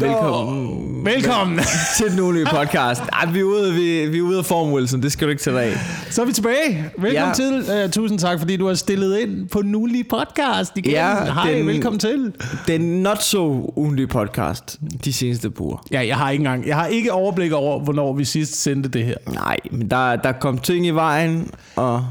[0.00, 1.04] Velkommen.
[1.04, 1.60] Velkommen.
[1.98, 3.02] til den ulige podcast.
[3.12, 5.02] Ej, vi er ude, vi, vi er ude af form, Wilson.
[5.02, 5.76] Det skal du ikke tage dig af.
[6.10, 6.90] Så er vi tilbage.
[6.98, 7.62] Velkommen Ja.
[7.64, 7.84] til.
[7.84, 10.92] Uh, tusind tak, fordi du har stillet ind på den ulige podcast igen.
[10.92, 12.32] Ja, Hej, den- velkommen til.
[12.68, 15.86] Den not so ugenlige podcast de seneste uger.
[15.90, 19.04] Ja, jeg har ikke engang, jeg har ikke overblik over, hvornår vi sidst sendte det
[19.04, 19.16] her.
[19.32, 22.06] Nej, men der, der kom ting i vejen, og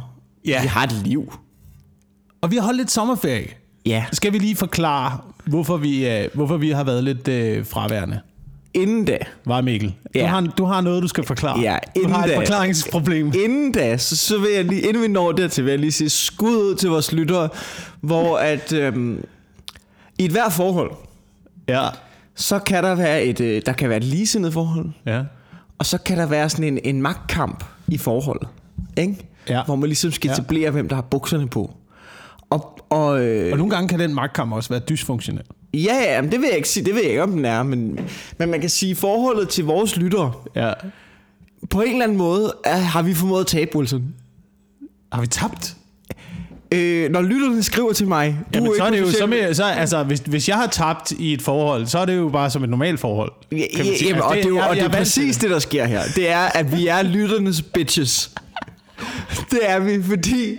[0.46, 0.62] Ja.
[0.62, 1.34] vi har et liv.
[2.42, 3.48] Og vi har holdt lidt sommerferie.
[3.86, 4.06] Ja.
[4.12, 5.18] Skal vi lige forklare,
[5.50, 8.20] hvorfor vi, uh, hvorfor vi har været lidt uh, fraværende?
[8.74, 9.90] Inden da, Var Mikkel?
[9.90, 10.26] Du, Ja.
[10.28, 11.60] har, du har noget, du skal forklare.
[11.60, 12.38] Ja, du inden har et da.
[12.38, 13.28] forklaringsproblem.
[13.44, 16.10] inden da, så, så vil jeg lige, inden vi når dertil, vil jeg lige sige
[16.10, 17.50] skud ud til vores lyttere,
[18.02, 19.24] hvor at øhm,
[20.20, 20.92] i et hvert forhold,
[21.70, 21.88] Ja.
[22.36, 25.22] så kan der være et, øh, der kan være et ligesindet forhold, Ja.
[25.80, 28.48] Og så kan der være sådan en, en magtkamp i forholdet.
[28.98, 29.16] Ikke?
[29.50, 29.64] Ja.
[29.64, 30.34] Hvor man ligesom skal Ja.
[30.34, 31.74] etablere, hvem der har bukserne på.
[32.90, 35.44] Og, øh, Og nogle gange kan den magtkamp også være dysfunktionel.
[35.74, 36.86] ja, ja, men det vil jeg ikke sige.
[36.86, 37.64] Det ved jeg ikke, om den er.
[37.64, 38.00] Men,
[38.38, 40.74] men man kan sige, forholdet til vores lyttere, Ja.
[41.70, 44.04] på en eller anden måde, er, har vi formået at tabe, Wilson.
[45.12, 45.76] Har vi tabt?
[46.72, 50.04] Øh, når lytterne skriver til mig, du Jamen, så er det jo på så, altså,
[50.04, 52.70] hvis, hvis jeg har tabt i et forhold, så er det jo bare som et
[52.70, 53.32] normalt forhold.
[53.50, 54.08] Kan man sige.
[54.08, 56.02] jamen, Altså, og det er jo jeg- og det er præcis det, der sker her.
[56.16, 58.32] Det er, at vi er lytternes bitches.
[59.52, 60.58] Det er vi, fordi...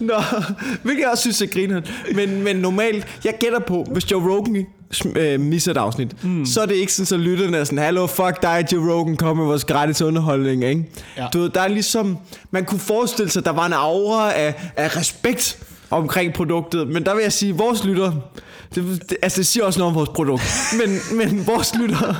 [0.00, 0.22] Når,
[0.82, 1.84] hvilket jeg også synes er grineren.
[2.14, 4.66] Men, men normalt, jeg gætter på, hvis Joe Rogan
[5.16, 6.46] øh, misser et afsnit, mm.
[6.46, 9.36] så er det ikke sådan, så lytterne er sådan, Hallo, fuck dig, Joe Rogan, kom
[9.36, 10.84] med vores gratis underholdning, ikke?
[11.16, 11.26] Ja.
[11.32, 12.18] Du ved, der er ligesom...
[12.50, 15.58] Man kunne forestille sig, der var en aura af, af respekt
[15.90, 18.12] omkring produktet, men der vil jeg sige, vores lytter,
[18.74, 20.42] det, det, altså det siger også noget om vores produkt,
[20.78, 22.14] men, men vores lytter,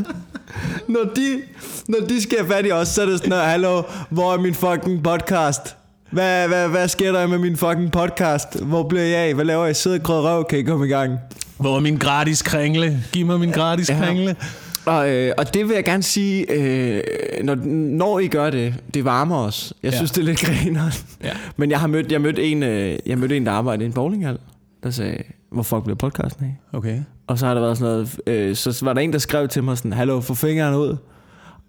[0.88, 1.42] når de,
[1.88, 4.54] når de skal have fat i os, så er det sådan, hallo, hvor er min
[4.54, 5.76] fucking podcast?
[6.10, 8.60] Hvad, hvad, hvad sker der med min fucking podcast?
[8.62, 9.34] Hvor bliver jeg af?
[9.34, 9.76] Hvad laver jeg?
[9.76, 10.44] Sidder og røv?
[10.50, 11.18] Kan I komme i gang?
[11.58, 13.02] Hvor er min gratis kringle?
[13.12, 13.98] Giv mig min gratis Ja.
[14.04, 14.36] kringle.
[14.84, 17.02] Og, øh, og det vil jeg gerne sige, øh,
[17.44, 17.54] når,
[17.96, 19.72] når I gør det, det varmer os.
[19.82, 19.96] Jeg Ja.
[19.96, 20.92] synes, det er lidt grineren.
[21.24, 21.30] Ja.
[21.56, 23.92] Men jeg har mødt, jeg mødte en, øh, jeg mødte en, der arbejder i en
[23.92, 24.38] bowlinghal,
[24.86, 25.18] der sagde,
[25.52, 26.76] hvor fuck bliver podcasten af?
[26.78, 26.98] Okay.
[27.26, 29.64] Og så har der været sådan noget, øh, så var der en, der skrev til
[29.64, 30.96] mig sådan, hallo, få fingeren ud.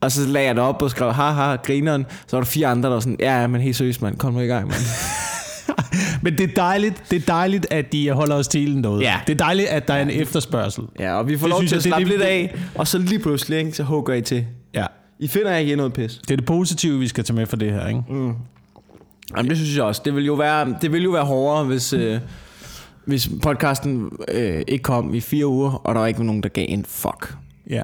[0.02, 2.06] Og så lagde jeg det op og skrev, haha, grineren.
[2.28, 4.34] Så var der fire andre, der var sådan, ja, ja, men helt seriøst, mand, kom
[4.34, 4.80] nu i gang, mand.
[6.24, 9.02] Men det er dejligt, det er dejligt, at de holder os til derude.
[9.04, 9.20] Ja.
[9.28, 10.84] Det er dejligt, at der er en efterspørgsel.
[11.00, 12.98] Ja, og vi får Det lov synes til at slappe det- lidt af, og så
[12.98, 14.46] lige pludselig, ikke, så hugger I til.
[14.74, 14.86] Ja.
[15.20, 16.18] I finder ikke noget pis.
[16.18, 18.02] Det er det positive, vi skal tage med for det her, ikke?
[19.38, 20.02] Jamen, det synes jeg også.
[20.06, 22.20] Det vil jo være, det vil jo være hårdere, hvis, øh,
[23.08, 26.66] hvis podcasten øh, ikke kom i fire uger, og der var ikke nogen, der gav
[26.70, 27.36] en fuck.
[27.70, 27.84] Ja.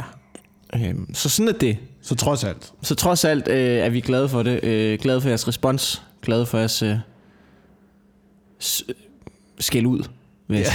[0.75, 1.77] Øhm, så sådan er det.
[2.01, 2.73] Så trods alt.
[2.81, 4.63] Så trods alt øh, er vi glade for det.
[4.63, 6.03] Øh, glade for jeres respons.
[6.21, 6.95] Glade for jeres øh,
[8.63, 8.83] s-
[9.59, 10.03] skæld ud.
[10.49, 10.65] sige.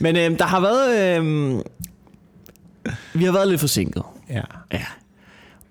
[0.00, 1.18] Men øh, der har været...
[1.20, 1.60] Øh,
[3.14, 4.02] vi har været lidt forsinket.
[4.30, 4.42] Ja.
[4.72, 4.84] Ja.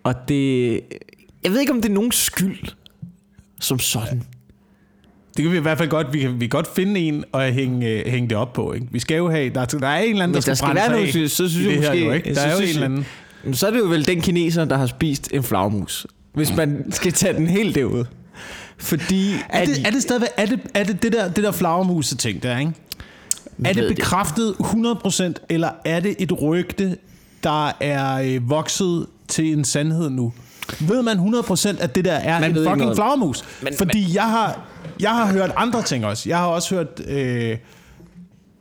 [0.03, 0.71] Og det...
[1.43, 2.67] Jeg ved ikke, om det er nogen skyld
[3.59, 4.23] som sådan.
[5.37, 7.41] Det kan vi i hvert fald godt, vi kan, vi kan godt finde en og
[7.43, 8.87] hænge, øh, hænge det op på, ikke?
[8.91, 10.75] Vi skal jo have, der, der er en eller anden, der, Hvis der skal brænde
[10.79, 12.29] være sig noget, så- så synes jeg det her måske- Jo, ikke?
[12.29, 13.05] Der så er jo en eller anden...
[13.53, 16.07] Så er det jo vel den kineser, der har spist en flagmus.
[16.33, 18.05] Hvis man skal tage den helt derud.
[18.77, 19.31] Fordi...
[19.49, 22.43] Er det, er det stadigvæk, er det, er det det der, det der flagermuse ting
[22.43, 22.71] der, ikke?
[23.65, 26.97] Er det bekræftet 100%, eller er det et rygte,
[27.43, 30.33] der er øh, vokset til en sandhed nu?
[30.79, 33.43] Ved man 100% at det der er Man en fucking flagermus?
[33.61, 34.59] Men- Fordi jeg har,
[34.99, 36.29] jeg har hørt andre ting også.
[36.29, 37.57] Jeg har også hørt, øh,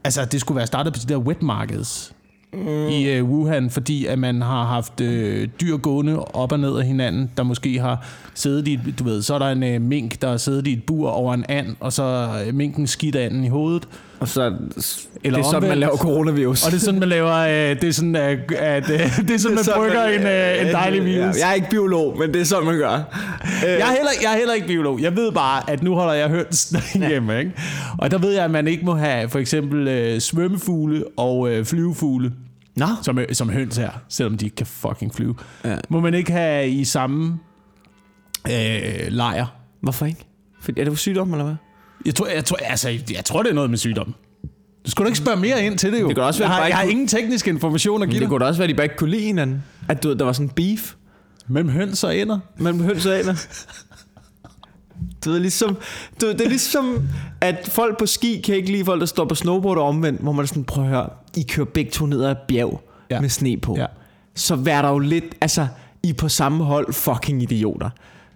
[0.04, 2.12] altså det skulle være startet på de der wet markets
[2.52, 2.88] mm.
[2.88, 6.86] i øh, Wuhan, fordi at man har haft øh, dyr gående op og ned af
[6.86, 10.28] hinanden, der måske har siddet i, du ved, så er der en øh, mink, der
[10.28, 13.48] har siddet i et bur over en and, og så øh, minken skidt anden i
[13.48, 13.88] hovedet.
[14.20, 14.53] Og så...
[15.25, 16.64] Eller det er sådan, man laver coronavirus.
[16.66, 18.98] Og det er sådan, man laver, øh, det er sådan, at, at øh,
[19.28, 21.36] det er sådan, man brygger en, øh, en dejlig virus.
[21.36, 22.92] Ja, jeg er ikke biolog, men det er sådan, man gør.
[22.94, 25.00] Øh, Jeg er, heller, jeg er heller ikke biolog.
[25.03, 26.75] Jeg ved bare, at nu holder jeg høns
[27.09, 27.38] hjemme.
[27.38, 27.53] Ikke?
[27.98, 31.64] Og der ved jeg, at man ikke må have for eksempel øh, svømmefugle og øh,
[31.64, 32.32] flyvefugle,
[32.76, 32.86] Nå.
[33.03, 35.34] som, øh, som høns her, selvom de ikke kan fucking flyve.
[35.65, 35.77] Ja.
[35.89, 37.39] Må man ikke have i samme
[38.47, 39.47] øh, lejr.
[39.83, 40.24] Hvorfor ikke?
[40.62, 41.54] Fordi, er det for sygdom, eller hvad?
[42.06, 44.14] Jeg tror, jeg, tror, altså, jeg tror, det er noget med sygdom.
[44.86, 46.06] Du skulle da ikke spørge mere ind til det jo.
[46.08, 48.28] Det kan også være, jeg, har, jeg har ingen teknisk information at give Det dig.
[48.28, 49.62] kunne da også være, at de bare ikke kunne lide hinanden.
[49.88, 50.94] At du, ved, der var sådan beef
[51.48, 52.38] Mellem høns og ender.
[52.56, 53.34] mellem høns og aner.
[55.24, 55.76] Du ved, ligesom,
[56.20, 57.08] du ved, det er ligesom,
[57.41, 60.32] at folk på ski kan ikke lide folk, der står på snowboard og omvendt, hvor
[60.32, 62.80] man er sådan, prøv at høre, I kører begge to ned ad et bjerg
[63.10, 63.20] ja.
[63.20, 63.76] med sne på.
[63.78, 63.86] Ja.
[64.34, 65.66] Så vær der jo lidt, altså,
[66.02, 67.91] I er på samme hold, fucking idioter.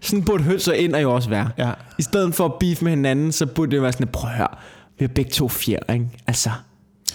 [0.05, 1.51] Sådan burde høns og ender jo også være.
[1.59, 1.71] Ja.
[1.99, 4.49] I stedet for at beef med hinanden, så burde det være sådan, prøv at høre,
[4.99, 6.06] vi har begge to fjer, ikke?
[6.27, 6.51] Altså,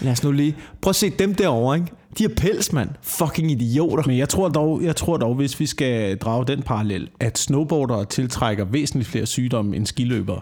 [0.02, 1.88] lad os nu lige, prøv at se dem derovre, ikke?
[2.18, 2.90] De har pels, mand.
[3.02, 4.04] Fucking idioter.
[4.08, 8.06] Men jeg tror, dog, jeg tror dog, hvis vi skal drage den parallel, at snowboardere
[8.06, 10.42] tiltrækker væsentligt flere sygdomme end skiløbere.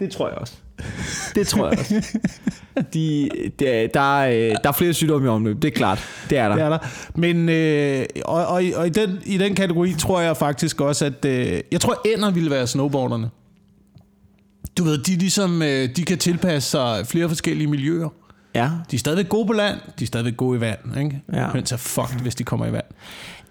[0.00, 0.54] Det tror jeg også.
[1.34, 2.18] Det tror jeg også.
[2.94, 3.28] De,
[3.58, 6.04] der, der, er, der er flere sygdomme i omløb, det er klart.
[6.30, 6.54] Det er der.
[6.54, 6.78] Det er der.
[7.14, 11.24] Men øh, og, og, og i, den, i den kategori tror jeg faktisk også, at
[11.24, 13.30] øh, jeg tror, ender ville være snowboarderne.
[14.78, 18.08] Du ved, de, ligesom, øh, de kan tilpasse sig flere forskellige miljøer.
[18.54, 18.70] Ja.
[18.90, 20.98] De er stadigvæk gode på land, de er stadigvæk gode i vand.
[20.98, 21.22] Ikke?
[21.32, 21.52] Ja.
[21.52, 22.84] Men så fucked, hvis de kommer i vand.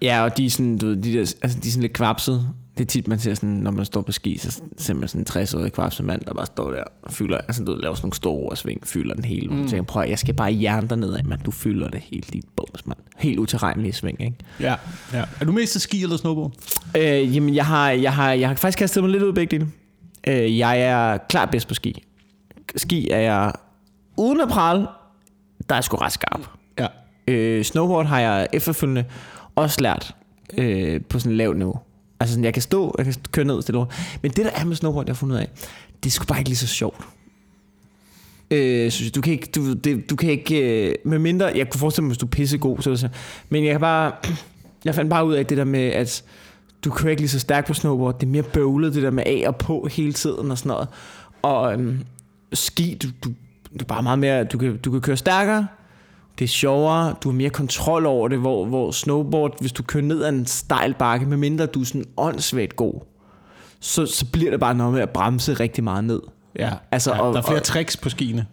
[0.02, 2.48] Ja, og de er sådan, du ved, de, der, altså, de er sådan lidt kvapset.
[2.78, 5.20] Det er tit, man ser sådan, når man står på ski, så ser man sådan
[5.20, 8.14] en 60-årig kvapset mand, der bare står der og fylder, altså du laver sådan nogle
[8.14, 9.54] store sving, fylder den hele.
[9.54, 9.68] Mm.
[9.68, 11.40] tænker, prøv jeg skal bare hjerne dig nedad, mand.
[11.40, 12.98] Du fylder det helt dit bums, mand.
[13.16, 14.36] Helt utilregnelige sving, ikke?
[14.60, 14.74] Ja.
[15.12, 15.24] ja.
[15.40, 16.52] Er du mest til ski eller snowboard?
[16.96, 19.58] Øh, jamen, jeg har, jeg, har, jeg har faktisk kastet mig lidt ud af begge
[19.58, 19.70] dele.
[20.26, 22.02] Øh, jeg er klart bedst på ski.
[22.76, 23.52] Ski er jeg,
[24.16, 24.86] uden at prale,
[25.68, 26.40] der er sgu ret skarp.
[26.78, 26.86] Ja.
[27.28, 29.04] Øh, snowboard har jeg efterfølgende
[29.56, 30.14] også lært
[30.58, 31.80] øh, på sådan lavt niveau.
[32.20, 33.86] Altså sådan, jeg kan stå, jeg kan køre ned stille over.
[34.22, 35.48] Men det der er med snowboard, jeg har fundet ud af,
[36.02, 37.04] det er sgu bare ikke lige så sjovt.
[38.50, 41.70] Øh, synes jeg, du kan ikke, du, det, du kan ikke, øh, med mindre, jeg
[41.70, 43.08] kunne forestille mig, hvis du er pissegod, så det så,
[43.48, 44.12] men jeg kan bare,
[44.84, 46.24] jeg fandt bare ud af det der med, at
[46.84, 49.24] du kører ikke lige så stærkt på snowboard, det er mere bøvlet, det der med
[49.26, 50.88] af og på hele tiden og sådan noget.
[51.42, 52.00] Og øhm,
[52.52, 53.28] ski, du, du,
[53.78, 55.66] du er bare meget mere, du kan, du kan køre stærkere,
[56.38, 60.04] det er sjovere, du har mere kontrol over det, hvor, hvor snowboard, hvis du kører
[60.04, 62.94] ned ad en stejl bakke, medmindre du er sådan åndssvagt god,
[63.80, 66.20] så, så bliver det bare noget med at bremse rigtig meget ned.
[66.58, 68.46] Ja, Altså, ja og- der er flere og- tricks på skiene.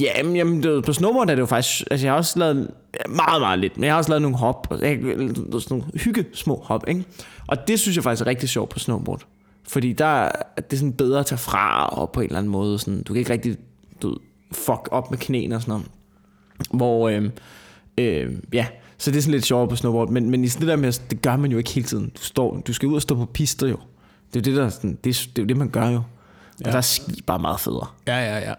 [0.00, 1.82] Jamen, jamen det, på snowboard er det jo faktisk...
[1.90, 2.70] Altså, jeg har også lavet
[3.08, 4.66] meget, meget lidt, men jeg har også lavet nogle hop.
[4.80, 7.04] Jeg, sådan nogle hygge små hop, ikke?
[7.46, 9.20] Og det synes jeg faktisk er rigtig sjovt på snowboard.
[9.68, 12.52] Fordi der er det er sådan bedre at tage fra og på en eller anden
[12.52, 12.78] måde.
[12.78, 13.56] Sådan, du kan ikke rigtig
[14.02, 14.16] du,
[14.52, 15.86] fuck op med knæene og sådan noget.
[16.72, 17.30] Hvor, øh,
[17.98, 18.66] øh, ja,
[18.98, 20.08] så det er sådan lidt sjovere på snowboard.
[20.10, 22.04] Men, men i sådan det der med, det gør man jo ikke hele tiden.
[22.18, 23.76] Du, står, du skal ud og stå på pister jo.
[24.34, 25.88] Det er jo det, der, er sådan, det, er, det, er jo det man gør
[25.88, 25.96] jo.
[25.96, 26.02] Og
[26.66, 26.70] Ja.
[26.70, 27.86] der er ski bare meget federe.
[28.06, 28.54] Ja, ja, ja.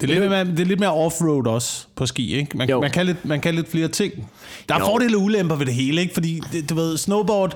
[0.00, 2.56] Det er, lidt mere, det er lidt mere offroad også på ski, ikke?
[2.56, 2.80] Man, Jo.
[2.80, 4.30] man, kan, lidt, man kan lidt flere ting.
[4.68, 4.84] Der er Jo.
[4.84, 6.14] fordele og ulemper ved det hele, ikke?
[6.14, 7.50] Fordi, det, du ved, snowboard,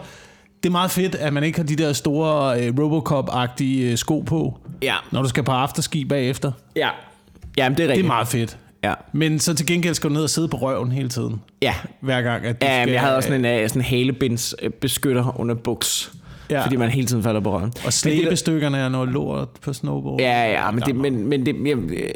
[0.63, 4.21] det er meget fedt, at man ikke har de der store øh, Robocop-agtige øh, sko
[4.21, 4.95] på, Ja.
[5.13, 6.53] når du skal på afterski bagefter.
[6.77, 6.89] Ja.
[7.57, 8.05] Jamen, det er Det rigtigt.
[8.05, 8.59] er meget fedt.
[8.85, 8.95] Ja.
[9.13, 11.41] Men så til gengæld skal du ned og sidde på røven hele tiden.
[11.63, 11.75] Ja.
[12.01, 12.87] Hver gang, at du Ja, skal...
[12.87, 16.13] men jeg havde også sådan en, uh, sådan en halebinds øh, beskytter under buks.
[16.51, 16.65] Ja.
[16.65, 17.73] Fordi man hele tiden falder på røven.
[17.87, 20.21] Og slæbestykkerne er noget lort på snowboard.
[20.21, 22.11] Ja, ja, men det, men, men det, jeg, øh,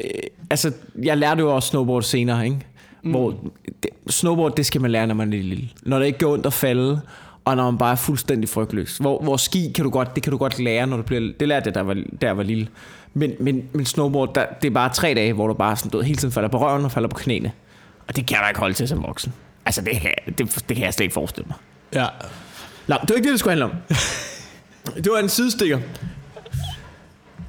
[0.49, 0.71] altså,
[1.03, 2.57] jeg lærte jo også snowboard senere, ikke?
[3.03, 3.35] Hvor
[3.83, 5.69] det, snowboard, det skal man lære, når man er lille.
[5.83, 7.01] Når det ikke går ondt at falde,
[7.45, 8.97] og når man bare er fuldstændig frygtløs.
[8.97, 11.31] Hvor, hvor ski kan du godt, det kan du godt lære, når du bliver...
[11.39, 12.67] Det lærte jeg, da jeg var, da jeg var lille.
[13.17, 16.01] Men, men, men snowboard, der, det er bare tre dage, hvor du bare sådan, du
[16.01, 17.51] hele tiden falder på røven og falder på knæene.
[18.07, 19.33] Og det kan jeg da ikke holde til som voksen.
[19.65, 21.57] Altså, det kan, det, det kan jeg slet ikke forestille mig.
[21.93, 22.07] ja.
[22.87, 23.71] Nå, det var ikke det, det skulle handle om.
[25.03, 25.79] Det var en sidestikker.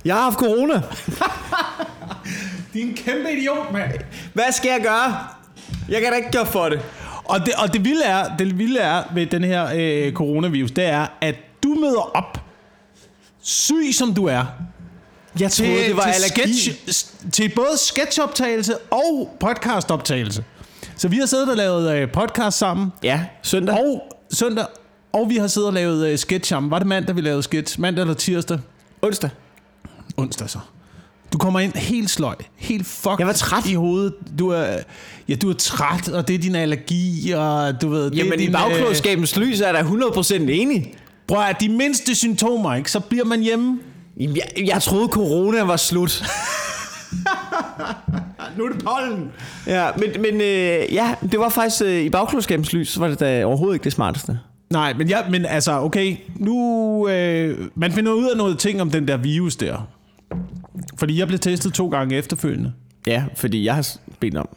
[0.04, 0.82] Jeg har haft corona.
[2.74, 3.92] Din kæmpe idiot, mand.
[4.34, 5.18] Hvad skal jeg gøre?
[5.88, 6.80] Jeg kan da ikke gøre for det.
[7.24, 10.84] Og det, og det vilde er, det vilde er ved den her øh, coronavirus, det
[10.84, 12.40] er, at du møder op,
[13.42, 14.44] syg som du er,
[15.40, 16.52] Jeg troede, det var til, allergi.
[16.60, 20.44] sketch, til både sketchoptagelse og podcastoptagelse.
[20.96, 23.74] Så vi har siddet og lavet øh, podcast sammen, Ja, søndag.
[23.78, 24.02] og
[24.32, 24.64] søndag,
[25.12, 26.70] og vi har siddet og lavet øh, sketch sammen.
[26.70, 27.80] Var det mandag, vi lavede sketch?
[27.80, 28.58] Mandag eller tirsdag?
[29.02, 29.30] onsdag.
[30.16, 30.58] Onsdag så.
[31.32, 33.66] Du kommer ind helt sløj, helt fucked Jeg var træt.
[33.66, 34.14] i hovedet.
[34.38, 34.66] Du er,
[35.28, 38.10] ja, du er træt, og det er din allergi, og du ved...
[38.10, 40.78] det Jamen, i din, bagklodskabens lys er da 100% enig.
[40.78, 40.92] Øh,
[41.28, 42.90] prøv at de mindste symptomer, ikke?
[42.90, 43.78] Så bliver man hjemme.
[44.18, 46.22] Jeg, jeg troede, corona var slut.
[48.56, 49.30] Nu er det pollen.
[49.66, 53.20] Ja, men, men øh, ja, det var faktisk øh, i bagklodskabens lys, så var det
[53.20, 54.38] da overhovedet ikke det smarteste.
[54.70, 57.08] Nej, men, ja, men altså, okay, nu...
[57.08, 59.88] Øh, man finder ud af noget ting om den der virus der.
[60.98, 62.72] Fordi jeg blev testet to gange efterfølgende.
[63.06, 63.86] Ja, fordi jeg har
[64.20, 64.48] bedt om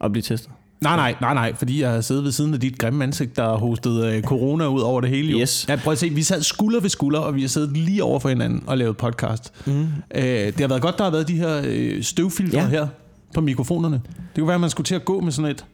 [0.00, 0.50] at blive testet.
[0.82, 3.42] Nej, nej, nej, nej, fordi jeg har siddet ved siden af dit grimme ansigt, der
[3.44, 5.30] har hostet øh, corona ud over det hele.
[5.30, 5.38] Jo.
[5.38, 5.66] Yes.
[5.68, 8.18] Ja, prøv at se, vi sad skulder ved skulder, og vi har siddet lige over
[8.20, 9.52] for hinanden og lavet podcast.
[9.66, 9.72] Mm.
[10.14, 12.66] Øh, det har været godt, der har været de her øh, støvfiltre ja.
[12.68, 12.86] Her
[13.34, 14.00] på mikrofonerne.
[14.16, 15.64] Det kunne være, at man skulle til at gå med sådan et,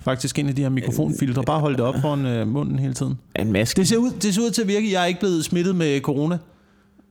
[0.00, 3.18] faktisk en af de her mikrofonfiltre, bare holde det op foran øh, munden hele tiden.
[3.38, 3.76] En maske.
[3.80, 6.00] Det ser, ud, det ser ud til at virke, jeg er ikke blevet smittet med
[6.00, 6.38] corona.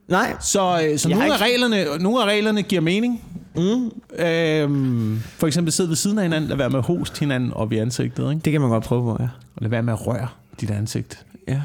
[0.08, 3.22] Nej, Så, øh, så nogle, af ikke- reglerne, nogle af reglerne giver mening.
[3.56, 3.90] Mm.
[4.24, 7.72] Øhm, for eksempel sidde ved siden af hinanden, lad være med at hoste hinanden op
[7.72, 8.42] i ansigtet, ikke?
[8.44, 9.28] det kan man godt prøve på, ja.
[9.56, 10.28] Og lad være med at røre
[10.60, 11.62] dit ansigt, Ja.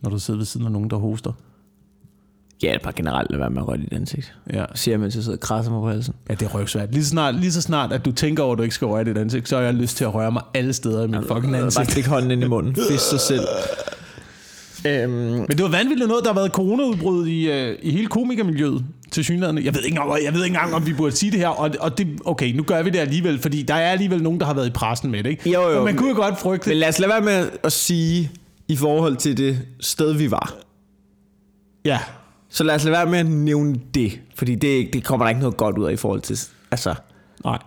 [0.00, 1.32] når du sidder ved siden af nogen, der hoster.
[2.62, 4.34] Ja, bare generelt lade være med at røre dit ansigt.
[4.52, 4.64] Ja.
[4.74, 6.14] Siger mens jeg sidder og krasser mig på halsen.
[6.28, 6.92] Ja, det er røvsvært.
[6.92, 9.04] Lige så, snart, lige så snart, at du tænker over, at du ikke skal røre
[9.04, 11.52] dit ansigt, så har jeg lyst til at røre mig alle steder i min fucking
[11.52, 11.90] Bare ansigt.
[11.90, 12.74] stikke hånden ind i munden.
[12.90, 13.44] Fisk sig selv.
[14.86, 18.84] Øhm, Men det var vanvittigt noget, der har været coronaudbrud i, øh, i hele komikermiljøet
[19.10, 19.64] til synligheden.
[19.64, 21.70] Jeg ved ikke engang, jeg ved ikke engang, om vi burde sige det her, og,
[21.80, 24.54] og det, okay, nu gør vi det alligevel, fordi der er alligevel nogen, der har
[24.54, 25.50] været i pressen med det, ikke?
[25.50, 27.50] Jo, jo, Og man men- kunne jo godt frygte, men lad os lade være med
[27.64, 28.30] at sige
[28.68, 30.54] i forhold til det sted, vi var.
[31.84, 31.98] ja,
[32.48, 34.20] Så lad os lade være med at nævne det.
[34.34, 36.38] Fordi det, det kommer der ikke noget godt ud af i forhold til...
[36.70, 36.94] Altså,
[37.44, 37.58] nej.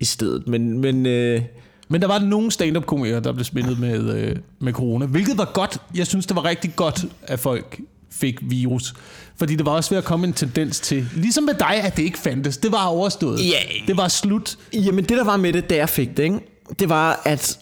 [0.00, 0.48] i stedet.
[0.48, 1.42] Men, men øh,
[1.88, 5.78] Men der var nogle stand-up-komikere, der blev smittet med, øh, med corona, hvilket var godt.
[5.94, 8.94] Jeg synes, det var rigtig godt, at folk fik virus.
[9.36, 12.02] Fordi det var også ved at komme en tendens til, ligesom med dig, at det
[12.02, 12.56] ikke fandtes.
[12.56, 13.40] Det var overstået.
[13.40, 13.86] Ja.
[13.86, 14.56] Det var slut.
[14.74, 16.40] Jamen det der var med det, da jeg fik det, ikke?
[16.78, 17.58] det var, at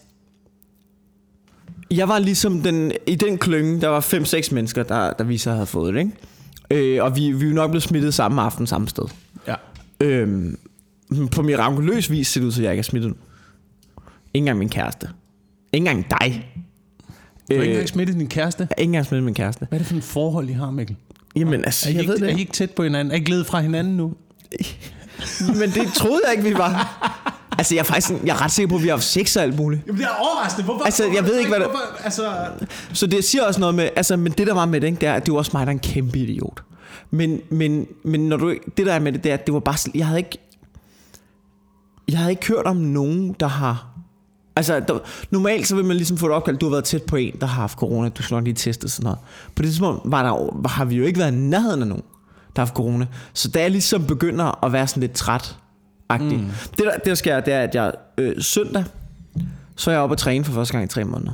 [1.91, 5.65] jeg var ligesom den, i den klynge, der var 5-6 mennesker, der, der viser havde
[5.65, 5.99] fået det.
[5.99, 6.95] Ikke?
[6.97, 9.03] Øh, og vi, vi er nok blevet smittet samme aften, samme sted.
[9.47, 9.55] Ja.
[10.01, 10.53] Øh,
[11.31, 13.15] på mirakuløs vis ser det ud, så jeg ikke er smittet nu.
[14.35, 15.09] Engang min kæreste.
[15.73, 16.51] Ikke engang dig.
[17.49, 18.61] Du har ikke Øh, engang smittet din kæreste.
[18.69, 19.65] jeg er ikke engang smittet min kæreste.
[19.69, 20.95] Hvad er det for en forhold, I har, Mikkel?
[21.35, 22.51] Jamen altså, Er I, jeg ikke, ved det er I ikke.
[22.51, 23.11] tæt på hinanden?
[23.11, 24.13] Er I glædet fra hinanden nu?
[25.59, 27.01] Men det troede jeg ikke, vi var.
[27.57, 29.43] Altså, jeg er faktisk jeg er ret sikker på, at vi har haft sex og
[29.43, 29.81] alt muligt.
[29.87, 30.65] Jamen, det er overraskende.
[30.65, 30.85] Hvorfor?
[30.85, 32.33] Altså, jeg ved ikke, hvad det- Hvorfor, altså,
[32.93, 35.09] Så det siger også noget med, altså, men det der var med det, ikke, det
[35.09, 36.63] er, at det var også mig, der er en kæmpe idiot.
[37.11, 39.59] Men, men, men når du, det der er med det, det er, at det var
[39.59, 40.37] bare, jeg havde ikke,
[42.09, 43.87] jeg havde ikke hørt om nogen, der har,
[44.55, 44.99] altså der,
[45.31, 47.47] normalt så vil man ligesom få det opkaldt, du har været tæt på en, der
[47.47, 49.19] har haft corona, du skal nok lige teste sådan noget.
[49.55, 52.03] På det tidspunkt var der, har vi jo ikke været i nærheden af nogen,
[52.55, 53.07] der har haft corona.
[53.33, 55.57] Så da jeg ligesom begynder at være sådan lidt træt,
[56.19, 56.29] mm.
[56.77, 58.83] det, der, det der sker, det er, at jeg øh, søndag,
[59.75, 61.33] så er jeg oppe at træne for første gang i tre måneder.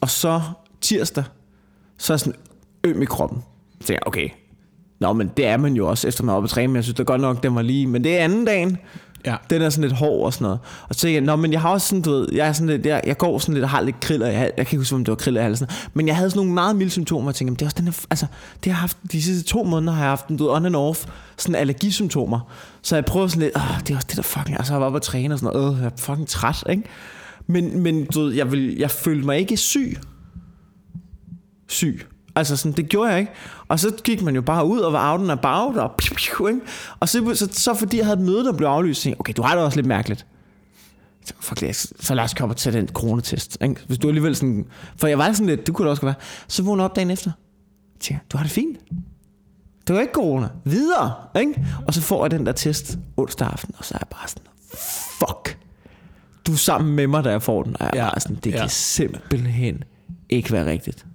[0.00, 0.40] Og så
[0.80, 1.24] tirsdag,
[1.98, 2.40] så er jeg sådan
[2.84, 3.42] øm i kroppen.
[3.80, 4.28] Så tænker jeg, okay,
[5.00, 6.84] Nå, men det er man jo også, efter man er oppe at træne, men jeg
[6.84, 7.86] synes da godt nok, den var lige...
[7.86, 8.78] Men det er anden dagen,
[9.26, 9.36] ja.
[9.50, 10.58] den er sådan lidt hård og sådan noget.
[10.88, 12.66] Og så tænker jeg, nå, men jeg har også sådan, du ved, jeg, er sådan
[12.66, 14.94] lidt, jeg, jeg går sådan lidt og har lidt kriller i Jeg kan ikke huske,
[14.94, 15.66] om det var kriller i halsen.
[15.94, 17.84] Men jeg havde sådan nogle meget milde symptomer, og jeg tænkte, det er også den
[17.84, 18.26] her, altså,
[18.64, 20.76] det har jeg haft, de sidste to måneder har jeg haft, du ved, on and
[20.76, 21.06] off,
[21.36, 22.40] sådan allergisymptomer.
[22.82, 24.86] Så jeg prøver sådan lidt, åh, det er også det der fucking, altså jeg var
[24.86, 26.82] oppe at træne og sådan noget, Åh, jeg er fucking træt, ikke?
[27.46, 29.98] Men, men du ved, jeg, vil, jeg følte mig ikke syg.
[31.68, 32.06] Syg.
[32.38, 33.32] Altså sådan, det gjorde jeg ikke.
[33.68, 36.46] Og så gik man jo bare ud og var out and about, og, piu, piu,
[36.46, 36.60] ikke?
[37.00, 39.42] og så, så, så, fordi jeg havde et møde, der blev aflyst, jeg, okay, du
[39.42, 40.26] har det også lidt mærkeligt.
[41.24, 43.58] Så, fuck, lad os- så lad os komme og tage den coronatest.
[43.62, 43.76] Ikke?
[43.86, 44.64] Hvis du alligevel sådan...
[44.96, 46.14] For jeg var sådan lidt, det kunne det også være.
[46.48, 47.30] Så vågnede jeg op dagen efter.
[47.94, 48.78] Jeg tænkte, du har det fint.
[49.86, 50.48] Det var ikke corona.
[50.64, 51.12] Videre.
[51.40, 51.66] Ikke?
[51.86, 54.46] Og så får jeg den der test onsdag aften, og så er jeg bare sådan,
[55.18, 55.58] fuck.
[56.46, 57.76] Du er sammen med mig, da jeg får den.
[57.80, 58.58] Og jeg er Ja, bare sådan, det ja.
[58.60, 59.84] kan simpelthen
[60.28, 61.06] ikke være rigtigt.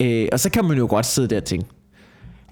[0.00, 1.66] Øh, og så kan man jo godt sidde der og tænke,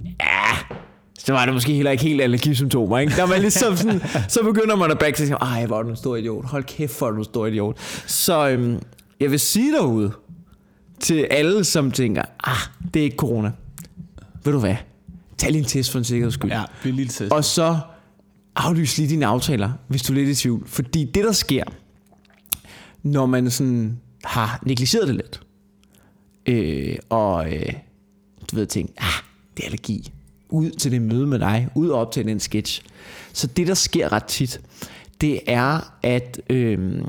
[0.04, 0.76] ja,
[1.18, 3.16] så var det måske heller ikke helt allergisymptomer, ikke?
[3.16, 5.96] Der var ligesom sådan, så begynder man at bakke sig, ej, hvor er du en
[5.96, 6.44] stor idiot.
[6.44, 7.78] Hold kæft, hvor er du en stor idiot.
[8.06, 8.80] Så øhm,
[9.20, 10.12] jeg vil sige derude,
[11.00, 12.56] til alle, som tænker, ah,
[12.94, 13.52] det er ikke corona.
[14.44, 14.76] Ved du hvad?
[15.38, 16.50] Tag lige en test for en sikkerheds skyld.
[16.50, 17.32] Ja, en lille test.
[17.32, 17.78] Og så
[18.56, 20.62] aflys lige dine aftaler, hvis du er lidt i tvivl.
[20.66, 21.64] Fordi det, der sker,
[23.02, 25.40] når man sådan har negligeret det lidt,
[26.48, 27.72] øh, og øh,
[28.50, 29.22] du ved, tænkt, ah,
[29.56, 30.12] det er allergi.
[30.50, 32.82] Ud til det møde med dig, ud og optage den sketch.
[33.32, 34.60] Så det, der sker ret tit,
[35.20, 37.02] det er, at øh,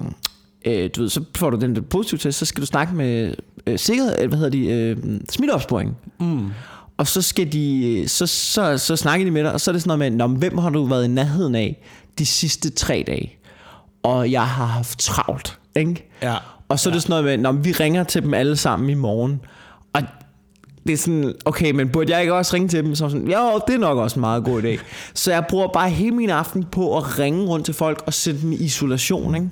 [0.66, 3.36] øh, du ved, så får du den der positive test, så skal du snakke med
[3.68, 4.98] øh, sikkerhed, eller hvad hedder de, øh,
[5.30, 5.98] smitteopsporing.
[6.20, 6.50] Mm.
[6.98, 9.82] Og så skal de, så, så, så snakker de med dig, og så er det
[9.82, 11.84] sådan noget med, Nå, hvem har du været i nærheden af
[12.18, 13.36] de sidste tre dage?
[14.04, 16.10] Og jeg har haft travlt, ikke?
[16.22, 16.36] Ja.
[16.70, 18.90] Og så er det sådan noget med, Nå, men vi ringer til dem alle sammen
[18.90, 19.42] i morgen.
[19.94, 20.02] Og
[20.88, 22.96] det er sådan, okay, men burde jeg ikke også ringe til dem?
[22.96, 24.80] Så sådan, jo, det er nok også en meget god idé.
[25.14, 28.42] Så jeg bruger bare hele min aften på at ringe rundt til folk og sætte
[28.42, 29.50] dem i isolation, ikke?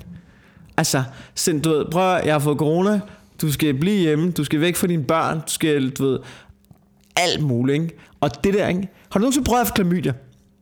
[0.78, 1.04] Altså,
[1.36, 3.00] send, du ved, prøv jeg har fået corona,
[3.42, 6.20] du skal blive hjemme, du skal væk fra dine børn, du skal, du ved,
[7.16, 7.98] alt muligt, ikke?
[8.22, 8.88] Og det der, ikke?
[9.12, 10.14] Har du nogensinde prøvet at klamydia?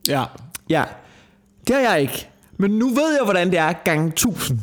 [0.08, 0.24] Ja.
[0.70, 0.84] Ja,
[1.68, 2.28] det har jeg ikke.
[2.58, 4.60] Men nu ved jeg, hvordan det er gang 1000.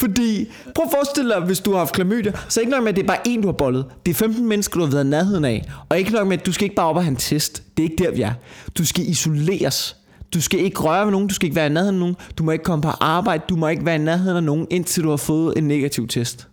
[0.00, 2.88] Fordi, prøv at forestille dig, hvis du har haft klamydia, så er ikke nok med,
[2.88, 3.84] at det er bare en, du har bollet.
[4.06, 5.70] Det er 15 mennesker, du har været nærheden af.
[5.88, 7.62] Og ikke nok med, at du skal ikke bare op og have en test.
[7.76, 8.32] Det er ikke der, vi er.
[8.78, 9.96] Du skal isoleres.
[10.34, 12.16] Du skal ikke røre ved nogen, du skal ikke være i nærheden af nogen.
[12.38, 15.02] Du må ikke komme på arbejde, du må ikke være i nærheden af nogen, indtil
[15.02, 16.48] du har fået en negativ test.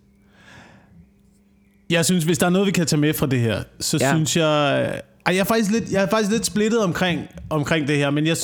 [1.89, 4.13] Jeg synes, hvis der er noget, vi kan tage med fra det her, så ja.
[4.13, 4.84] synes jeg...
[5.25, 8.27] Ej, jeg er faktisk lidt, jeg er faktisk lidt splittet omkring, omkring det her, men
[8.27, 8.38] jeg,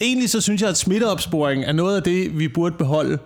[0.00, 3.18] egentlig så synes jeg, at smitteopsporing er noget af det, vi burde beholde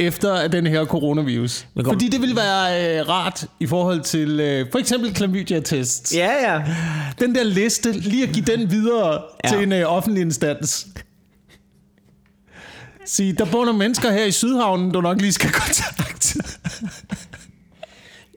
[0.00, 1.66] efter den her coronavirus.
[1.84, 6.14] Fordi det ville være øh, rart i forhold til øh, for eksempel klamydia-tests.
[6.16, 6.62] Ja, ja.
[7.20, 9.48] Den der liste, lige at give den videre ja.
[9.48, 10.86] Til en øh, offentlig instans.
[13.06, 16.38] Sige, der bor nogle mennesker her i Sydhavnen, du nok lige skal kontakte.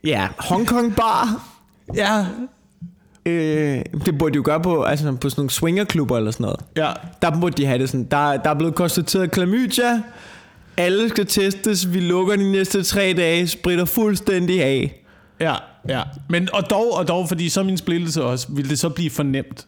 [0.03, 1.47] Ja, Hong Kong Bar.
[1.95, 2.25] ja,
[3.25, 6.59] Øh, det burde de jo gøre på, altså på sådan nogle swingerklubber eller sådan noget.
[6.75, 6.91] ja.
[7.21, 8.03] Der burde de have det sådan.
[8.11, 10.01] Der, der er blevet konstateret klamydia.
[10.77, 11.93] Alle skal testes.
[11.93, 13.47] Vi lukker de næste tre dage.
[13.47, 15.03] Spritter fuldstændig af.
[15.39, 15.55] Ja,
[15.89, 16.01] ja.
[16.29, 19.23] Men og dog, og dog, fordi så min splittelse også, vil det så blive for
[19.23, 19.67] nemt.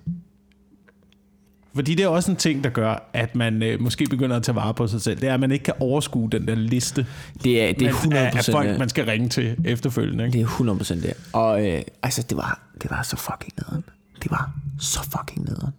[1.76, 4.56] Fordi det er også en ting, der gør, at man øh, måske begynder at tage
[4.56, 5.22] vare på sig selv.
[5.22, 7.06] Det er, at man ikke kan overskue den der liste
[7.44, 10.26] Det er, det er man- 100% af, af folk, man skal ringe til efterfølgende.
[10.26, 10.38] Ikke?
[10.38, 11.14] Det er 100% det.
[11.34, 13.84] Og øh, altså, det var, det var så fucking nederen.
[14.24, 15.74] Det var så fucking nederen.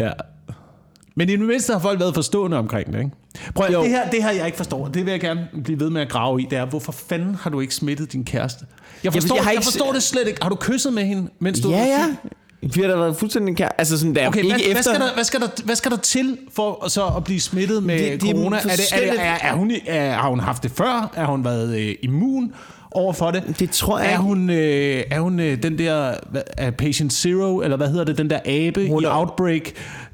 [0.00, 0.12] Ja.
[1.14, 3.10] Men i det mindste har folk været forstående omkring det, ikke?
[3.54, 5.90] Prøv at, det her, det her, jeg ikke forstår, det vil jeg gerne blive ved
[5.90, 8.64] med at grave i, det er, hvorfor fanden har du ikke smittet din kæreste?
[9.04, 10.42] Jeg forstår, jeg jeg, jeg forstår det slet ikke.
[10.42, 12.14] Har du kysset med hende, mens du Ja, ja.
[12.74, 13.68] Vi har da været fuldstændig kær.
[13.78, 14.72] Altså sådan der, Okay, ikke hvad, efter...
[14.74, 17.82] hvad, skal der, hvad, skal der, hvad skal der til for så at blive smittet
[17.82, 18.56] med Det- det er corona?
[18.56, 21.10] Er, det, er, det, er, er hun, er, har hun haft det før?
[21.16, 22.52] Er hun været øh, immun
[22.94, 23.42] over for det?
[23.58, 26.14] Det tror jeg er hun, øh, er hun øh, den der
[26.56, 29.62] er patient zero, eller hvad hedder det, den der abe Hun i Outbreak,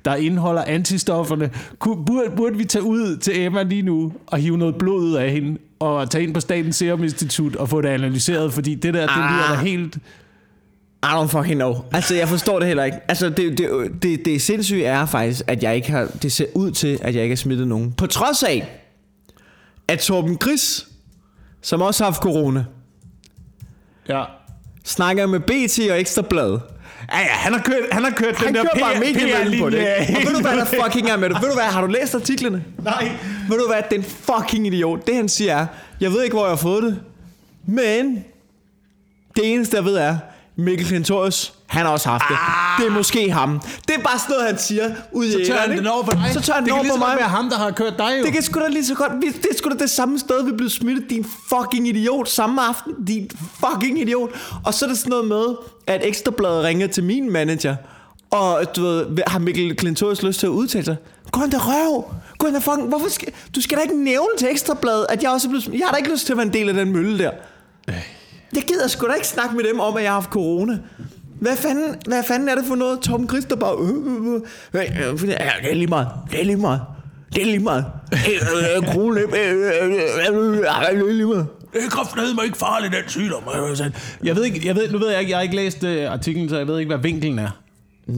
[0.04, 1.50] der indeholder antistofferne?
[1.80, 5.30] Burde, burde vi tage ud til Emma lige nu og hive noget blod ud af
[5.30, 8.52] hende, og tage ind på Statens Serum Institut og få det analyseret?
[8.52, 9.58] Fordi det der, det lyder da Ah.
[9.58, 9.98] helt...
[11.02, 11.74] I don't fucking know.
[11.92, 12.98] Altså, jeg forstår det heller ikke.
[13.08, 13.68] Altså, det, det,
[14.02, 16.08] det, det sindssyge er faktisk, at jeg ikke har...
[16.22, 17.92] Det ser ud til, at jeg ikke har smittet nogen.
[17.92, 18.80] På trods af,
[19.88, 20.87] at Torben Gris,
[21.62, 22.64] som også har haft corona,
[24.08, 24.24] Ja.
[24.84, 26.58] snakker med BT og Ekstrablad.
[27.12, 29.70] Ja, ja, han har kørt, han har kørt Han den der kører bare mediemøllen på
[29.70, 29.78] det.
[29.88, 31.36] Og ved du, hvad der fucking er med det?
[31.42, 32.64] Ved du hvad, har du læst artiklerne?
[32.82, 33.10] Nej.
[33.48, 35.06] Ved du hvad, den fucking idiot.
[35.06, 35.66] Det han siger er,
[36.00, 37.00] jeg ved ikke, hvor jeg har fået det,
[37.66, 38.24] men
[39.36, 40.18] det eneste, jeg ved er,
[40.56, 42.34] Mikkel Klintorius, han har også haft det.
[42.34, 42.80] Ah.
[42.80, 43.60] Det er måske ham.
[43.88, 46.10] Det er bare sådan noget, han siger ud i Så tør han den over på
[46.10, 46.30] dig.
[46.32, 47.18] Så tør han det den over kan lige på så godt mig.
[47.20, 48.24] være ham, der har kørt dig jo.
[48.24, 49.12] Det kan sgu da lige så godt.
[49.20, 51.10] vi- Det er sgu da det samme sted, vi blev smittet.
[51.10, 52.28] Din fucking idiot.
[52.28, 52.92] Samme aften.
[53.06, 53.30] Din
[53.66, 54.30] fucking idiot.
[54.64, 55.44] Og så er det sådan noget med,
[55.86, 57.76] at Ekstrabladet ringer til min manager.
[58.30, 60.96] Og du ved, har Mikkel Klintorius lyst til at udtale sig?
[61.30, 62.04] Gå ind der røv.
[62.38, 62.88] Gå ind der fucking...
[62.88, 63.28] Hvorfor skal...
[63.54, 65.80] Du skal da ikke nævne til Ekstrabladet, at jeg også er blevet smittet.
[65.80, 67.30] Jeg har da ikke lyst til at være en del af den mølle der.
[68.54, 70.78] Jeg gider sgu da ikke snakke med dem om, at jeg har haft corona.
[71.40, 73.00] Hvad fanden, hvad fanden er det for noget?
[73.00, 73.74] Tom Chris, der bare...
[73.80, 74.34] Øh, øh,
[74.74, 76.08] øh, øh, øh, ja, det er lige meget.
[76.30, 76.80] Det er lige meget.
[77.34, 77.84] Det er lige meget.
[78.12, 81.46] Øh, øh, øh, øh, øh, øh, øh, øh, det er lige meget.
[81.72, 83.42] Det er kraftedeme ikke farligt, den sygdom.
[84.24, 86.48] Jeg ved ikke, jeg ved, nu ved jeg ikke, jeg har ikke læst uh, artiklen,
[86.48, 87.50] så jeg ved ikke, hvad vinklen er.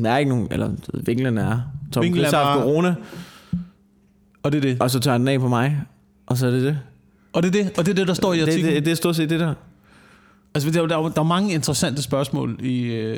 [0.03, 0.49] Der er ikke nogen...
[0.51, 1.61] Eller vinklen er...
[1.93, 2.95] Tom Vinklen Chris er har corona,
[4.43, 4.77] Og det er det.
[4.81, 5.81] og så tager den af på mig.
[6.27, 6.79] Og så er det det.
[7.33, 8.75] Og det er det, og det, er det der står i Det, artiklen.
[8.75, 9.55] det, det er stort set det der.
[10.55, 13.17] Altså, der, er der, er der er mange interessante spørgsmål i, uh,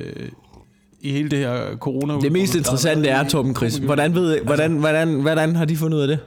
[1.01, 2.15] i hele det her corona.
[2.15, 6.03] Det mest interessante er, Torben Chris, hvordan, ved, hvordan, hvordan, hvordan har de fundet ud
[6.03, 6.19] af det?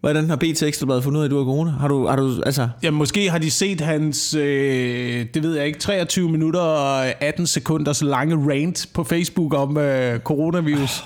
[0.00, 1.70] Hvordan har BT Ekstrabladet fundet ud af, at du har corona?
[1.70, 2.68] Har du, har du, altså...
[2.82, 7.46] Ja, måske har de set hans, øh, det ved jeg ikke, 23 minutter og 18
[7.46, 11.04] sekunders lange rant på Facebook om øh, coronavirus.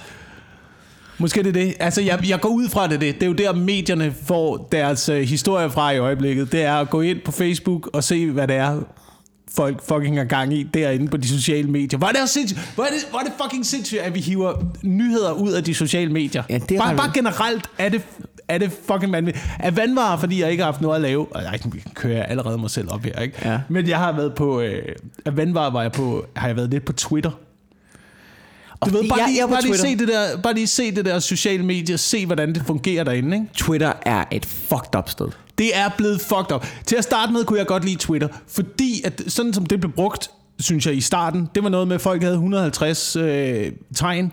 [1.18, 1.74] Måske er det det.
[1.80, 3.14] Altså, jeg, jeg går ud fra det, det.
[3.14, 6.52] Det er jo der, medierne får deres øh, historie fra i øjeblikket.
[6.52, 8.80] Det er at gå ind på Facebook og se, hvad det er,
[9.54, 12.00] folk fucking har gang i derinde på de sociale medier.
[12.00, 15.32] Er det, også sindssygt, er det, hvor er det fucking sindssygt, at vi hiver nyheder
[15.32, 16.42] ud af de sociale medier.
[16.50, 18.02] Ja, det er bare, bare generelt er det,
[18.48, 19.46] er det fucking vanvittigt.
[19.58, 21.26] Af vandvarer, fordi jeg ikke har haft noget at lave.
[21.30, 21.60] Og jeg
[21.94, 23.36] kører allerede mig selv op her, ikke?
[23.44, 23.60] Ja.
[23.68, 24.60] Men jeg har været på...
[24.60, 24.82] Øh,
[25.24, 27.30] af vandvarer var jeg på, har jeg været lidt på Twitter.
[28.84, 31.04] Du ved, bare, jeg- lige, jeg bare, lige se det der, bare lige se det
[31.04, 33.46] der sociale medier, se hvordan det fungerer derinde, ikke?
[33.54, 35.26] Twitter er et fucked up sted.
[35.58, 36.66] Det er blevet fucked up.
[36.86, 39.92] Til at starte med kunne jeg godt lide Twitter, fordi at sådan som det blev
[39.92, 44.32] brugt, synes jeg i starten, det var noget med, at folk havde 150 øh, tegn,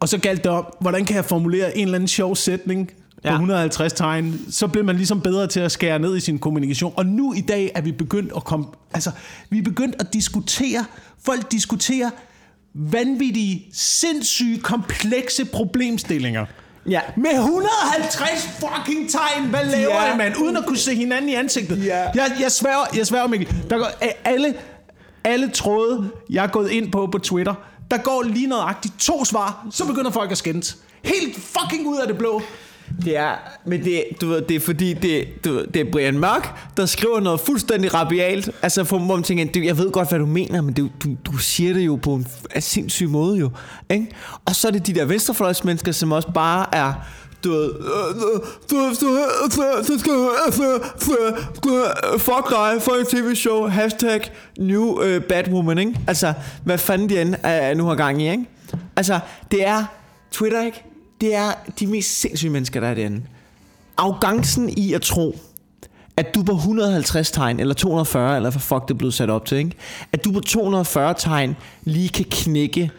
[0.00, 2.94] og så galt det om, hvordan kan jeg formulere en eller anden sjov sætning på
[3.24, 3.32] Ja.
[3.32, 6.92] 150 tegn, så blev man ligesom bedre til at skære ned i sin kommunikation.
[6.96, 9.10] Og nu i dag er vi begyndt at komme, altså
[9.50, 10.84] vi er begyndt at diskutere,
[11.24, 12.10] folk diskuterer
[12.74, 16.46] vanvittige, sindssyge, komplekse problemstillinger.
[16.88, 17.00] Ja.
[17.16, 20.14] Med 150 fucking tegn, hvad laver Ja.
[20.14, 20.34] I, mand?
[20.36, 21.84] Uden at kunne se hinanden i ansigtet.
[21.84, 21.98] Ja.
[22.14, 23.54] Jeg, jeg sværger, jeg sværger, Mikkel.
[23.70, 23.88] Der går,
[24.24, 24.54] alle,
[25.24, 27.54] alle tråde, jeg er gået ind på på Twitter,
[27.90, 30.76] der går lige nøjagtigt to svar, så begynder folk at skændes.
[31.04, 32.42] Helt fucking ud af det blå.
[33.04, 33.34] Det er,
[33.66, 36.86] men det, du ved, det er fordi, det, du ved, det er Brian Mørk, der
[36.86, 38.50] skriver noget fuldstændig rabialt.
[38.62, 41.38] Altså, for, hvor man tænker, jeg ved godt, hvad du mener, men det, du, du
[41.38, 42.26] siger det jo på en
[42.60, 43.50] sindssyg måde jo.
[43.90, 44.06] Ikke?
[44.44, 46.92] Og så er det de der venstrefløjsmennesker, som også bare er
[47.44, 47.72] du ved,
[52.18, 54.20] fuck dig, fuck tv-show, hashtag
[54.58, 56.00] new øh, uh, Batwoman, ikke?
[56.06, 56.32] Altså,
[56.64, 58.44] hvad fanden de end uh, nu har gang i, ikke?
[58.96, 59.84] Altså, det er
[60.30, 60.84] Twitter, ikke?
[61.20, 63.22] Det er de mest sindssyge mennesker, der er derinde.
[63.96, 65.38] Arrogancen i at tro,
[66.16, 69.44] at du på 150 tegn, eller 240, eller hvad fuck det er blevet sat op
[69.46, 69.76] til, ikke?
[70.12, 72.90] At du på 240 tegn lige kan knække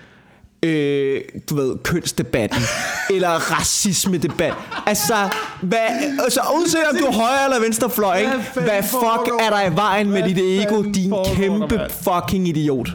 [0.64, 2.62] øh, du ved, kønsdebatten,
[3.16, 4.54] eller racisme-debat.
[4.86, 5.30] Altså,
[5.62, 5.80] hvad,
[6.24, 8.32] altså, uanset om du er højre eller venstrefløj, ikke?
[8.54, 12.90] Hvad fuck er der i vejen med dit ego, din kæmpe fucking idiot?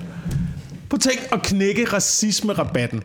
[0.88, 3.02] Prøv at tænk at knække racisme-rabatten.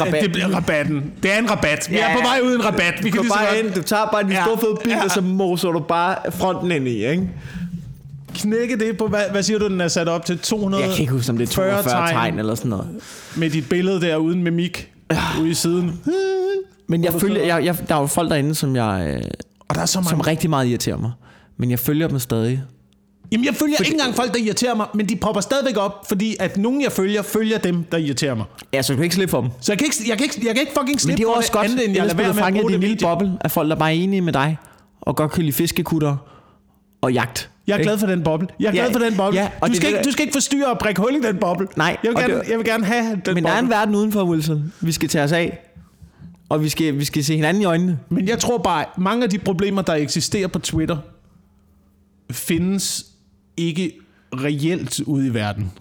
[0.00, 0.22] Rabatten.
[0.22, 1.12] Det bliver rabatten.
[1.22, 1.86] Det er en rabat.
[1.90, 2.10] Vi Ja.
[2.10, 2.94] er på vej ud en rabat.
[3.04, 4.42] Vi Du kan bare ind, du tager bare din Ja.
[4.44, 5.04] store fede bil, Ja.
[5.04, 7.28] og så moser du bare fronten ind i, ikke?
[8.34, 10.38] knække det på, hvad, hvad siger du, den er sat op til?
[10.38, 12.12] 200 Jeg kan ikke huske, om det er 42 40 tegn.
[12.14, 12.86] tegn eller sådan noget.
[13.36, 14.90] med dit billede der uden mimik
[15.40, 16.00] ude i siden.
[16.88, 19.22] Men jeg følger, jeg, jeg, der er jo folk derinde, som jeg, øh,
[19.68, 20.10] Og der er så mange.
[20.10, 21.10] som rigtig meget irriterer mig.
[21.56, 22.62] Men jeg følger dem stadig.
[23.32, 26.36] Jamen, jeg følger ikke engang folk, der irriterer mig, men de popper stadigvæk op, fordi
[26.40, 28.44] at nogen, jeg følger, følger dem, der irriterer mig.
[28.72, 29.50] Ja, så du kan ikke slippe for dem.
[29.60, 31.32] Så jeg kan ikke, jeg kan ikke, jeg kan ikke fucking Men slippe det er
[31.36, 33.50] også godt, andet, end jeg lader være med at bruge din det lille boble af
[33.50, 34.56] folk, der bare er enige med dig,
[35.00, 36.16] og godt kan lide fiskekutter
[37.02, 37.50] og jagt.
[37.66, 38.48] Jeg er glad for den boble.
[38.60, 39.40] Jeg er glad Ja, for den boble.
[39.40, 41.14] ja, og du, det skal er ikke, det, du skal ikke forstyrre og brække hul
[41.14, 41.66] i den boble.
[41.76, 43.42] Nej, Jeg vil, gerne, det- jeg vil gerne have den Men boble.
[43.42, 44.72] der er en verden udenfor, Wilson.
[44.80, 45.58] Vi skal tage os af.
[46.48, 47.98] Og vi skal, vi skal se hinanden i øjnene.
[48.08, 50.96] Men jeg tror bare, mange af de problemer, der eksisterer på Twitter,
[52.30, 53.06] findes
[53.56, 53.92] ikke
[54.34, 55.72] reelt ude i verden.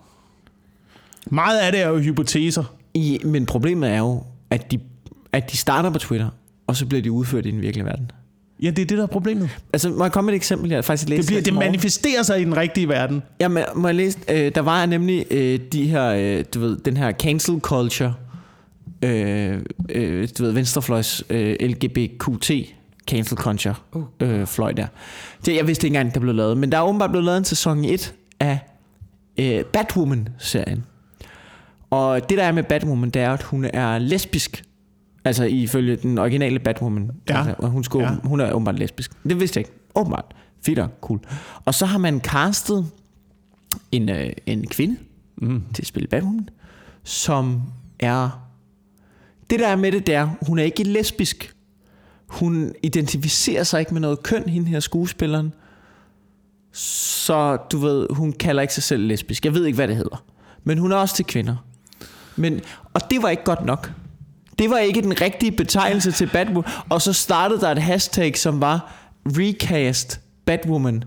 [1.27, 2.63] Meget af det er jo hypoteser.
[2.93, 4.79] I, men problemet er jo, at de,
[5.31, 6.29] at de starter på Twitter,
[6.67, 8.12] og så bliver de udført i den virkelige verden.
[8.62, 9.49] Ja, det er det, der er problemet.
[9.73, 10.69] Altså, må jeg komme med et eksempel?
[10.69, 13.23] Jeg faktisk læst Det, bliver, det manifesterer sig i den rigtige verden.
[13.39, 14.19] Jamen, må jeg læse?
[14.29, 18.13] Øh, der var nemlig øh, de her, øh, du ved, den her cancel culture,
[19.01, 22.51] øh, øh, du ved, venstrefløjs øh, LGBTQT
[23.08, 23.76] cancel culture
[24.20, 24.88] øh, fløj der.
[25.46, 27.46] Det, jeg vidste ikke engang, der blev lavet, men der er åbenbart blevet lavet en
[27.46, 28.60] sæson 1 af
[29.40, 30.86] øh, Batwoman-serien.
[31.90, 34.64] Og det der er med Batwoman, det er, at hun er lesbisk.
[35.26, 37.12] Altså ifølge den originale Batwoman.
[37.30, 37.38] Ja.
[37.38, 38.16] Altså, og hun, skulle, Ja.
[38.24, 39.12] hun er åbenbart lesbisk.
[39.24, 39.80] Det vidste jeg ikke.
[39.96, 40.26] Åbenbart.
[40.66, 41.20] Fedt og cool.
[41.66, 42.86] Og så har man castet
[43.92, 44.98] en, øh, en kvinde
[45.38, 45.64] mm.
[45.74, 46.50] til at spille Batwoman,
[47.04, 47.62] som
[48.00, 48.48] er...
[49.50, 51.54] Det der er med det, det er, hun er ikke lesbisk.
[52.32, 55.54] Hun identificerer sig ikke med noget køn, hende her skuespilleren.
[56.72, 59.46] Så du ved, hun kalder ikke sig selv lesbisk.
[59.46, 60.24] Jeg ved ikke, hvad det hedder.
[60.63, 61.56] Men hun er også til kvinder.
[62.36, 62.62] Men,
[62.94, 63.91] og det var ikke godt nok.
[64.60, 66.72] Det var ikke den rigtige betegnelse til Batwoman.
[66.89, 68.94] Og så startede der et hashtag, som var
[69.26, 71.04] recast Batwoman.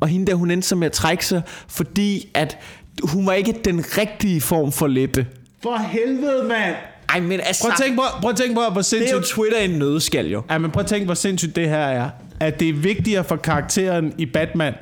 [0.00, 2.58] Og hende der, hun endte så med at trække sig, fordi at
[3.02, 5.26] hun var ikke den rigtige form for læbe.
[5.62, 6.76] For helvede, mand!
[7.14, 9.12] Ej, men altså, Prøv at tænke på, prøv at tænke på hvor det er sindssygt...
[9.12, 10.42] jo Twitter i en nødskal jo.
[10.50, 12.10] Ja, men prøv at tænke, hvor sindssygt det her er.
[12.40, 14.74] At det er vigtigere for karakteren i Batman,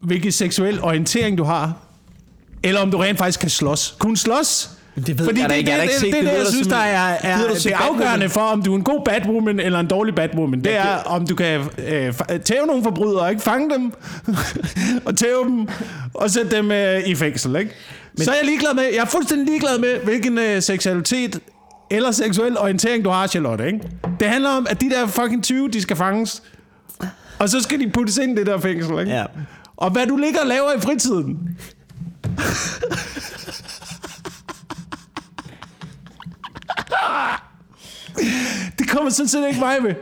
[0.00, 1.74] hvilken seksuel orientering du har,
[2.62, 3.96] eller om du rent faktisk kan slås.
[3.98, 4.75] Kunne slås?
[4.96, 5.70] Det ved Fordi jeg da det, ikke.
[5.70, 6.32] Jeg det, da ikke det, set det, det.
[6.32, 9.04] det, jeg synes, der er, er det er afgørende for, om du er en god
[9.04, 10.60] Batwoman eller en dårlig Batwoman.
[10.60, 13.92] Det er, om du kan øh, tæve nogle forbrydere, ikke fange dem,
[15.06, 15.68] og tæve dem,
[16.14, 17.56] og sætte dem øh, i fængsel.
[17.56, 17.70] Ikke?
[18.16, 21.40] Men, så er jeg ligeglad med, jeg er fuldstændig ligeglad med, hvilken øh, seksualitet
[21.90, 23.66] eller seksuel orientering du har, Charlotte.
[23.66, 23.80] Ikke?
[24.20, 26.42] Det handler om, at de der fucking 20, de skal fanges,
[27.38, 28.98] og så skal de puttes ind i det der fængsel.
[28.98, 29.12] Ikke?
[29.12, 29.24] Ja.
[29.76, 31.38] Og hvad du ligger og laver i fritiden.
[38.78, 39.94] Det kommer sådan set ikke mig med.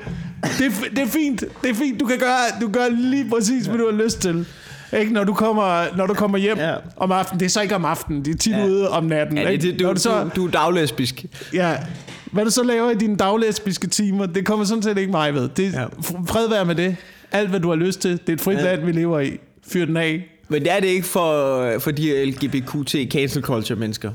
[0.59, 1.45] Det er, det er fint.
[1.63, 2.01] Det er fint.
[2.01, 4.47] Du kan gøre, du gør lige præcis, hvad du har lyst til.
[4.99, 6.75] Ikke, når du kommer, når du kommer hjem Ja.
[6.97, 7.41] om aftenen.
[7.41, 8.25] Det er så ikke om aftenen.
[8.25, 8.65] Det er tit Ja.
[8.67, 9.39] ude om natten.
[9.39, 11.25] Ja, det, det, du, du så, du, du er daglesbisk.
[11.53, 11.77] ja,
[12.33, 15.49] hvad du så laver i dine daglesbiske timer, det kommer sådan set ikke mig ved.
[15.49, 15.85] Det, Ja.
[16.27, 16.97] Fred være med det.
[17.33, 18.11] Alt, hvad du har lyst til.
[18.13, 18.63] Det er et frit Ja.
[18.65, 19.39] land, vi lever i.
[19.69, 20.25] Fyr den af.
[20.49, 24.11] Men det er det ikke for, for de her LGBTQT cancel culture mennesker.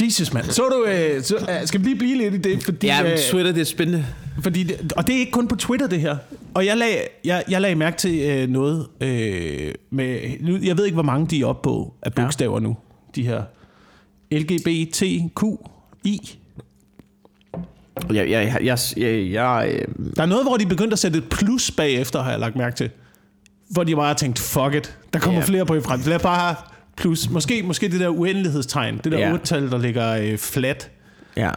[0.00, 0.44] Jesus, mand.
[0.50, 0.84] Så du...
[0.90, 2.64] Øh, så, øh, skal vi lige blive lidt i det?
[2.64, 4.06] Fordi, Ja, men øh, Twitter, det er spændende.
[4.42, 6.16] Fordi det, og det er ikke kun på Twitter, det her.
[6.54, 10.18] Og jeg lagde, jeg, jeg lagde mærke til øh, noget øh, med...
[10.40, 12.22] Nu, jeg ved ikke, hvor mange de er oppe på af Ja.
[12.22, 12.76] bogstaver nu.
[13.14, 13.42] De her
[14.32, 16.38] LGBTQI.
[18.12, 21.24] Jeg, jeg, jeg, jeg, jeg, øh, Der er noget, hvor de begyndte at sætte et
[21.28, 22.90] plus bagefter, har jeg lagt mærke til.
[23.70, 24.98] Hvor de bare har tænkt, fuck it.
[25.12, 25.46] Der kommer Ja.
[25.46, 26.10] flere på i fremtiden.
[26.10, 26.54] Lad bare
[26.96, 27.30] plus.
[27.30, 29.00] Måske, måske det der uendelighedstegn.
[29.04, 29.36] Det der Ja.
[29.44, 30.90] tal der ligger øh, flat.
[31.36, 31.50] ja.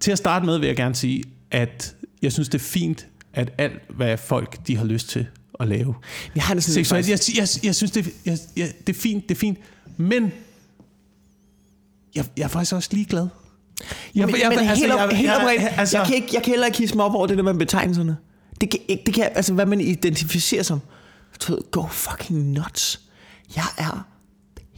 [0.00, 3.52] Til at starte med vil jeg gerne sige, at jeg synes, det er fint, at
[3.58, 5.26] alt, hvad folk de har lyst til
[5.60, 5.94] at lave.
[6.34, 9.28] Jeg har det sådan Seksuelt, jeg, jeg, jeg synes, det, jeg, jeg, det er fint,
[9.28, 9.58] det er fint.
[9.96, 10.32] Men
[12.14, 13.28] jeg, jeg er faktisk også ligeglad.
[14.14, 16.28] Jeg, Men, jeg, men altså, helt, op, jeg, helt oprigtigt, jeg, altså, jeg, kan ikke,
[16.32, 18.16] jeg kan heller ikke hisse mig op over det der med betegnelserne.
[18.60, 20.80] Det kan, ikke- det kan altså, hvad man identificerer som.
[21.70, 23.00] Go fucking nuts.
[23.56, 24.06] Jeg er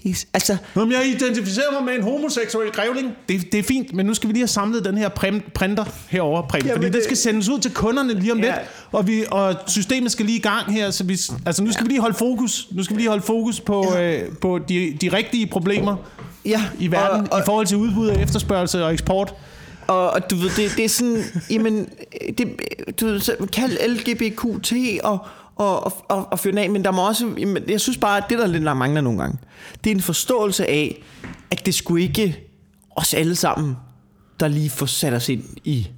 [0.02, 0.26] pis.
[0.34, 3.08] Altså, Om jeg identificerer mig med en homoseksuel grævling.
[3.28, 5.08] Det, det er fint, men nu skal vi lige have samlet den her
[5.54, 8.44] printer herover, Preben, Jamen, fordi det det- skal sendes ud til kunderne lige om Ja.
[8.44, 8.54] lidt,
[8.92, 11.88] og, vi, og systemet skal lige i gang her, så vi, altså nu skal vi
[11.88, 15.46] lige holde fokus, nu skal vi lige holde fokus på, øh, på de, de rigtige
[15.46, 15.96] problemer
[16.44, 16.62] ja.
[16.78, 19.34] i verden Og, og, i forhold til udbud og efterspørgsel og eksport.
[19.86, 21.88] og, og du ved, det, det er sådan, jamen,
[22.38, 22.48] det,
[23.00, 24.72] du ved, så kald LGBTQT
[25.04, 25.18] og,
[25.60, 28.24] og, og, og, og fyre den af, men der må også, jeg synes bare, at
[28.30, 29.38] det der lidt der mangler nogle gange,
[29.84, 31.02] det er en forståelse af,
[31.50, 32.48] at det skulle ikke
[32.96, 33.76] os alle sammen,
[34.40, 35.88] der lige får sat os ind i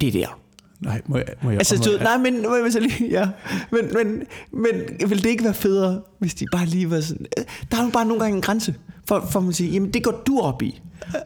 [0.00, 0.40] det der.
[0.80, 3.28] Nej, må jeg, må jeg, Altså, må jeg, nej, men, men, så lige, ja.
[3.72, 7.26] men, men, men vil det ikke være federe, hvis de bare lige var sådan...
[7.70, 8.74] Der er jo bare nogle gange en grænse,
[9.08, 10.80] for, for man siger, jamen det går du op i.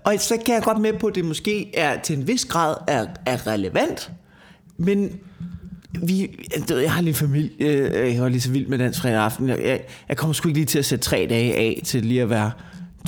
[0.05, 2.75] Og så kan jeg godt med på, at det måske er til en vis grad
[2.89, 4.13] er, er relevant,
[4.77, 5.21] men
[6.01, 6.31] vi,
[6.71, 9.49] jeg har lige en familie, øh, jeg var lige så vild med dansk fredag aften.
[9.49, 12.31] Jeg, jeg, kommer sgu ikke lige til at sætte tre dage af til lige at
[12.31, 12.51] være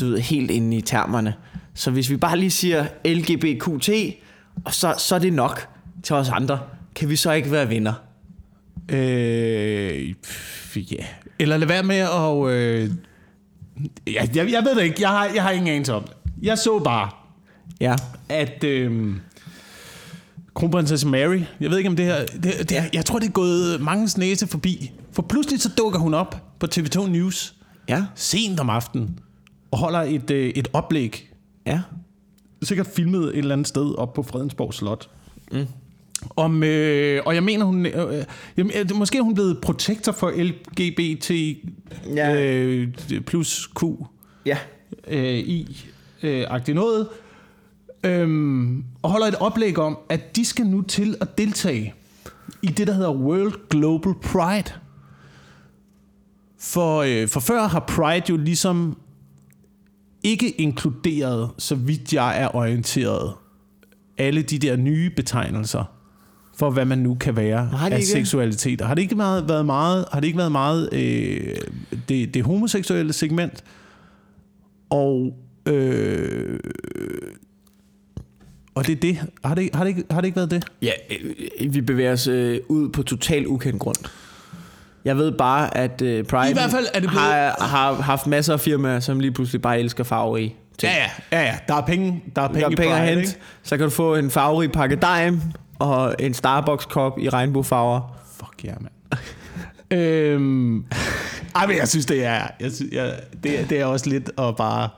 [0.00, 1.34] du ved, helt inde i termerne.
[1.74, 3.90] Så hvis vi bare lige siger LGBTQT,
[4.64, 5.68] og så, så er det nok
[6.02, 6.60] til os andre.
[6.94, 7.92] Kan vi så ikke være venner?
[8.88, 10.14] Øh,
[10.76, 11.04] ja.
[11.38, 12.54] Eller lad være med at...
[12.54, 12.90] Øh,
[14.06, 14.96] jeg, jeg, jeg ved det ikke.
[15.02, 16.12] Jeg har, jeg har ingen anelse om det.
[16.42, 17.10] Jeg så bare,
[17.80, 17.94] Ja.
[18.28, 19.14] at øh,
[20.54, 23.80] kronprinsesse Mary, jeg ved ikke om det her, det, det, jeg tror det er gået
[23.80, 27.54] mange næse forbi, for pludselig så dukker hun op på TV2 News
[27.88, 28.04] Ja.
[28.14, 29.18] sent om aftenen
[29.70, 31.30] og holder et, øh, et oplæg,
[31.66, 31.80] Ja.
[32.62, 35.10] sikkert filmet et eller andet sted op på Fredensborg Slot.
[35.52, 35.66] Mm.
[36.36, 38.24] Om, øh, og jeg mener, hun, øh,
[38.56, 41.30] jamen, øh, måske er hun blevet protektor for LGBT
[42.16, 42.42] Ja.
[42.44, 42.88] øh,
[43.26, 43.82] plus Q
[44.46, 44.58] Ja.
[45.08, 45.84] øh, i
[46.22, 47.08] øh, agtigt noget,
[48.04, 51.94] øhm, og holder et oplæg om, at de skal nu til at deltage
[52.62, 54.72] i det, der hedder World Global Pride.
[56.58, 58.96] For, øh, for før har Pride jo ligesom
[60.22, 63.32] ikke inkluderet, så vidt jeg er orienteret,
[64.18, 65.84] alle de der nye betegnelser
[66.56, 68.06] for hvad man nu kan være Har af ikke?
[68.06, 68.80] seksualitet.
[68.80, 71.56] Har det ikke været, været meget, har det ikke været meget øh,
[72.08, 73.64] det, det homoseksuelle segment?
[74.90, 76.58] Og øh,
[78.74, 79.18] og det er det.
[79.44, 80.64] Har det, har det, ikke, har det ikke været det?
[80.82, 80.90] Ja,
[81.60, 83.96] øh, vi bevæger os øh, ud på total ukendt grund.
[85.04, 88.26] Jeg ved bare, at øh, Pride I hvert fald er det blevet- har, har haft
[88.26, 90.92] masser af firmaer, som lige pludselig bare elsker farverige ting.
[90.92, 90.98] Ja,
[91.32, 91.58] ja, ja, ja.
[91.68, 93.34] Der er penge, der er penge, Der er penge at hente.
[93.62, 95.42] Så kan du få en farverig pakke dime
[95.78, 98.16] og en Starbucks-kop i regnbuefarver.
[98.36, 99.20] Fuck ja, yeah, mand.
[99.90, 100.84] øhm,
[101.54, 104.30] ej, men jeg synes, det er, jeg synes, jeg, det, er- det er også lidt
[104.38, 104.88] at bare...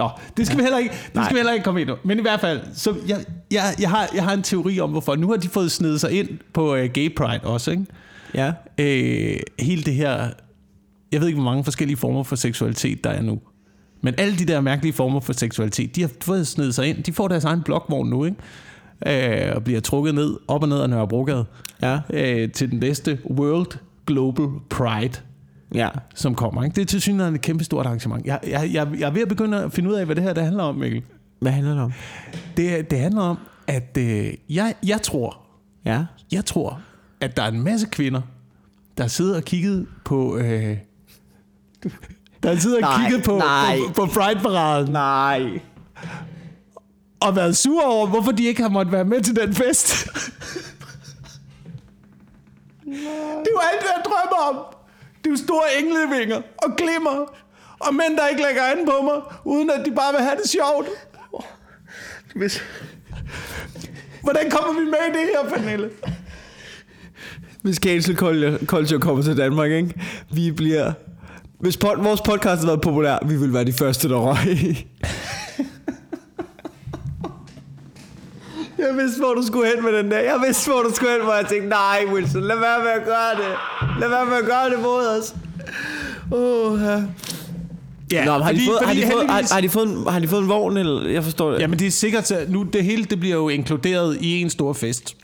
[0.00, 1.96] Nå, det skal vi heller ikke, det skal vi heller ikke komme ind på.
[2.04, 5.16] Men i hvert fald, så jeg, jeg, jeg, har, jeg har en teori om, hvorfor.
[5.16, 7.84] Nu har de fået snedet sig ind på uh, Gay Pride også, ikke?
[8.34, 8.52] Ja.
[8.78, 10.30] øh, hele det her...
[11.12, 13.40] Jeg ved ikke, hvor mange forskellige former for seksualitet, der er nu.
[14.02, 17.02] Men alle de der mærkelige former for seksualitet, de har fået snedet sig ind.
[17.02, 19.46] De får deres egen blokvogn nu, ikke?
[19.46, 21.44] Øh, og bliver trukket ned, op og ned af Nørrebrogade,
[21.82, 21.98] Ja.
[22.12, 25.12] øh, til den næste World Global Pride,
[25.74, 25.88] Ja.
[26.14, 26.64] som kommer.
[26.64, 26.74] Ikke?
[26.74, 28.26] Det er til synligheden et kæmpe stort arrangement.
[28.26, 30.32] Jeg, jeg, jeg, jeg er ved at begynde at finde ud af, hvad det her
[30.32, 31.02] det handler om, Mikkel.
[31.40, 31.92] Hvad handler det om?
[32.56, 35.38] Det, det handler om, at øh, jeg, jeg tror,
[35.84, 36.04] Ja.
[36.32, 36.80] jeg tror,
[37.20, 38.20] at der er en masse kvinder,
[38.98, 40.36] der sidder og kigget på...
[40.36, 40.76] Øh,
[42.42, 43.76] der sidder og Nej, kigget på, nej.
[43.86, 45.60] på, på Pride-paraden Nej.
[47.20, 49.88] og været sure over, hvorfor de ikke har måttet være med til den fest.
[52.84, 54.74] det er jo alt, hvad jeg drømmer om.
[55.24, 57.34] Det er jo store englevinger og glimmer
[57.80, 60.50] og mænd, der ikke lægger an på mig, uden at de bare vil have det
[60.50, 60.88] sjovt.
[62.34, 62.62] Hvis,
[64.22, 65.90] Hvordan kommer vi med i det her, Pernille?
[67.62, 68.16] hvis cancel
[68.66, 69.94] culture, kommer til Danmark, ikke?
[70.32, 70.92] Vi bliver...
[71.60, 74.86] Hvis pod, vores podcast havde været populær, vi ville være de første, der røg.
[78.88, 80.18] Jeg vidste, hvor du skulle hen med den der.
[80.18, 83.04] Jeg vidste, hvor du skulle hen, hvor jeg tænkte, nej, Wilson, lad være med at
[83.04, 83.56] gøre det.
[84.00, 85.34] Lad være med at gøre det mod os.
[86.30, 87.02] Oh, ja.
[88.12, 90.28] Ja, Nå, har, de fået, har, de fået, har, har, de fået en, har de
[90.28, 90.76] fået en vogn?
[90.76, 91.08] Eller?
[91.10, 91.60] Jeg forstår det.
[91.60, 94.72] Jamen det er sikkert, at nu det hele det bliver jo inkluderet i en stor
[94.72, 95.16] fest.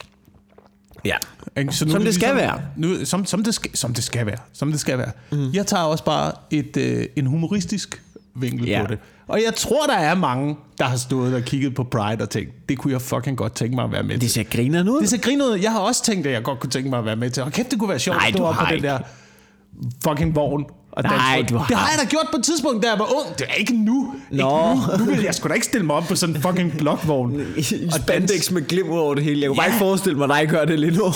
[1.05, 1.17] ja.
[1.59, 1.73] Ikke?
[1.73, 2.61] Så nu Som det skal ligesom- være.
[2.77, 4.37] Nu, som, som, det skal, som det skal være.
[4.53, 5.11] Som det skal være.
[5.33, 5.51] Mm.
[5.53, 8.03] Jeg tager også bare et, øh, en humoristisk
[8.41, 8.83] vinkel Ja.
[8.85, 8.99] på det.
[9.29, 12.51] Og jeg tror, der er mange, der har stået og kigget på Pride og tænkt,
[12.69, 14.31] det kunne jeg fucking godt tænke mig at være med Det til.
[14.31, 15.01] ser grineren ud.
[15.01, 15.59] Det ser grinet ud.
[15.63, 17.43] Jeg har også tænkt, at jeg godt kunne tænke mig at være med til.
[17.43, 18.87] Og kæft, det kunne være sjovt Nej, at stå op på den ikke.
[18.89, 18.99] der
[20.09, 21.49] fucking vogn Og Nej, danse rundt.
[21.51, 23.39] du har- Det har jeg da gjort på et tidspunkt, da jeg var ung.
[23.39, 24.15] Det er ikke nu.
[24.33, 24.75] Ikke Nå.
[24.75, 25.05] nu.
[25.05, 27.41] Nu vil jeg sgu da ikke stille mig op på sådan en fucking blokvogn.
[27.59, 27.63] I
[28.03, 29.41] spandex med glim ud over det hele.
[29.41, 29.73] Jeg kunne bare Ja.
[29.73, 31.13] ikke forestille mig, at dig gør det lige nu.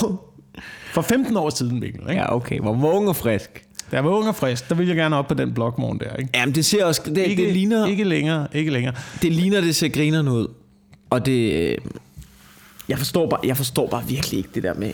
[0.93, 2.01] For 15 år siden, Mikkel.
[2.09, 2.21] Ikke?
[2.21, 2.59] Ja, okay.
[2.59, 3.63] Hvor ung og frisk.
[3.91, 6.15] Da jeg var ung og frisk, der ville jeg gerne op på den blokvogn der.
[6.15, 6.29] Ikke?
[6.35, 7.01] Jamen, det ser også...
[7.05, 8.93] Det, Ikke, det, ligner, ikke længere, ikke længere.
[9.21, 10.47] det ligner, det ser grinerne ud.
[11.09, 11.53] Og det...
[11.71, 11.77] øh,
[12.89, 14.91] Jeg forstår bare, jeg forstår bare virkelig ikke det der med...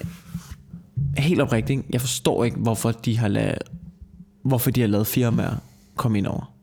[1.18, 3.58] Helt oprigtigt, jeg forstår ikke, hvorfor de har lavet,
[4.44, 5.56] hvorfor de har lavet firmaer
[5.96, 6.54] komme ind over.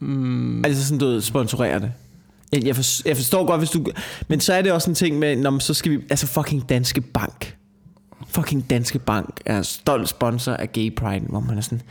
[0.00, 0.64] Mm.
[0.64, 1.92] Altså sådan, du sponsorere det.
[2.52, 3.86] Jeg, jeg, for, jeg forstår godt, hvis du...
[4.28, 5.98] Men så er det også en ting med, når så skal vi...
[6.10, 7.56] Altså fucking Danske Bank.
[8.34, 11.82] Fucking Danske Bank er stolt sponsor af Gay Pride, hvor man er sådan...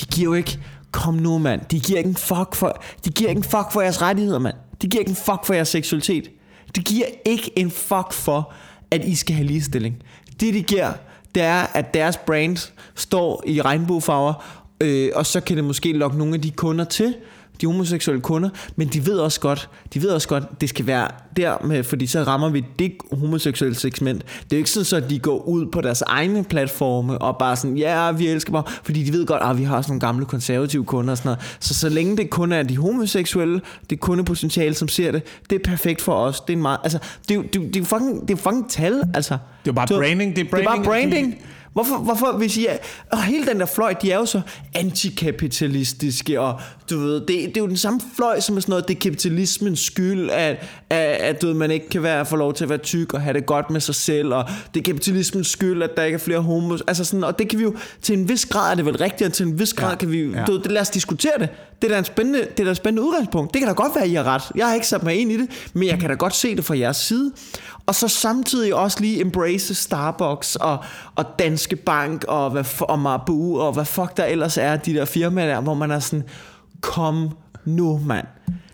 [0.00, 0.58] De giver jo ikke...
[0.92, 1.60] Kom nu, mand.
[1.70, 2.82] De giver ikke en fuck for...
[3.04, 4.54] De giver ikke en fuck for jeres rettigheder, mand.
[4.82, 6.30] De giver ikke en fuck for jeres seksualitet.
[6.76, 8.52] De giver ikke en fuck for,
[8.90, 9.96] at I skal have ligestilling.
[10.40, 10.92] Det, de giver,
[11.34, 14.34] det er, at deres brand står i regnbuefarver,
[14.80, 17.14] øh, og så kan det måske lokke nogle af de kunder til,
[17.60, 21.08] de homoseksuelle kunder, men de ved også godt, de ved også godt, det skal være
[21.36, 24.22] der med, fordi så rammer vi det homoseksuelle segment.
[24.22, 27.36] Det er jo ikke sådan, så at de går ud på deres egne platforme og
[27.38, 30.00] bare sådan, ja, vi elsker mig, fordi de ved godt, at vi har sådan nogle
[30.00, 31.56] gamle konservative kunder og sådan noget.
[31.60, 33.60] Så så længe det kun er de homoseksuelle,
[33.90, 36.40] det kundepotentiale, som ser det, det er perfekt for os.
[36.40, 38.70] Det er en meget, altså, det er jo, det det er fucking, det er fucking
[38.70, 39.38] tal, altså.
[39.64, 41.34] Det er bare Så- branding, det er Det er bare branding, branding.
[41.72, 42.76] Hvorfor, hvorfor hvis I er,
[43.12, 44.40] og hele den der fløj, de er jo så
[44.74, 46.60] antikapitalistiske, og
[46.92, 49.00] du ved, det, det er jo den samme fløj som er sådan noget, det er
[49.00, 50.56] kapitalismens skyld, at,
[50.90, 53.20] at, at du ved, man ikke kan være, få lov til at være tyk og
[53.20, 56.20] have det godt med sig selv, og det er kapitalismens skyld, at der ikke er
[56.20, 58.86] flere homos, altså sådan, og det kan vi jo, til en vis grad er det
[58.86, 60.44] vel rigtigt, og til en vis grad Ja, kan vi, ja.
[60.44, 61.48] du ved, det, lad os diskutere det.
[61.82, 63.54] Det er da en spændende, det er da et spændende udgangspunkt.
[63.54, 64.42] Det kan da godt være, at I har ret.
[64.54, 66.64] Jeg har ikke sat mig ind i det, men jeg kan da godt se det
[66.64, 67.32] fra jeres side.
[67.86, 70.78] Og så samtidig også lige embrace Starbucks og,
[71.16, 75.04] og Danske Bank og, hvad, og Marbu og hvad fuck der ellers er, de der
[75.04, 76.24] firmaer der, hvor man er sådan,
[76.82, 77.30] kom
[77.64, 78.26] nu, mand.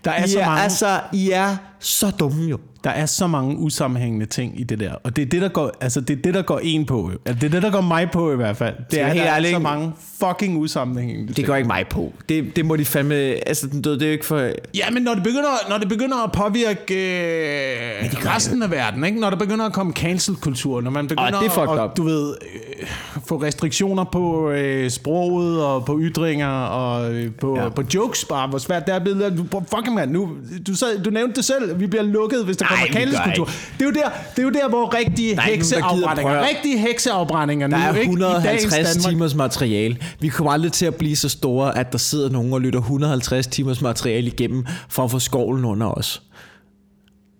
[0.03, 2.57] Der er I så mange- Altså, I er så dumme jo.
[2.83, 4.93] Der er så mange usammenhængende ting i det der.
[5.03, 7.11] Og det er det, der går, altså det er det, der går en på.
[7.25, 8.75] Altså det er det, der går mig på i hvert fald.
[8.91, 11.47] Det er, der helt er ærlig, så mange fucking usammenhængende Det ting.
[11.47, 12.13] går ikke mig på.
[12.29, 13.15] Det, det må de fandme...
[13.15, 14.49] Altså, ved, det er jo ikke for...
[14.75, 16.93] Ja, men når det begynder, når det begynder at påvirke
[17.33, 19.19] øh, resten af verden, ikke?
[19.19, 22.33] når der begynder at komme cancel-kultur, når man begynder det er fucked at, du ved,
[22.81, 22.87] øh,
[23.27, 27.69] få restriktioner på øh, sproget og på ytringer og øh, på, Ja.
[27.69, 29.37] på jokes bare, hvor svært det er blevet.
[29.51, 30.29] Du, fucking man, nu,
[30.67, 33.45] du, sad, du nævnte det selv, vi bliver lukket, hvis der Gør cancel-kultur.
[33.45, 36.47] Det er, jo der, det er jo der, hvor rigtige Der er nogen, hekseafbrændinger, prøve.
[36.49, 38.11] rigtige hekseafbrændinger Der nu, er ikke?
[38.13, 39.09] I dagens 150 Danmark.
[39.11, 39.97] timers materiale.
[40.19, 43.47] Vi kommer aldrig til at blive så store, at der sidder nogen og lytter 150
[43.47, 46.21] timers materiale igennem for at få skovlen under os.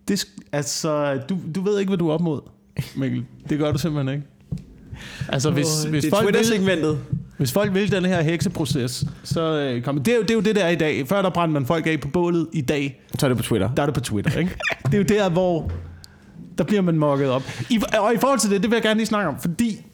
[0.08, 2.42] Det, altså, du, du ved ikke, hvad du er op mod,
[2.96, 3.24] Mikkel.
[3.50, 4.28] Det gør du simpelthen ikke.
[5.30, 7.00] Altså, hvis, hvis, det er Twitter-segmentet.
[7.40, 10.04] Hvis folk vil den her hekseproces, så øh, kommer...
[10.04, 11.08] Det er, jo, det er jo det, der er i dag.
[11.08, 12.48] Før der brændte man folk af på bålet.
[12.54, 13.70] I dag, Så er det på Twitter.
[13.76, 14.56] der er det på Twitter, ikke?
[14.86, 15.72] Det er jo der, hvor...
[16.58, 17.44] Der bliver man mokket op.
[17.70, 19.86] I, og i forhold til det, det vil jeg gerne lige snakke om, fordi...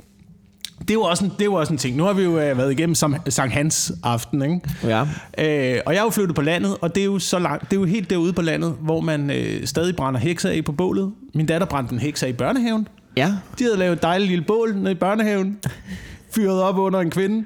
[0.80, 1.98] Det er, jo også en, det er jo også en ting.
[1.98, 4.60] Nu har vi jo øh, været igennem Sam, Sankt Hans aften, ikke?
[4.84, 5.02] Ja.
[5.38, 7.78] Øh, og jeg er jo flyttet på landet, og det er jo, så langt, det
[7.78, 11.12] er jo helt derude på landet, hvor man øh, stadig brænder hekser af på bålet.
[11.34, 12.88] Min datter brændte en hekser i børnehaven.
[13.18, 13.34] Ja.
[13.60, 15.58] De havde lavet et dejligt lille bål nede i børnehaven.
[16.36, 17.46] Fyret op under en kvinde.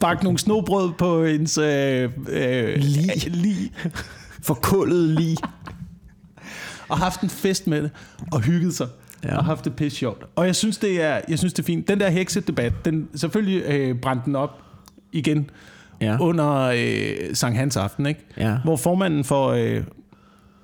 [0.00, 3.10] Bagt nogle snobrød på hendes øh, øh, Lig.
[3.26, 3.72] lig.
[4.42, 5.36] Forkullet lige.
[6.88, 7.90] Og haft en fest med det.
[8.32, 8.88] Og hygget sig.
[9.24, 9.36] Ja.
[9.36, 10.24] Og haft det pisse sjovt.
[10.36, 11.88] Og jeg synes, det er, jeg synes, det er fint.
[11.88, 14.50] Den der heksedebat, den, selvfølgelig øh, brændte den op
[15.12, 15.50] igen
[16.00, 16.16] Ja.
[16.20, 18.20] under øh, Sankt Hans aften, ikke?
[18.36, 18.58] Ja.
[18.64, 19.48] Hvor formanden for...
[19.48, 19.82] Øh,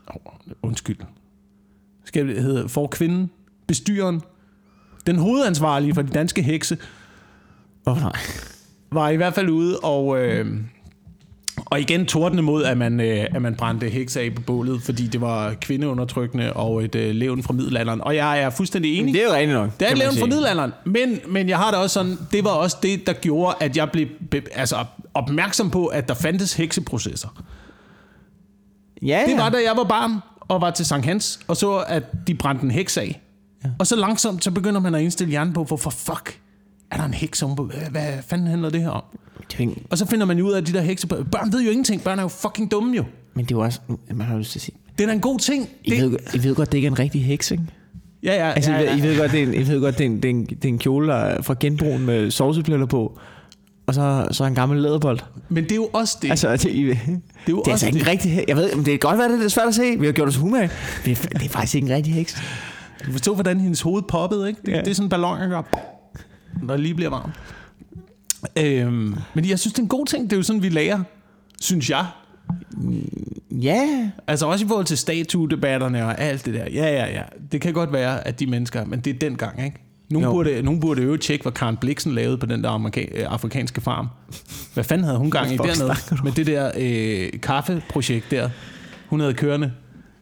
[0.07, 0.16] oh,
[0.62, 0.96] undskyld.
[2.05, 3.31] Skal det hedde for kvinden,
[3.66, 4.20] bestyren,
[5.07, 6.79] den hovedansvarlige for de danske hekse,
[7.83, 8.12] Hvorfor nej?
[8.92, 10.19] var i hvert fald ude og...
[10.19, 10.47] Øh,
[11.66, 15.07] og igen tordne mod, at man, øh, at man brændte hekse af på bålet, fordi
[15.07, 18.01] det var kvindeundertrykkende og et øh, levn fra middelalderen.
[18.01, 19.14] Og jeg er fuldstændig enig.
[19.14, 19.71] Det er jo rigtigt nok.
[19.81, 22.51] Det er et levn fra middelalderen, men, men jeg har det også sådan, det var
[22.51, 27.42] også det, der gjorde, at jeg blev be, altså, opmærksom på, at der fandtes hekseprocesser.
[29.03, 29.42] Ja, Det ja.
[29.42, 32.64] var, da jeg var barn og var til Sankt Hans, og så, at de brændte
[32.64, 33.21] en heks af.
[33.66, 33.70] Ja.
[33.79, 36.40] Og så langsomt, så begynder man at indstille hjernen på, hvorfor fuck
[36.90, 37.64] er der en heks om på?
[37.64, 39.02] Hvad, hvad fanden handler det her om?
[39.52, 41.07] Det ikke- Og så finder man ud af, at de der hekse...
[41.07, 42.02] Børn ved jo ingenting.
[42.02, 43.05] Børn er jo fucking dumme jo.
[43.35, 43.81] Men det er jo også...
[44.14, 44.77] Man har lyst til at sige...
[44.98, 45.69] Det er da en god ting.
[45.85, 47.62] I, Det, ved, I ved godt, det ikke er en rigtig heks, ikke?
[48.23, 48.90] ja, ja, Altså, ja, I, ja.
[48.92, 50.31] ved, I ved godt, det er en, I ved godt, det er en, det er
[50.31, 53.19] en, det er en kjole der er fra genbrugen med sovsepletter på.
[53.87, 55.19] Og så, så en gammel læderbold.
[55.48, 56.31] Men det er jo også det.
[56.31, 57.12] Altså, det, I, det det er
[57.48, 58.08] jo er altså også ikke en det.
[58.10, 58.48] rigtig heks.
[58.48, 59.96] Jeg ved, men det kan godt være, det er svært at se.
[60.00, 60.71] Vi har gjort os humage.
[61.04, 62.37] Det er, det er faktisk ikke en rigtig heks.
[63.07, 64.61] Du forstår, hvordan hendes hoved poppede, ikke?
[64.67, 64.81] Det, Ja.
[64.81, 65.63] det er sådan en ballon, der
[66.71, 67.31] det lige bliver varm.
[68.59, 70.25] Øhm, men jeg synes, det er en god ting.
[70.25, 71.03] Det er jo sådan, vi lærer,
[71.61, 72.07] synes jeg.
[73.51, 76.65] Ja, Altså også i forhold til statuedebatterne og alt det der.
[76.73, 77.23] Ja, ja, ja.
[77.53, 79.77] Det kan godt være, at de mennesker, men det er den gang, ikke?
[80.11, 80.33] Nogen Jo.
[80.33, 83.81] burde, nogen burde øve tjekke, hvad Karen Bliksen lavede på den der amerika- øh, afrikanske
[83.81, 84.09] farm.
[84.75, 85.94] Hvad fanden havde hun gang i dernede?
[86.25, 88.51] Med det der øh, kaffeprojekt der.
[89.07, 89.73] Hun havde kørende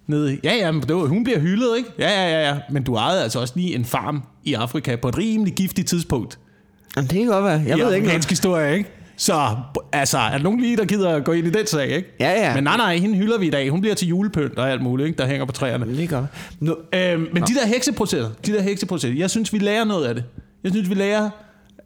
[0.07, 0.38] nede.
[0.44, 1.90] Ja, ja, men det var, hun bliver hyldet, ikke?
[1.98, 2.59] Ja, ja, ja, ja.
[2.70, 6.38] Men du ejede altså også lige en farm i Afrika på et rimelig giftigt tidspunkt.
[6.96, 7.62] Jamen, det kan godt være.
[7.66, 8.24] Jeg i ved ikke noget.
[8.24, 8.90] historie, ikke?
[9.16, 9.57] Så
[9.92, 12.16] altså, er der nogen lige, der gider at gå ind i den sag, ikke?
[12.20, 12.55] Ja, ja.
[12.55, 13.70] Men nej, nej, hende hylder vi i dag.
[13.70, 15.18] Hun bliver til julepynt og alt muligt, ikke?
[15.18, 15.96] Der hænger på træerne.
[15.96, 16.26] Det godt.
[16.61, 20.14] Nu, Øhm, men de der hekseprocesser, de der hekseprocesser, jeg synes, vi lærer noget af
[20.14, 20.24] det.
[20.64, 21.30] Jeg synes, vi lærer,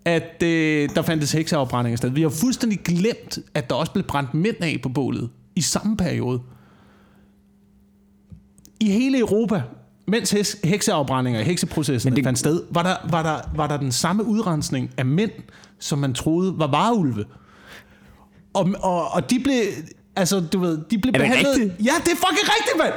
[0.05, 2.11] at øh, der fandtes hekseafbrændinger sted.
[2.11, 5.97] Vi har fuldstændig glemt, at der også blev brændt mænd af på bålet i samme
[5.97, 6.41] periode.
[8.81, 9.63] I hele Europa,
[10.09, 14.25] mens hekseafbrændinger, hekseprocesserne Men det- fandt sted, var der, var, der, var der den samme
[14.25, 15.31] udrensning af mænd,
[15.79, 17.25] som man troede var vareulve.
[18.55, 19.61] Og, og, og de blev,
[20.17, 21.53] altså du ved, de blev Er det behandlet...
[21.55, 21.73] rigtigt?
[21.87, 22.93] Ja, det er fucking rigtigt, mand!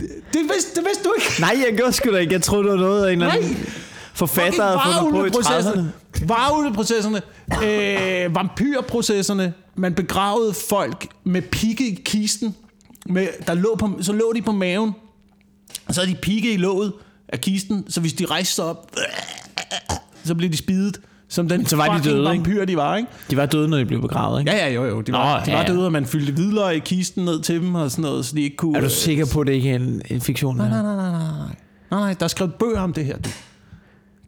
[0.00, 1.40] Det, det, vidste, det vidste du ikke.
[1.40, 2.32] nej, jeg gjorde sgu da ikke.
[2.32, 3.56] Jeg troede, det var noget af en eller anden
[4.14, 5.80] forfatter havde fundet på i 30'erne.
[6.26, 7.22] Varulveprocesserne,
[7.64, 12.54] øh, vampyrprocesserne, man begravede folk med pigge i kisten,
[13.06, 14.92] med, der lå på, så lå de på maven,
[15.92, 16.92] og så havde de pigge i låget
[17.28, 18.90] af kisten, så hvis de rejste sig op,
[20.24, 22.30] så blev de spidet, som den Så var de døde, ikke?
[22.30, 23.08] vampyr, de var, ikke?
[23.30, 24.52] De var døde, når de blev begravet, ikke?
[24.52, 25.00] Ja, ja, jo, jo.
[25.00, 25.72] De var, Nå, de ja, var ja.
[25.72, 28.42] døde, og man fyldte vidler i kisten ned til dem og sådan noget, så de
[28.42, 28.78] ikke kunne...
[28.78, 30.56] Er du sikker på, at det ikke er en, en fiktion?
[30.56, 31.20] Nej, nej, nej, nej, nej.
[31.90, 33.16] Nej, nej, der er skrevet bøger om det her.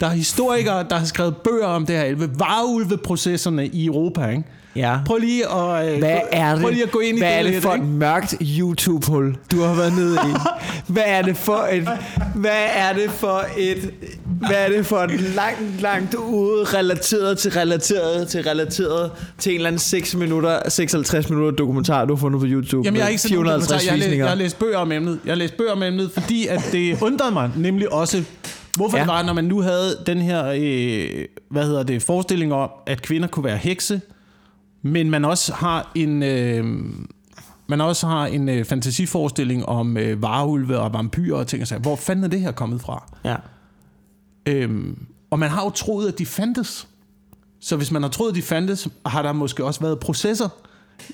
[0.01, 2.27] Der er historikere, der har skrevet bøger om det her.
[2.39, 4.45] Varulveprocesserne i Europa, ikke?
[4.77, 4.99] Ja.
[5.07, 6.63] Prøv lige at, øh, Hvad er det?
[6.63, 9.63] prøv lige at gå ind i Hvad det er det for et mørkt YouTube-hul, du
[9.63, 10.33] har været nede i?
[10.93, 11.89] Hvad er det for et...
[12.35, 13.91] Hvad er det for et...
[14.25, 19.57] Hvad er det for et langt, langt ude relateret til relateret til relateret til en
[19.57, 22.85] eller anden 6 minutter, 56 minutter dokumentar, du har fundet på YouTube?
[22.85, 23.79] Jamen, jeg har ikke set nogen dokumentar.
[23.79, 25.19] 450 jeg, læst, jeg har læst bøger om emnet.
[25.25, 28.23] Jeg har læst bøger om emnet, fordi at det undrede mig nemlig også,
[28.77, 29.03] hvorfor ja.
[29.03, 33.03] det var, når man nu havde den her, øh, hvad hedder det, forestilling om, at
[33.03, 34.01] kvinder kunne være hekse,
[34.87, 36.65] men man også har en, øh,
[37.67, 41.83] man også har en øh, fantasiforestilling om øh, varulve og vampyrer og ting og sager.
[41.83, 43.13] Hvor fanden er det her kommet fra?
[43.25, 43.37] Ja.
[44.47, 46.89] Øhm, og man har jo troet, at de fandtes.
[47.61, 50.49] Så hvis man har troet, at de fandtes, har der måske også været processer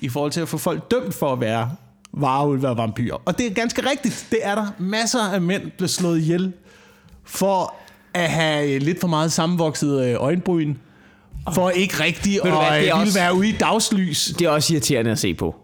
[0.00, 1.70] i forhold til at få folk dømt for at være
[2.12, 3.22] varulve og vampyrer.
[3.24, 4.28] Og det er ganske rigtigt.
[4.30, 6.52] Det er der masser af mænd, der slået ihjel
[7.24, 7.74] for
[8.14, 10.74] at have lidt for meget sammenvokset øh, øjenbryn.
[11.54, 14.32] For ikke rigtigt du hvad, det er øh, ville også- være ude i dagslys.
[14.38, 15.54] Det er også irriterende at se på.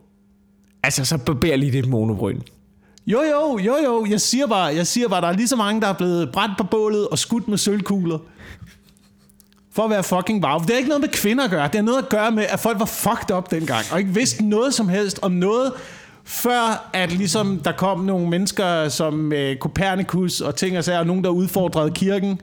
[0.83, 2.41] Altså, så barber lige dit monobryn.
[3.07, 4.07] Jo, jo, jo, jo.
[4.11, 6.59] Jeg siger bare, jeg siger bare, der er lige så mange, der er blevet brændt
[6.59, 8.19] på bålet og skudt med sølvkugler.
[9.73, 10.61] For at være fucking varv.
[10.61, 11.67] Det har ikke noget med kvinder at gøre.
[11.67, 13.85] Det har noget at gøre med, at folk var fucked up dengang.
[13.93, 15.73] Og ikke vidste noget som helst om noget,
[16.25, 21.07] før at ligesom der kom nogle mennesker som øh, Copernicus og ting og sager, og
[21.07, 22.41] nogen, der udfordrede kirken.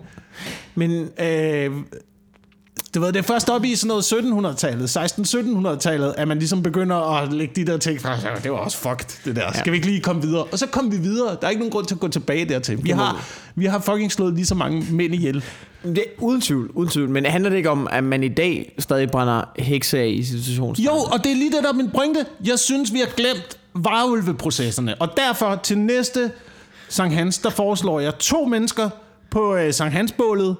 [0.75, 1.71] Men øh,
[2.95, 6.95] du ved, det er først op i sådan noget 1700-tallet, 16-1700-tallet, at man ligesom begynder
[6.95, 8.31] at lægge de der ting fra sig.
[8.43, 9.51] Det var også fucked, det der.
[9.53, 10.43] Skal vi ikke lige komme videre?
[10.43, 11.37] Og så kom vi videre.
[11.41, 12.83] Der er ikke nogen grund til at gå tilbage dertil.
[12.83, 15.43] Vi har, vi har fucking slået lige så mange mænd ihjel.
[15.83, 17.09] Det, uden tvivl, uden tvivl.
[17.09, 20.75] Men handler det ikke om, at man i dag stadig brænder hekse af i situationen?
[20.75, 22.25] Jo, og det er lige det, der er min pointe.
[22.45, 24.95] Jeg synes, vi har glemt varulveprocesserne.
[25.01, 26.31] Og derfor til næste
[26.89, 28.89] Sankt Hans, der foreslår jeg to mennesker
[29.29, 30.55] på øh, Sankt Hans-bålet,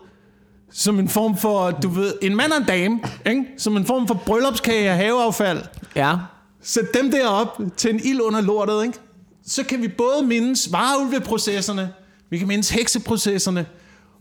[0.74, 3.46] som en form for, du ved, en mand og en dame, ikke?
[3.58, 5.62] som en form for bryllupskage af haveaffald.
[5.96, 6.16] Ja.
[6.62, 8.98] Sæt dem derop til en ild under lortet, ikke?
[9.46, 11.94] Så kan vi både mindes vareulveprocesserne,
[12.30, 13.66] vi kan mindes hekseprocesserne,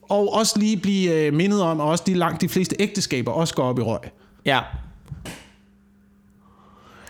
[0.03, 3.55] og også lige blive øh, mindet om, at også de langt de fleste ægteskaber også
[3.55, 4.01] går op i røg.
[4.45, 4.61] Ja.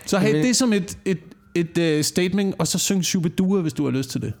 [0.05, 1.19] Så Jamen- det som et, et,
[1.55, 4.33] et uh, statement, og så syng Shubidua, hvis du har lyst til det.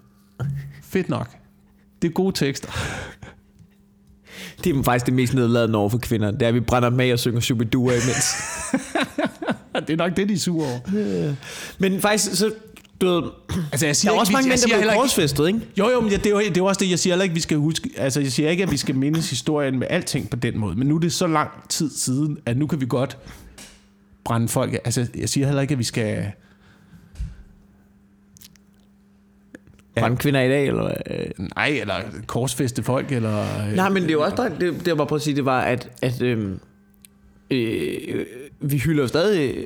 [0.83, 1.29] Fedt nok.
[2.01, 2.71] Det er gode tekster.
[4.63, 6.31] Det er faktisk det mest nedladende over for kvinder.
[6.31, 8.25] Det er, at vi brænder dem af og synger Shubidua imens.
[9.87, 10.79] Det er nok det, de er sure over.
[11.77, 12.51] Men faktisk, så...
[13.01, 13.23] Du ved,
[13.71, 15.59] Altså, jeg der siger er ikke, også mange mænd, der bliver korsfæstet, ikke?
[15.77, 17.35] Jo, jo, men ja, det, er jo, det er også det, jeg siger heller ikke,
[17.35, 17.89] vi skal huske.
[17.97, 20.75] Altså, jeg siger ikke, at vi skal mindes historien med alting på den måde.
[20.75, 23.17] Men nu er det så lang tid siden, at nu kan vi godt
[24.25, 24.73] brænde folk.
[24.85, 26.25] Altså, jeg siger heller ikke, at vi skal...
[29.99, 30.93] Brænde kvinder i dag, eller hvad?
[31.55, 31.95] Nej, eller
[32.27, 33.39] korsfeste folk, eller...
[33.41, 35.35] øh, Nej, men det er jo også bare, det, det jeg bare prøver at sige,
[35.35, 36.59] det var, at, at øhm,
[37.51, 38.25] øh,
[38.61, 39.63] vi hylder jo stadig øh,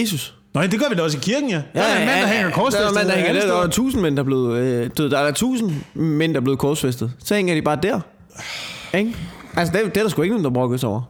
[0.00, 0.34] Jesus.
[0.54, 1.62] Nå, det gør vi da også i kirken, ja.
[1.74, 2.80] Der er en mand, der hænger korsfæstet.
[2.80, 3.54] Der er en mand, der hænger der.
[3.56, 4.58] Der er tusind mænd, der er blevet...
[4.58, 7.12] Øh, ved, der er tusind mænd, der er blevet korsfæstet.
[7.18, 8.00] Så hænger de bare der.
[8.94, 9.16] Ikke?
[9.56, 11.02] Altså, det, er- det er der sgu ikke nogen, der brokker sig over.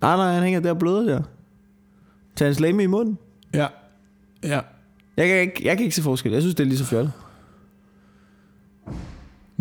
[0.00, 1.22] Nej, nej, han hænger der og bløder der.
[2.36, 3.18] Tag hans lame i munden.
[3.54, 3.66] Ja.
[4.44, 4.60] Ja.
[5.16, 6.32] Jeg kan, ikke, jeg kan ikke se forskel.
[6.32, 7.12] Jeg synes, det er lige så fjollet.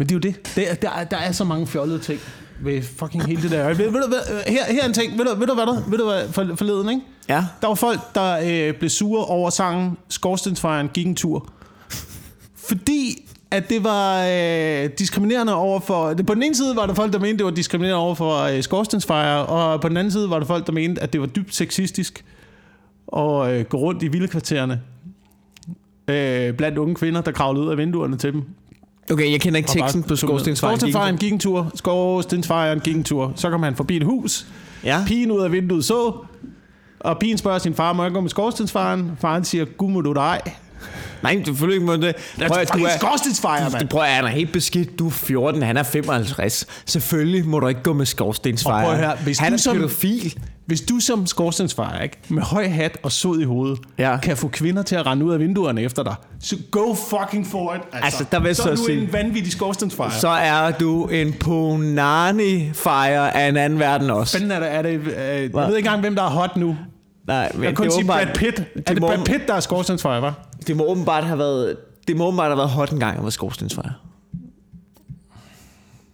[0.01, 0.55] Men det er jo det.
[0.55, 2.19] det er, der, er, der er så mange fjollede ting
[2.61, 3.67] ved fucking hele det der.
[3.67, 5.17] Ved, ved, du, hvad, her, her er en ting.
[5.17, 5.83] Ved du, ved du hvad der?
[5.87, 7.01] Ved du hvad for, forleden, ikke?
[7.29, 7.45] Ja.
[7.61, 11.49] Der var folk, der øh, blev sure over sangen Skorstensfejren gik en tur.
[12.55, 16.13] Fordi at det var øh, diskriminerende over for...
[16.13, 18.37] Det, på den ene side var der folk, der mente, det var diskriminerende over for
[18.37, 21.27] øh, skorstensfejre, og på den anden side var der folk, der mente, at det var
[21.27, 22.25] dybt sexistisk
[23.17, 24.81] at øh, gå rundt i vildekvartererne
[26.07, 28.43] øh, blandt unge kvinder, der kravlede ud af vinduerne til dem.
[29.11, 30.15] Okay, jeg kender ikke teksten på.
[30.15, 30.77] Skorstensvejen.
[30.79, 31.71] Skorstensfejren gik en tur.
[31.75, 33.33] Skorstensfejren gik en tur.
[33.35, 34.45] Så kom han forbi et hus.
[34.83, 35.03] Ja.
[35.07, 36.13] Pigen ud af vinduet så,
[36.99, 39.11] og pigen spørger sin far, må jeg gå med skorstensfejren?
[39.21, 40.39] Faren siger, gud må du dig.
[41.23, 42.15] Nej, selvfølgelig ikke må det.
[42.47, 43.87] Prøv, at- du er, skorstensfejre, mand.
[43.87, 44.99] prøv at han er helt beskidt.
[44.99, 46.65] Du er 14, han er 55.
[46.85, 48.77] Selvfølgelig må du ikke gå med skorstensfejre.
[48.77, 50.39] Og prøv at høre, hvis han du er som- pædofil.
[50.65, 54.17] Hvis du som skorstensfejre, ikke, med høj hat og sod i hovedet, Ja.
[54.17, 57.73] kan få kvinder til at rende ud af vinduerne efter dig, så go fucking for
[57.73, 57.81] it.
[57.93, 60.11] Altså, Altså, der vil så så er du sige- en vanvittig skorstensfejre.
[60.11, 64.37] Så er du en punani-fejre af en anden verden også.
[64.37, 66.77] Fanden er det, er det øh, jeg ved ikke engang, hvem der er hot nu.
[67.27, 68.59] Nej, men Jeg kan kun sige Brad Pitt.
[68.59, 70.59] Er det det må- Brad Pitt, der er skorstensfejre, hva'?
[70.67, 71.75] Det må åbenbart have været...
[72.07, 73.93] Det må åbenbart have været hot en gang at være skorstensfejre.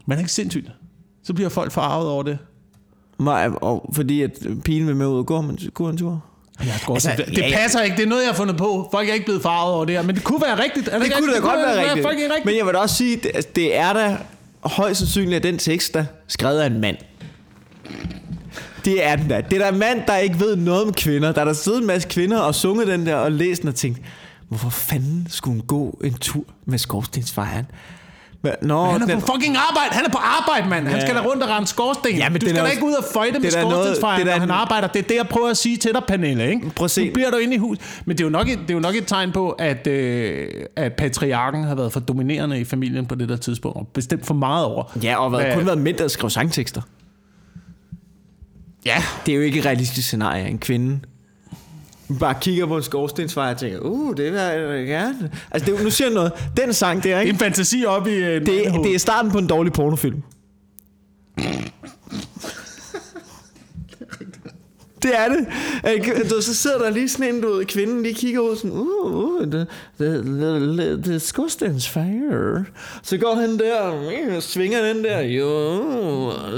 [0.06, 0.72] Men er ikke sindssygt?
[1.24, 2.38] Så bliver folk forarvet over det.
[3.20, 4.32] Nej, og fordi at
[4.65, 6.24] pigen vil med ud og gå, men gå en tur.
[6.59, 7.55] Ja, Altså, altså, det ja, ja.
[7.57, 7.97] passer ikke.
[7.97, 8.88] Det er noget, jeg har fundet på.
[8.91, 10.01] Folk er ikke blevet farvet over det her.
[10.03, 10.88] Men det kunne være rigtigt.
[10.88, 12.05] Er Det ikke kunne da godt være rigtigt.
[12.05, 12.45] Folk er rigtigt.
[12.45, 14.18] Men jeg vil da også sige, det, altså, det er da
[14.63, 16.97] højst sandsynligt, at den tekst, der er skrevet af en mand.
[18.86, 19.41] Det er den der.
[19.41, 21.32] Det er der en mand, der ikke ved noget om kvinder.
[21.32, 23.76] Der er der siddet en masse kvinder og sunget den der og læst den og
[23.76, 24.01] tænkt,
[24.47, 27.65] hvorfor fanden skulle hun gå en tur med skorstensfejren?
[28.42, 29.90] Hvad- Nå, Han er på fucking arbejde.
[29.92, 30.88] Han er på arbejde, mand.
[30.88, 31.02] Han Ja.
[31.06, 32.16] skal da rundt og rende skorsten.
[32.18, 34.88] Ja, men du skal da ikke ud og føjte med er skorstensfejren, når han arbejder.
[34.88, 36.50] Det er det, jeg prøver at sige til dig, Pernille.
[36.50, 36.70] Ikke?
[36.76, 37.06] Prøv at se.
[37.08, 37.78] Nu bliver du inde i hus.
[38.06, 40.48] Men det er jo nok et, det er jo nok et tegn på, at, øh,
[40.76, 43.78] at patriarken har været for dominerende i familien på det der tidspunkt.
[43.78, 44.98] Og bestemt for meget over.
[45.04, 46.82] ja, og været, kun været mænd, der skrev sangtekster.
[48.86, 49.04] Ja.
[49.26, 51.00] Det er jo ikke et realistisk scenarie, en kvinde
[52.20, 55.32] bare kigger på en skorstensfejr og tænker, uh, det vil jeg da gerne.
[55.51, 56.32] Altså, det, nu siger jeg noget.
[56.58, 57.34] Den sang der, ikke?
[57.34, 60.22] En fantasi op i øh, Det, det er starten på en dårlig pornofilm.
[65.01, 65.47] Det er det.
[65.93, 66.30] Ikke?
[66.30, 69.14] Du, så sidder der lige sådan en, du ved, kvinden lige kigger ud sådan, uh,
[69.14, 69.68] uh det,
[69.99, 72.64] det, det, det er skorstensfejr.
[73.03, 75.82] Så går han der og uh, svinger den der, jo,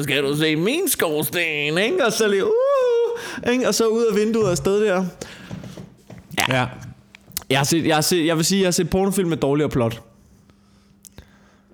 [0.03, 2.05] skal du se min skorsten, ikke?
[2.05, 3.67] Og så lige, uh, ikke?
[3.67, 5.05] Og så ud af vinduet og afsted der.
[6.49, 6.67] Ja.
[7.49, 9.69] Jeg, har set, jeg, har set, jeg vil sige, jeg har set pornofilm med dårligere
[9.69, 10.01] plot.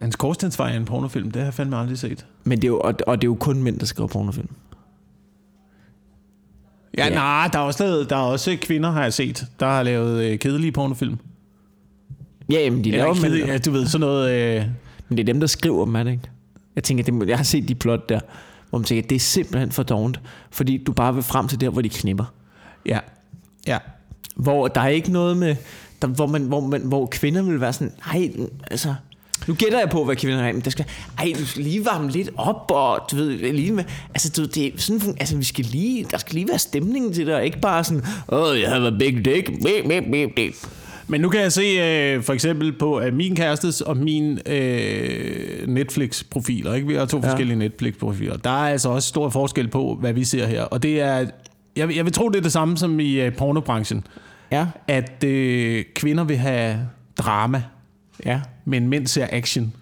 [0.02, 2.26] En skorstensfejr i en pornofilm, det har jeg fandme aldrig set.
[2.44, 4.50] Men det er jo, og, og det er jo kun mænd, der skriver pornofilm.
[6.98, 7.10] Ja, Ja.
[7.10, 7.16] ja.
[7.16, 10.40] nej, der er, også, der er også kvinder, har jeg set, der har lavet øh,
[10.40, 11.18] kedelige pornofilm.
[12.52, 14.32] Ja, jamen, de laver men, kedelige, ja, du ved, sådan noget...
[14.32, 14.66] Øh,
[15.10, 16.24] men det er dem, der skriver dem, er det ikke?
[16.76, 18.20] Jeg tænker, det, må- jeg har set de plot der,
[18.70, 20.20] hvor man tænker, det er simpelthen for dovent,
[20.52, 22.26] fordi du bare vil frem til der, hvor de knipper.
[22.86, 23.00] ja,
[23.68, 23.78] ja.
[24.36, 25.56] Hvor der er ikke noget med,
[26.02, 28.32] der, hvor, man, hvor, man, hvor kvinder vil være sådan, nej,
[28.72, 28.94] altså,
[29.48, 30.86] nu gætter jeg på, hvad kvinder er, men der skal,
[31.18, 33.84] ej, du skal lige varme lidt op, og du ved, lige med,
[34.14, 37.28] altså, du, det er sådan, altså, vi skal lige, der skal lige være stemning til
[37.28, 40.54] det, og ikke bare sådan, oh, you have a big dick, beep, beep, beep, beep.
[41.08, 45.68] Men nu kan jeg se øh, for eksempel på øh, min kærestes og min øh,
[45.68, 46.74] Netflix-profiler.
[46.74, 46.88] Ikke?
[46.88, 47.30] Vi har to ja.
[47.30, 48.38] forskellige Netflix-profiler.
[48.38, 50.62] Der er altså også stor forskel på, hvad vi ser her.
[50.62, 51.26] Og det er,
[51.76, 54.08] jeg, vil- jeg vil tro, det er det samme som i øh, pornobranchen.
[54.52, 57.64] Ja, At øh, kvinder vil have drama,
[58.26, 58.42] ja.
[58.66, 59.74] men mænd ser action.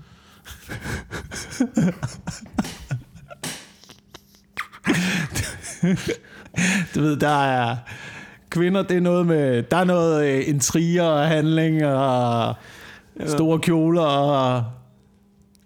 [6.96, 7.76] du ved, der er
[8.50, 12.56] kvinder, det er noget med, der er noget øh, intriger og handling og
[13.28, 14.64] store kjoler og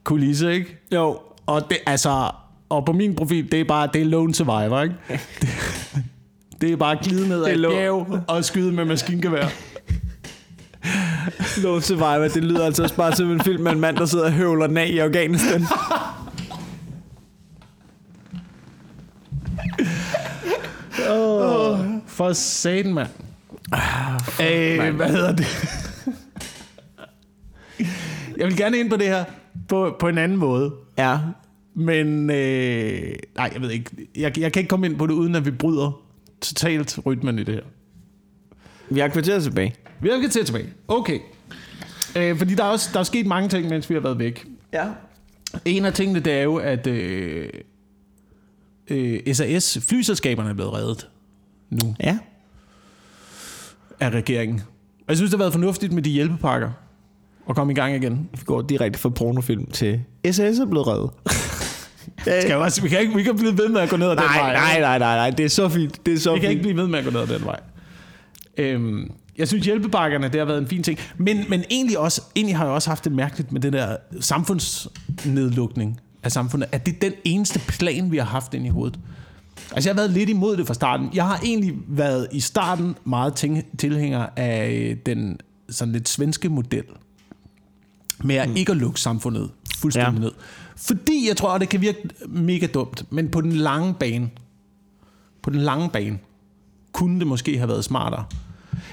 [0.03, 0.77] kulisse, ikke?
[0.93, 2.31] Jo, Og det, altså,
[2.69, 4.95] og på min profil, det er bare, det er lone survivor, ikke?
[6.61, 9.47] Det, er bare at glide ned ad lone- bjerg og skyde med maskingevær.
[11.63, 14.25] Lone Survivor, det lyder altså også bare som en film med en mand, der sidder
[14.25, 15.61] og høvler den af i Afghanistan.
[22.07, 23.07] For satan, mand.
[24.41, 25.47] Øh, hvad hedder det?
[28.37, 29.23] Jeg vil gerne ind på det her
[29.69, 30.73] på, på en anden måde.
[30.97, 31.17] Ja,
[31.75, 33.91] Men øh, nej, jeg ved ikke.
[34.15, 36.01] Jeg, jeg kan ikke komme ind på det, uden at vi bryder
[36.41, 37.61] totalt rytmen i det her.
[38.89, 39.75] vi har kvarteret tilbage.
[40.01, 40.69] Vi har til tilbage.
[40.87, 41.19] Okay.
[42.17, 44.45] Øh, fordi der er, også, der er sket mange ting, mens vi har været væk.
[44.73, 44.85] Ja.
[45.65, 47.49] En af tingene, det er jo, at øh,
[48.89, 51.09] øh, SAS, flyselskaberne er blevet reddet
[51.69, 52.17] nu Ja.
[53.99, 54.61] af regeringen.
[54.99, 56.71] Og jeg synes, det har været fornuftigt med de hjælpepakker
[57.49, 58.29] at komme i gang igen.
[58.33, 61.09] Vi går direkte fra pornofilm til SS er blevet reddet.
[62.21, 64.15] Skal jeg også, vi, kan ikke, vi kan blive ved med at gå ned ad
[64.15, 64.53] den nej, vej.
[64.53, 66.05] nej, nej, nej, nej, det er så fint.
[66.05, 66.51] Det er så Vi kan fint.
[66.51, 67.59] ikke blive ved med at gå ned ad den vej.
[68.57, 70.99] Øhm, jeg synes, hjælpepakkerne, det har været en fin ting.
[71.17, 75.99] Men, men egentlig, også, egentlig har jeg også haft det mærkeligt med det der samfundsnedlukning
[76.23, 78.99] af samfundet, at det er den eneste plan, vi har haft ind i hovedet.
[79.75, 81.09] Altså, jeg har været lidt imod det fra starten.
[81.13, 85.39] Jeg har egentlig været i starten meget ting, tilhænger af øh, den
[85.69, 86.83] sådan lidt svenske model.
[88.23, 90.19] Med at ikke at lukke samfundet fuldstændig ja.
[90.19, 90.31] ned.
[90.77, 94.29] Fordi jeg tror, at det kan virke mega dumt, men på den lange bane,
[95.41, 96.19] på den lange bane,
[96.91, 98.25] kunne det måske have været smartere.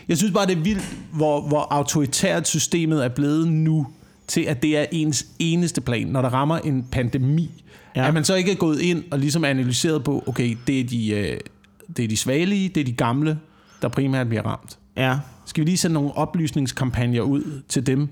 [0.09, 3.87] Jeg synes bare, det er vildt, hvor, hvor autoritært systemet er blevet nu,
[4.27, 7.65] til at det er ens eneste plan, når der rammer en pandemi.
[7.97, 8.09] Ja.
[8.09, 11.11] At man så ikke er gået ind og ligesom analyseret på, okay, det er, de,
[11.11, 11.41] øh,
[11.97, 13.39] det er de svagelige, det er de gamle,
[13.83, 14.79] der primært bliver ramt.
[14.97, 15.19] Ja.
[15.47, 18.09] Skal vi lige sende nogle oplysningskampagner ud til dem,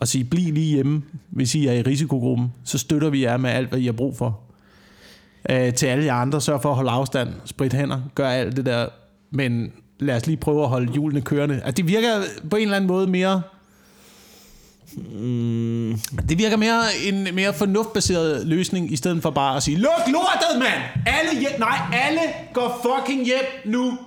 [0.00, 3.50] og sige, bliv lige hjemme, hvis I er i risikogruppen, så støtter vi jer med
[3.50, 4.40] alt, hvad I har brug for.
[5.50, 8.66] Øh, til alle jer andre, sørg for at holde afstand, sprit hænder, gør alt det
[8.66, 8.86] der,
[9.30, 11.54] men lad os lige prøve at holde hjulene kørende.
[11.54, 13.42] Altså, det virker på en eller anden måde mere...
[14.96, 15.98] Mm.
[16.28, 20.58] Det virker mere en mere fornuftbaseret løsning, i stedet for bare at sige, luk lortet,
[20.58, 21.06] mand!
[21.06, 22.20] Alle hjem, nej, alle
[22.52, 23.98] går fucking hjem nu!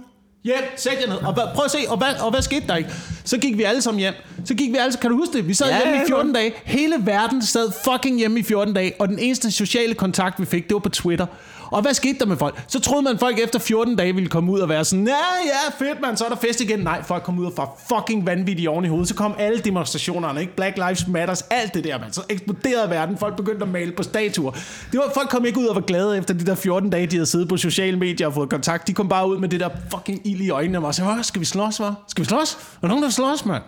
[0.44, 1.18] Hjem, sæt jer ned.
[1.18, 2.90] Og prøv at se, og hvad, og hvad skete der ikke?
[3.26, 4.14] Så gik vi alle sammen hjem.
[4.46, 5.48] Så gik vi alle, kan du huske det?
[5.48, 6.54] Vi sad Ja, hjemme i 14 dage.
[6.66, 10.64] Hele verden sad fucking hjemme i 14 dage, og den eneste sociale kontakt, vi fik,
[10.64, 11.26] det var på Twitter.
[11.72, 12.64] Og hvad skete der med folk?
[12.68, 15.14] Så troede man, folk efter 14 dage ville komme ud og være sådan, ja,
[15.46, 16.80] ja, fedt mand, så er der fest igen.
[16.80, 19.08] Nej, folk kom ud og var fucking vanvittige oven i hovedet.
[19.08, 20.56] Så kom alle demonstrationerne, ikke?
[20.56, 22.14] Black Lives Matters, alt det der, mand.
[22.14, 23.18] Så eksploderede verden.
[23.18, 24.52] Folk begyndte at male på statuer.
[24.92, 27.16] Det var, folk kom ikke ud og var glade efter de der 14 dage, de
[27.16, 28.88] havde siddet på sociale medier og fået kontakt.
[28.88, 31.46] De kom bare ud med det der fucking ild i øjnene og sagde, skal vi
[31.46, 31.94] slås, hva'?
[32.08, 32.54] Skal vi slås?
[32.54, 33.64] Er der nogen, der slås, mand?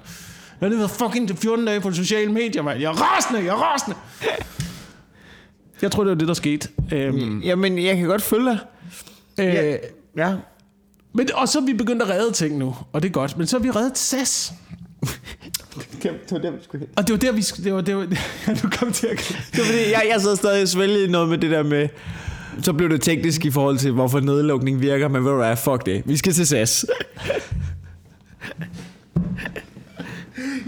[0.62, 2.80] Jeg har lige været fucking 14 dage på sociale medier, mand.
[2.80, 3.96] Jeg er rasende, jeg er rasende.
[5.82, 6.68] Jeg tror, det var det, der skete.
[6.94, 8.58] Øhm, Jamen, jeg kan godt følge dig.
[9.40, 9.76] øh,
[10.18, 10.36] Ja.
[11.14, 13.38] men, og så er vi begyndt at redde ting nu, og det er godt.
[13.38, 14.54] Men så har vi reddet SAS.
[16.04, 17.42] Det var det, vi skulle Og det var der, vi...
[17.42, 18.02] sk- Det var, det var,
[18.64, 19.18] nu kom til at...
[19.52, 21.88] Det var fordi, jeg, jeg sad stadig og svælge noget med det der med...
[22.64, 25.86] Så blev det teknisk i forhold til, hvorfor nedlukning virker, men ved du hvad, fuck
[25.86, 26.02] det.
[26.06, 26.86] Vi skal til SAS.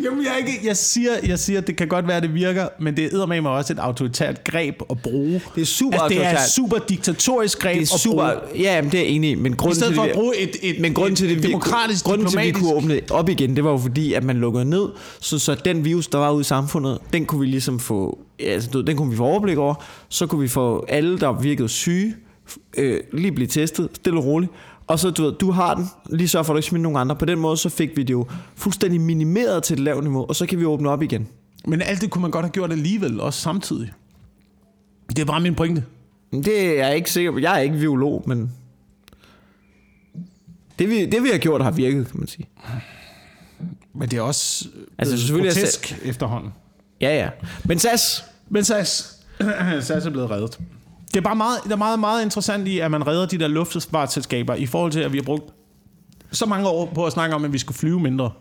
[0.04, 2.68] Jamen, jeg, ikke, jeg, siger, jeg siger, at det kan godt være, at det virker,
[2.80, 5.42] men det er med også et autoritært greb at bruge.
[5.56, 8.34] Det er super altså, det er et super diktatorisk greb Det er at super...
[8.34, 8.62] bruge.
[8.62, 10.38] Ja, men det er jeg enig i, men I grunden stedet til, for at bruge
[10.38, 13.02] et, et, men grunden et, til, det, et demokratisk, grunden til, at vi kunne åbne
[13.12, 16.18] op igen, det var jo fordi, at man lukkede ned, så, så den virus, der
[16.18, 19.58] var ude i samfundet, den kunne vi ligesom få, altså, den kunne vi få overblik
[19.58, 19.76] over,
[20.10, 22.16] så kunne vi få alle, der virkede syge,
[22.78, 24.52] øh, lige blive testet, stille og roligt,
[24.88, 26.98] og så, du ved, du har den, lige så for at du ikke smitter nogen
[26.98, 27.16] andre.
[27.16, 28.26] På den måde, så fik vi det jo
[28.56, 31.28] fuldstændig minimeret til et lavt niveau, og så kan vi åbne op igen.
[31.68, 33.92] Men alt det kunne man godt have gjort alligevel, også samtidig.
[35.10, 35.84] Det er bare min pointe.
[36.32, 37.40] Det er jeg ikke sikker på.
[37.40, 38.52] Jeg er ikke biolog, men...
[40.80, 42.48] Det vi, det vi har gjort har virket, kan man sige.
[43.94, 44.68] Men det er også
[44.98, 46.54] Altså, selvfølgelig er grotesk efterhånden.
[47.02, 47.30] Ja, ja.
[47.66, 49.20] Men SAS, Men SAS,
[49.82, 50.60] SAS er blevet reddet.
[51.14, 53.48] Det er bare meget, der er meget, meget interessant i, at man redder de der
[53.48, 55.54] luftfartsselskaber i forhold til, at vi har brugt
[56.32, 58.32] så mange år på at snakke om, at vi skulle flyve mindre.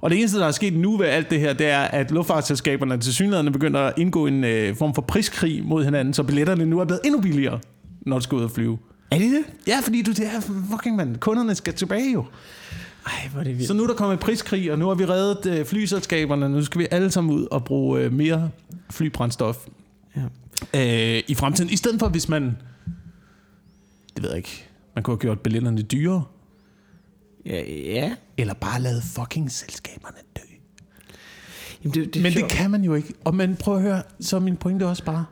[0.00, 2.98] Og det eneste, der er sket nu ved alt det her, det er, at luftfartsselskaberne
[2.98, 6.80] til synligheden begynder at indgå en øh, form for priskrig mod hinanden, så billetterne nu
[6.80, 7.58] er blevet endnu billigere,
[8.00, 8.78] når du skal ud og flyve.
[9.10, 9.44] er det det?
[9.66, 12.24] Ja, fordi du, det er fucking mand, kunderne skal tilbage jo.
[13.06, 13.68] Ej, hvor er det vildt.
[13.68, 16.48] Så nu er der kommet priskrig, og nu har vi reddet øh, flyselskaberne.
[16.48, 18.50] Nu skal vi alle sammen ud og bruge øh, mere
[18.90, 19.56] flybrændstof
[20.16, 20.20] Ja.
[20.76, 21.70] Øh, i fremtiden.
[21.70, 22.56] I stedet for, hvis man...
[24.14, 24.64] Det ved jeg ikke.
[24.94, 26.24] Man kunne have gjort billetterne dyrere.
[27.46, 28.14] Ja, ja.
[28.36, 30.40] Eller bare lavet fucking selskaberne dø.
[31.84, 32.50] Jamen, det, det, Men sjovt.
[32.50, 33.14] det kan man jo ikke.
[33.24, 35.24] Og man prøv at høre, så er min pointe også bare,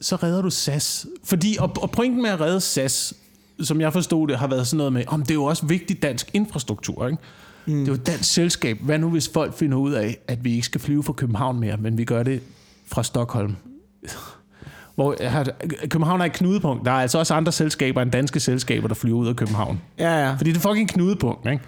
[0.00, 1.06] så redder du SAS.
[1.24, 3.14] Fordi, og, og pointen med at redde SAS,
[3.60, 6.02] som jeg forstod det, har været sådan noget med, om det er jo også vigtig
[6.02, 7.18] dansk infrastruktur, ikke?
[7.66, 7.72] Mm.
[7.72, 8.78] Det er jo et dansk selskab.
[8.80, 11.76] Hvad nu, hvis folk finder ud af, at vi ikke skal flyve fra København mere,
[11.76, 12.42] men vi gør det
[12.86, 13.56] fra Stockholm?
[14.94, 15.44] Hvor, her,
[15.90, 16.84] København er et knudepunkt.
[16.84, 19.80] Der er altså også andre selskaber end danske selskaber, der flyver ud af København.
[19.98, 20.34] Ja, ja.
[20.34, 21.64] Fordi det er fucking knudepunkt, ikke?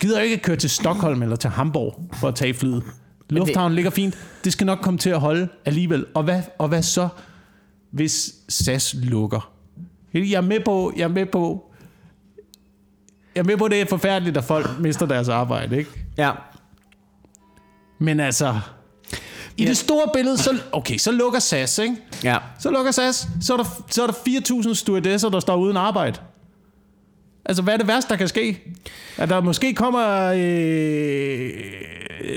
[0.00, 2.82] Gider ikke at køre til Stockholm eller til Hamburg for at tage flyet.
[3.30, 4.18] Lufthavnen ligger fint.
[4.44, 6.06] Det skal nok komme til at holde alligevel.
[6.14, 7.08] Og hvad, og hvad så,
[7.90, 9.52] hvis SAS lukker?
[10.14, 11.72] Jeg er med på, jeg er med på,
[13.34, 15.90] jeg er med på, det er forfærdeligt, at folk mister deres arbejde, ikke?
[16.18, 16.30] ja.
[17.98, 18.60] Men altså,
[19.58, 21.96] I det store billede, så, okay, så lukker SAS, ikke?
[22.24, 22.36] Ja.
[22.60, 24.12] Så lukker SAS, så er der, så er der
[24.68, 26.18] 4.000 stewardesser, der står uden arbejde.
[27.44, 28.60] Altså, hvad er det værste, der kan ske?
[29.16, 31.50] At der måske kommer øh,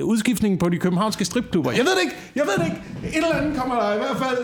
[0.04, 1.72] udskiftning på de københavnske stripklubber.
[1.72, 3.18] Jeg ved det ikke, jeg ved det ikke.
[3.18, 4.38] Et eller andet kommer der i hvert fald.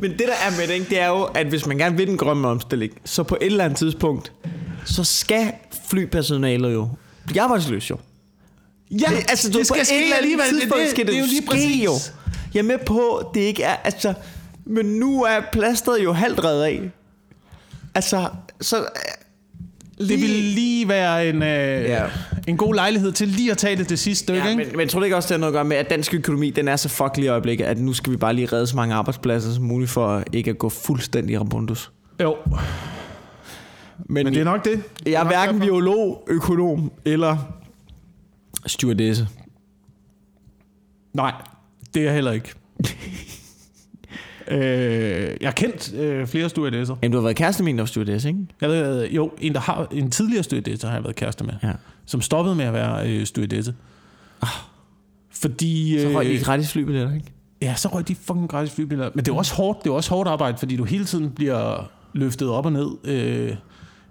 [0.00, 2.06] Men det der er med det, ikke, det er jo, at hvis man gerne vil
[2.06, 4.32] den grønne omstilling, så på et eller andet tidspunkt,
[4.84, 5.52] så skal
[5.90, 6.88] flypersonalet jo
[7.26, 7.96] blive arbejdsløs jo.
[8.90, 10.46] Ja, Det, altså, du, det skal på et ske eller andet alligevel.
[10.60, 11.84] tidspunkt det, skal det, det er jo jo lige ske præcis.
[11.84, 11.92] jo.
[12.54, 14.14] Jeg er med på, det ikke er, altså,
[14.64, 16.90] men nu er plasteret jo halvt reddet af.
[17.94, 18.28] Altså,
[18.60, 18.76] så...
[19.98, 22.04] Det vil lige være en, øh, Ja.
[22.48, 24.64] en god lejlighed til lige at tage det det sidste stykke, Ja, ikke?
[24.64, 26.50] men, men tror du ikke også, det har noget at gøre med, at dansk økonomi,
[26.50, 28.76] den er så fuck lige i øjeblikket, at nu skal vi bare lige redde så
[28.76, 31.92] mange arbejdspladser som muligt, for ikke at gå fuldstændig rabundus.
[32.22, 32.36] Jo,
[34.06, 34.82] Men, men det er nok det.
[35.06, 35.64] jeg er hverken derfor.
[35.66, 37.36] biolog, økonom eller
[38.66, 39.28] stewardesse.
[41.14, 41.32] Nej,
[41.94, 42.54] det er jeg heller ikke.
[44.48, 46.96] øh, jeg har kendt øh, flere stewardesser.
[47.02, 48.40] Jamen, du har været kæreste med en, der var stewardesse, ikke?
[48.60, 51.54] Jeg ved, øh, jo, en, der har, en tidligere stewardesse har jeg været kæreste med,
[51.62, 51.72] Ja.
[52.06, 53.74] som stoppede med at være øh, stewardesse.
[55.30, 56.00] Fordi...
[56.00, 57.32] Så røg de øh, gratis flybilletter, ikke?
[57.62, 59.12] Ja, så røg de fucking gratis flybilletter.
[59.14, 61.90] Men det er også hårdt, det er også hårdt arbejde, fordi du hele tiden bliver
[62.12, 63.56] løftet op og ned øh,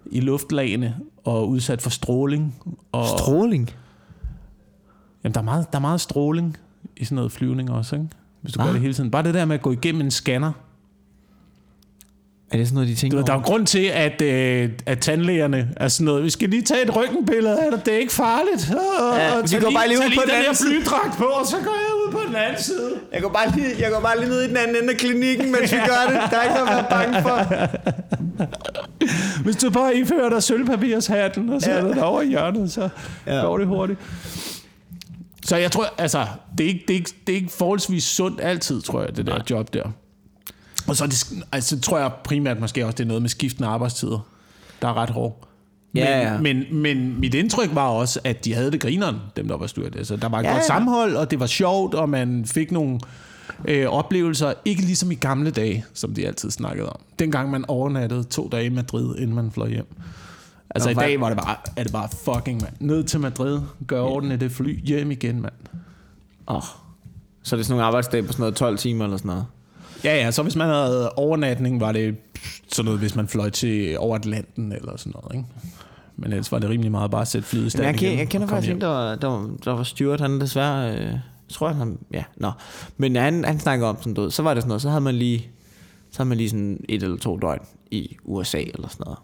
[0.05, 2.55] i luftlagene og udsat for stråling.
[2.91, 3.69] Og, Stråling.
[5.23, 6.57] Jamen, der er, meget, der er meget stråling
[6.97, 8.07] i sådan noget flyvning også, ikke?
[8.41, 8.65] Hvis du Ah.
[8.67, 9.11] gør det hele tiden.
[9.11, 10.51] Bare det der med at gå igennem en scanner.
[12.51, 15.69] Er det sådan noget, de tænker der er jo grund til, at, øh, at tandlægerne
[15.77, 16.23] er sådan noget.
[16.23, 17.85] Vi skal lige tage et røntgenbillede af dig.
[17.85, 18.73] Det er ikke farligt.
[18.73, 20.69] Og, Ja, vi går bare lige ud på den den anden side.
[20.69, 22.91] flydragt på, og så går jeg ud på den anden side.
[23.13, 25.51] Jeg går, bare lige, jeg går bare lige ned i den anden ende af klinikken,
[25.51, 26.31] mens vi gør det.
[26.31, 27.37] Der er ikke noget at være bange for.
[29.43, 31.93] Hvis du bare indfører dig sølvpapirshatten og sætter ja.
[31.93, 32.89] dig over i hjørnet, så
[33.27, 33.41] ja.
[33.41, 33.99] går det hurtigt.
[35.45, 36.27] Så jeg tror, altså,
[36.57, 39.25] det er ikke, det er ikke, det er ikke forholdsvis sundt altid, tror jeg, det
[39.25, 39.83] der job der.
[40.87, 44.27] Og så det, altså, tror jeg primært måske også, det er noget med skiftende arbejdstider,
[44.81, 45.47] der er ret hård.
[45.93, 46.37] Men, Ja, ja.
[46.37, 49.95] Men, men mit indtryk var også, at de havde det grineren, dem der var styrt.
[49.95, 50.67] Altså, der var et ja, godt ja.
[50.67, 52.99] sammenhold, og det var sjovt, og man fik nogle
[53.65, 56.99] øh, oplevelser, ikke ligesom i gamle dage, som de altid snakkede om.
[57.19, 59.87] Dengang man overnattede to dage i Madrid, inden man fløj hjem.
[60.75, 62.73] Altså Nå, i hvad- dag var det bare, er det bare fucking, mand.
[62.79, 65.53] Ned til Madrid, gør orden i det fly, hjem igen, mand.
[66.47, 66.61] Oh.
[67.43, 69.45] Så er det sådan nogle arbejdsdage på sådan noget 12 timer eller sådan noget.
[70.03, 72.15] Ja, ja, så hvis man havde overnatning, var det
[72.71, 75.47] sådan noget, hvis man fløj til over Atlanten eller sådan noget, ikke?
[76.17, 78.19] Men ellers var det rimelig meget bare at sætte flyet i stand Men jeg, igen
[78.19, 81.19] jeg, kender faktisk en, der der, var, der var Stuart, han desværre, øh, jeg
[81.49, 82.51] tror jeg, han, ja, nå.
[82.97, 85.15] Men han, han snakker om sådan noget, så var det sådan noget, så havde man
[85.15, 85.49] lige,
[86.11, 87.59] så havde man lige sådan et eller to døgn
[87.91, 89.19] i USA eller sådan noget.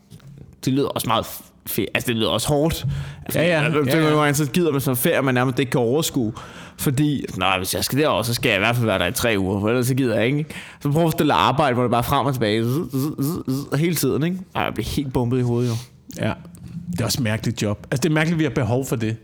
[0.66, 1.26] Det lyder også meget
[1.68, 2.86] fedt, altså det lyder også hårdt.
[3.26, 3.62] Altså, Ja, ja.
[3.62, 4.34] Jeg, Ja, ja.
[4.34, 6.34] så gider man en ferie, man nærmest ikke kan overskue.
[6.80, 9.12] Fordi, nej, hvis jeg skal derover, så skal jeg i hvert fald være der i
[9.12, 10.46] tre uger, for ellers så gider jeg ikke.
[10.82, 13.80] Så prøv at stille arbejde, hvor det bare er frem og tilbage, zzz, zzz, zzz,
[13.80, 14.38] hele tiden, ikke?
[14.56, 15.76] Ej, jeg bliver helt bumpet i hovedet, jo.
[16.22, 16.34] Ja,
[16.92, 17.88] det er også et mærkeligt job.
[17.92, 19.16] Altså, det er mærkeligt, at vi har behov for det.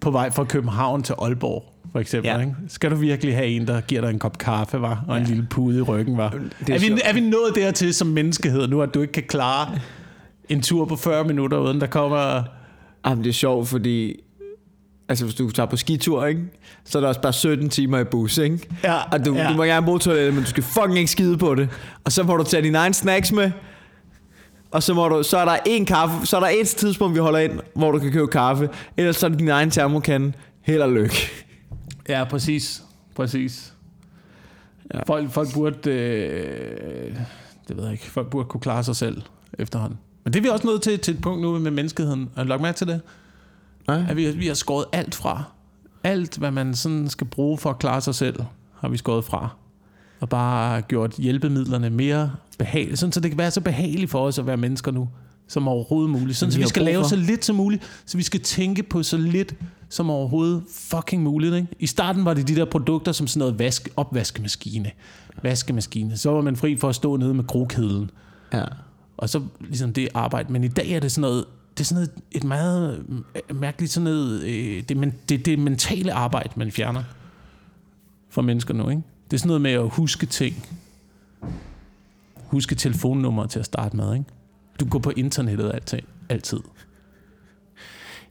[0.00, 2.28] På vej fra København til Aalborg, for eksempel.
[2.28, 2.34] Ja.
[2.34, 2.40] Ja.
[2.40, 2.54] Ikke?
[2.68, 5.46] Skal du virkelig have en, der giver dig en kop kaffe, var, og en lille
[5.50, 6.30] pude i ryggen, var?
[6.30, 9.22] Det er Er, vi, er vi nået dertil som menneskehed nu, at du ikke kan
[9.28, 9.68] klare
[10.48, 12.42] en tur på 40 minutter, uden der kommer...
[13.06, 14.20] Jamen, det er sjovt, fordi...
[15.08, 16.40] Altså, hvis du tager på skitur, ikke?
[16.84, 18.68] Så er der også bare 17 timer i bus, ikke?
[18.84, 19.48] Ja, Og du, ja.
[19.48, 21.68] du må gerne bruge toilettet, men du skal fucking ikke skide på det.
[22.04, 23.50] Og så må du tage dine egne snacks med.
[24.70, 27.20] Og så, må du, så er der en kaffe, så er der et tidspunkt, vi
[27.20, 28.68] holder ind, hvor du kan købe kaffe.
[28.96, 30.32] Ellers så er det din egen termokande.
[30.62, 31.16] Held og lykke.
[32.08, 32.82] Ja, præcis.
[33.16, 33.74] Præcis.
[34.94, 35.00] Ja.
[35.06, 35.90] Folk, folk burde...
[35.90, 37.16] Øh,
[37.68, 38.10] det ved jeg ikke.
[38.10, 39.22] Folk burde kunne klare sig selv
[39.58, 39.98] efterhånden.
[40.24, 42.30] Men det er vi også nødt til til et punkt nu med menneskeheden.
[42.36, 43.00] Har du lagt mærke til det?
[43.88, 44.04] Nej.
[44.08, 45.42] At vi, vi har skåret alt fra.
[46.04, 48.40] Alt, hvad man sådan skal bruge for at klare sig selv,
[48.80, 49.48] har vi skåret fra.
[50.20, 52.96] Og bare gjort hjælpemidlerne mere behagelige.
[52.96, 55.08] Sådan, så det kan være så behageligt for os at være mennesker nu,
[55.48, 56.38] som overhovedet muligt.
[56.38, 57.08] Sådan, så vi skal lave for.
[57.08, 57.82] så lidt som muligt.
[58.06, 59.54] Så vi skal tænke på så lidt
[59.88, 61.54] som overhovedet fucking muligt.
[61.54, 61.68] Ikke?
[61.78, 64.90] I starten var det de der produkter som sådan noget vask, opvaskemaskine.
[65.42, 66.16] Vaskemaskine.
[66.16, 68.10] Så var man fri for at stå nede med krokedlen.
[68.52, 68.64] Ja.
[69.24, 70.52] Og så ligesom det arbejde.
[70.52, 71.44] Men i dag er det sådan noget,
[71.74, 73.04] det er sådan noget, et meget
[73.50, 77.02] øh, mærkeligt sådan noget, øh, det, men, det, det mentale arbejde, man fjerner
[78.30, 79.02] fra mennesker nu, ikke?
[79.30, 80.66] Det er sådan noget med at huske ting.
[82.46, 84.24] Huske telefonnummer til at starte med, ikke?
[84.80, 85.98] Du går på internettet altid.
[86.28, 86.60] altid.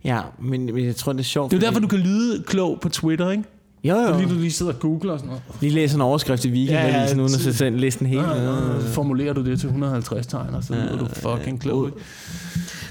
[0.04, 1.52] Ja, men, men jeg tror, det er sjovt.
[1.52, 3.44] Det er fordi- derfor, du kan lyde klog på Twitter, ikke?
[3.84, 4.14] Jo, jo.
[4.14, 5.44] Fordi du lige sidder og googler og sådan noget.
[5.62, 8.22] Lige læser en overskrift i weekenden, Ja, ja, ja, uden at sætte selv listen helt.
[8.22, 8.36] Ja,
[8.82, 11.90] Så formulerer du det til 150 tegn, og så lyder du fucking klog.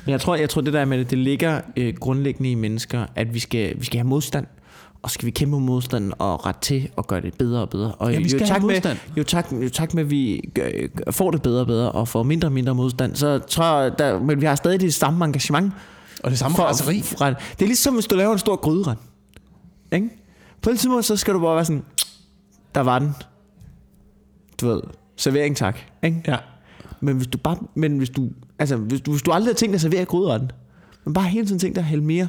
[0.04, 3.06] Men jeg tror, jeg tror det der med det, det ligger øh, grundlæggende i mennesker,
[3.14, 4.46] at vi skal, vi skal have modstand.
[5.02, 7.92] og skal vi kæmpe mod modstanden og ret til og gøre det bedre og bedre.
[7.92, 8.98] Og Ja, vi skal jo, have tak med, modstand.
[9.16, 10.68] jo, tak, jo tak med, at vi gør,
[11.10, 14.20] får det bedre og bedre, og får mindre og mindre modstand, så tror jeg, der,
[14.20, 15.72] men vi har stadig det samme engagement.
[16.22, 16.96] Og det samme For- raseri.
[16.98, 18.96] Det er ligesom, hvis du laver en stor gryderet.
[19.92, 20.08] Ikke?
[20.62, 21.84] På et tidspunkt, så skal du bare være sådan,
[22.74, 23.14] der var den.
[24.60, 24.82] Du ved,
[25.16, 25.78] servering tak.
[26.02, 26.22] Ikke?
[26.26, 26.36] Ja.
[27.00, 29.72] Men hvis du bare, men hvis du, altså, hvis du, hvis du aldrig har tænkt
[29.72, 30.50] dig at servere gryderetten,
[31.04, 32.28] men bare hele tiden tænkt dig at hælde mere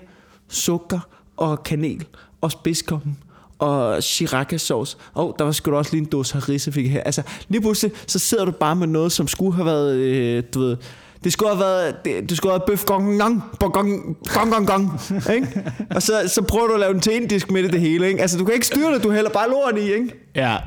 [0.50, 1.00] sukker
[1.38, 2.06] og kanel
[2.42, 3.18] og spidskommen
[3.60, 4.98] og shiraka-sauce.
[5.14, 7.02] Og oh, der var sgu også lige en dåse harissa fik her.
[7.02, 10.60] Altså, lige pludselig, så sidder du bare med noget, som skulle have været, øh, du
[10.60, 10.78] ved,
[11.24, 14.52] det skulle have været, det, det skulle have været bøf gong gong, gong gong, gong
[14.52, 15.00] gong, gong,
[15.36, 15.64] ikke?
[15.90, 18.22] Og så, så prøver du at lave en til indisk med det, det hele, ikke?
[18.22, 20.32] Altså, du kan ikke styre det, du hælder bare lort i, ikke?
[20.36, 20.58] Ja.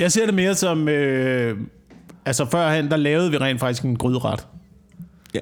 [0.00, 0.88] Jeg ser det mere som...
[0.88, 1.58] Øh,
[2.24, 4.46] altså førhen, der lavede vi rent faktisk en gryderet.
[5.34, 5.40] Ja.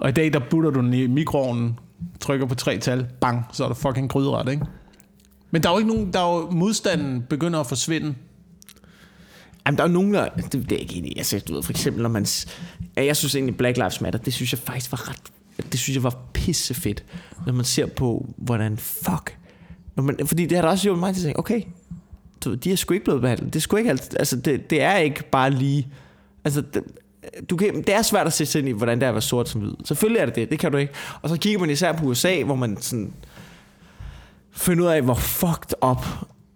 [0.00, 1.78] Og i dag, der putter du den i mikroovnen,
[2.20, 4.66] trykker på tre tal, bang, så er der fucking gryderet, ikke?
[5.50, 8.14] Men der er jo ikke nogen, der er jo, modstanden begynder at forsvinde.
[9.66, 10.28] Jamen, der er jo nogen, der...
[10.28, 11.12] Det, det er ikke enig.
[11.16, 12.26] Altså, du ved, for eksempel, når man...
[12.96, 15.22] Ja, jeg synes egentlig, Black Lives Matter, det synes jeg faktisk var ret...
[15.72, 17.04] Det synes jeg var pissefedt,
[17.46, 19.38] når man ser på, hvordan fuck...
[19.96, 21.62] Når man, fordi det har da også gjort mig til at tænke, okay,
[22.44, 23.52] du, de er sgu ikke blevet behandlet.
[23.52, 25.88] Det er sgu ikke alt, altså, det, det er ikke bare lige...
[26.44, 26.82] Altså, det,
[27.50, 29.22] du kan, det er svært at sætte sig ind i, hvordan det er at være
[29.22, 29.72] sort som hvid.
[29.84, 30.92] Selvfølgelig er det det, det kan du ikke.
[31.22, 33.12] Og så kigger man især på USA, hvor man sådan
[34.52, 36.06] finder ud af, hvor fucked up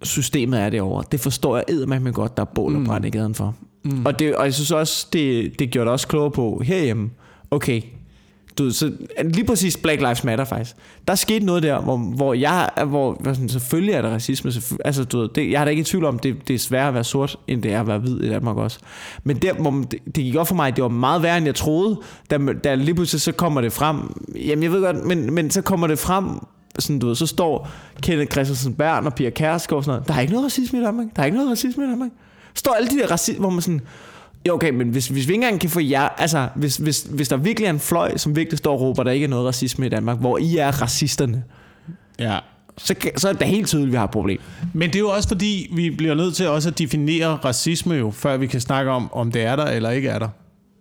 [0.03, 1.05] systemet er derovre.
[1.13, 3.55] Det forstår jeg eddermame godt, der er bål og brand i gaden for.
[3.85, 4.07] Mm.
[4.07, 7.11] Og, det, og jeg synes også, det, det gjorde det også klogere på herhjemme.
[7.51, 7.83] Okay,
[8.59, 8.93] du, så
[9.25, 10.77] lige præcis Black Lives Matter faktisk.
[11.09, 14.53] Der skete noget der, hvor, hvor jeg, hvor, sådan, selvfølgelig er der racisme.
[14.85, 16.89] Altså, du ved, det, jeg er da ikke i tvivl om, det, det er sværere
[16.89, 18.79] at være sort, end det er at være hvid i Danmark også.
[19.25, 21.37] Men der, hvor man, det, det gik op for mig, at det var meget værre,
[21.37, 22.01] end jeg troede.
[22.31, 23.97] Da, da lige pludselig så kommer det frem.
[24.35, 26.25] Jamen, jeg ved godt, men, men så kommer det frem,
[26.79, 27.69] sådan, du ved, så står
[28.03, 30.09] Kenneth Christensen Bern og Pia Kærsgaard og sådan noget.
[30.09, 31.07] Der er ikke noget racisme i Danmark.
[31.17, 32.11] Der er ikke noget racisme i Danmark.
[32.55, 33.81] Står alle de der racisme, hvor man sådan,
[34.49, 36.09] jo, okay, men hvis, hvis vi ikke engang kan få jer...
[36.09, 39.11] Altså, hvis, hvis, hvis der virkelig er en fløj, som virkelig står og råber, der
[39.11, 41.45] ikke er noget racisme i Danmark, hvor I er racisterne,
[42.19, 42.39] Ja.
[42.79, 44.41] så, så er det helt tydeligt, at vi har et problem.
[44.73, 48.11] Men det er jo også fordi, vi bliver nødt til også at definere racisme jo,
[48.11, 50.29] før vi kan snakke om, om det er der eller ikke er der.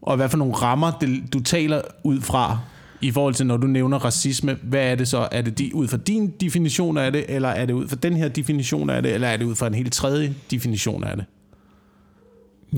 [0.01, 2.59] Og hvad for nogle rammer det, du taler ud fra,
[3.07, 4.57] i forhold til når du nævner racisme.
[4.63, 5.27] Hvad er det så?
[5.31, 8.15] Er det de, ud fra din definition af det, eller er det ud fra den
[8.17, 11.25] her definition af det, eller er det ud fra en helt tredje definition af det?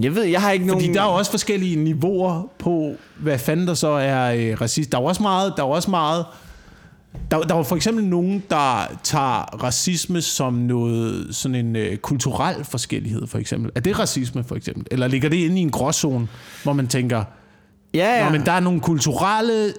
[0.01, 0.81] Jeg ved, jeg har ikke nogen...
[0.81, 4.91] Fordi der er jo også forskellige niveauer på, hvad fanden der så er øh, racist.
[4.91, 6.25] Der er også meget, der er også meget
[7.31, 12.63] der, der var for eksempel nogen, der tager racisme som noget, sådan en øh, kulturel
[12.63, 13.71] forskellighed, for eksempel.
[13.75, 14.85] Er det racisme, for eksempel?
[14.91, 16.27] Eller ligger det inde i en gråzone,
[16.63, 17.23] hvor man tænker,
[17.93, 18.25] ja, ja.
[18.25, 18.31] ja.
[18.31, 19.73] men der er nogle kulturelle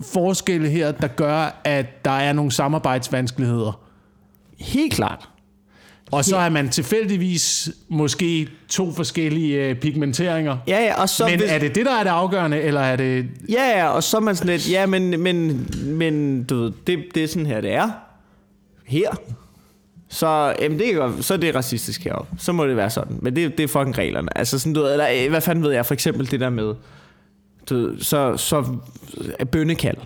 [0.00, 3.80] forskelle her, der gør, at der er nogle samarbejdsvanskeligheder.
[4.58, 5.28] helt klart.
[6.10, 10.56] Og så er man tilfældigvis måske to forskellige øh, pigmenteringer.
[10.66, 11.26] Ja, ja, og så...
[11.26, 13.26] Men hvis, er det det, der er det afgørende, eller er det...
[13.48, 16.98] Ja, ja, og så er man sådan lidt, ja, men, men, men du ved, det,
[17.14, 17.90] det er sådan her, det er.
[18.86, 19.10] Her.
[20.08, 22.36] Så, jamen det godt, så er det racistisk heroppe.
[22.38, 23.18] Så må det være sådan.
[23.20, 24.38] Men det, det er fucking reglerne.
[24.38, 26.74] Altså sådan, du ved, eller øh, hvad fanden ved jeg, for eksempel det der med,
[27.70, 28.64] du ved, så, så
[29.38, 29.96] er bønnekald.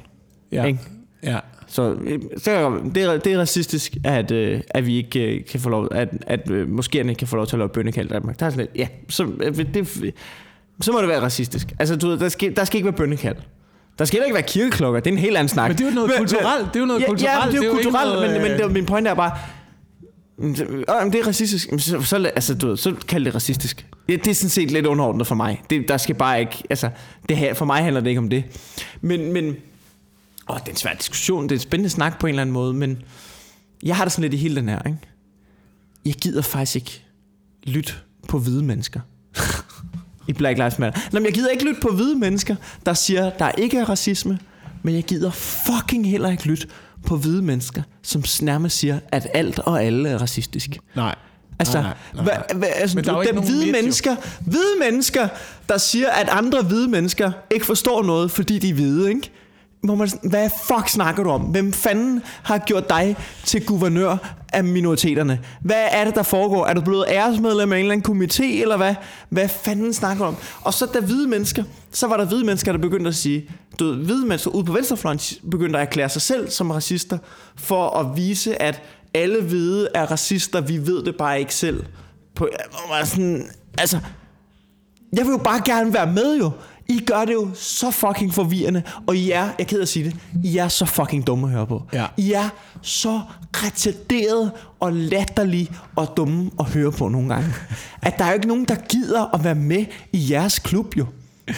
[0.53, 0.65] Ja.
[0.65, 0.79] Ikke?
[1.23, 1.39] ja.
[1.67, 5.61] Så, øh, så det, er, det er racistisk, at, øh, at vi ikke øh, kan
[5.61, 8.41] få lov, at, at moskéerne ikke kan få lov til at lave bønnekald i Danmark.
[8.41, 9.27] Der er sådan lidt, ja, så,
[9.75, 10.15] det,
[10.81, 11.67] så må det være racistisk.
[11.79, 13.37] Altså, du ved, der skal, der skal ikke være bønnekald.
[13.99, 15.01] Der skal heller ikke være kirkeklokker.
[15.01, 15.69] Det er en helt anden snak.
[15.69, 16.67] Men det er jo noget kulturelt.
[16.67, 17.45] Det er jo noget ja, kulturelt.
[17.45, 19.33] Ja, det er jo kulturelt, noget, men, men øh, det, min pointe er bare,
[20.39, 21.69] jamen, det er racistisk.
[21.79, 23.87] Så, så, altså, du ved, så kald det racistisk.
[24.09, 25.63] Ja, det er sådan set lidt underordnet for mig.
[25.71, 26.91] Det, der skal bare ikke, altså,
[27.29, 28.45] det her, for mig handler det ikke om det.
[29.01, 29.57] Men, men
[30.49, 31.43] åh, det er en svær diskussion.
[31.43, 33.03] Det er en spændende snak på en eller anden måde, men
[33.83, 34.99] jeg har det sådan lidt i hele den her, ikke?
[36.05, 37.05] Jeg gider faktisk ikke
[37.65, 37.93] lytte
[38.29, 39.01] på hvide mennesker.
[40.29, 41.01] I Black Lives Matter.
[41.13, 44.39] Nå, men jeg gider ikke lytte på hvide mennesker, der siger, der ikke er racisme.
[44.83, 46.69] Men jeg gider fucking heller ikke lytte
[47.07, 50.79] på hvide mennesker, som nærmest siger, at alt og alle er racistisk.
[50.97, 51.15] Nej.
[51.59, 52.59] Altså, nej, nej, hva, nej.
[52.59, 55.29] hva, altså Men der er ikke dem hvide mennesker, hvide mennesker,
[55.69, 59.31] der siger, at andre hvide mennesker ikke forstår noget, fordi de er hvide, ikke?
[59.83, 61.41] Hvor man, sådan, hvad fuck snakker du om?
[61.41, 64.17] Hvem fanden har gjort dig til guvernør
[64.53, 65.41] af minoriteterne?
[65.61, 66.67] Hvad er det, der foregår?
[66.67, 68.95] Er du blevet æresmedlem af en eller anden komité, eller hvad?
[69.29, 70.37] Hvad fanden snakker du om?
[70.61, 73.85] Og så der hvide mennesker, så var der hvide mennesker, der begyndte at sige, du
[73.85, 75.21] ved, hvide mennesker ude på venstrefløjen
[75.51, 77.19] begyndte at erklære sig selv som racister,
[77.57, 78.83] for at vise, at
[79.15, 81.85] alle hvide er racister, vi ved det bare ikke selv.
[82.35, 82.49] På,
[83.05, 83.99] sådan, altså,
[85.13, 86.51] jeg vil jo bare gerne være med jo.
[86.91, 89.89] I gør det jo så fucking forvirrende, og I er, jeg er ked af at
[89.89, 91.83] sige det, I er så fucking dumme at høre på.
[91.93, 92.07] Ja.
[92.17, 92.49] I er
[92.83, 93.21] så
[93.57, 97.55] retarderet og latterlige og dumme at høre på nogle gange.
[98.03, 101.07] At der er jo ikke nogen, der gider at være med i jeres klub jo.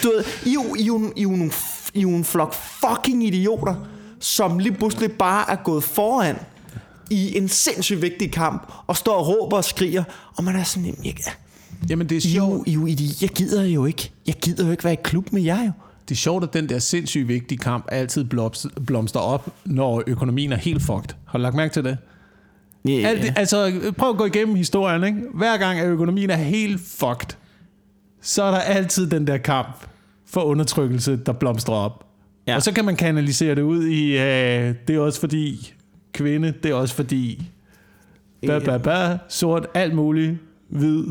[0.03, 1.53] Du ved, I er jo, I er jo, I er jo, nogle,
[1.95, 3.75] I er jo en flok fucking idioter,
[4.21, 6.37] som lige pludselig bare er gået foran
[7.11, 10.05] i en sindssygt vigtig kamp, og står og råber og skriger,
[10.37, 11.15] og man er sådan, jamen, jeg,
[11.89, 12.69] Jamen, det er I jo, sjovt.
[12.69, 14.11] I jo idi- jeg gider jo ikke.
[14.27, 15.71] Jeg gider jo ikke være i klub med jer jo.
[16.09, 20.53] Det er sjovt, at den der sindssygt vigtige kamp altid blomst- blomster op, når økonomien
[20.53, 21.15] er helt fucked.
[21.27, 21.99] Har du lagt mærke til det?
[22.85, 25.19] Ja, Alt, altså, prøv at gå igennem historien, ikke?
[25.35, 27.37] Hver gang, at økonomien er helt fucked,
[28.21, 29.87] så er der altid den der kamp
[30.27, 32.07] for undertrykkelse, der blomstrer op.
[32.47, 32.57] Ja.
[32.57, 35.73] Og så kan man kanalisere det ud i, øh, det er også fordi
[36.13, 37.51] kvinde, det er også fordi
[38.47, 41.05] ba, ba, ba, sort, alt muligt, hvid,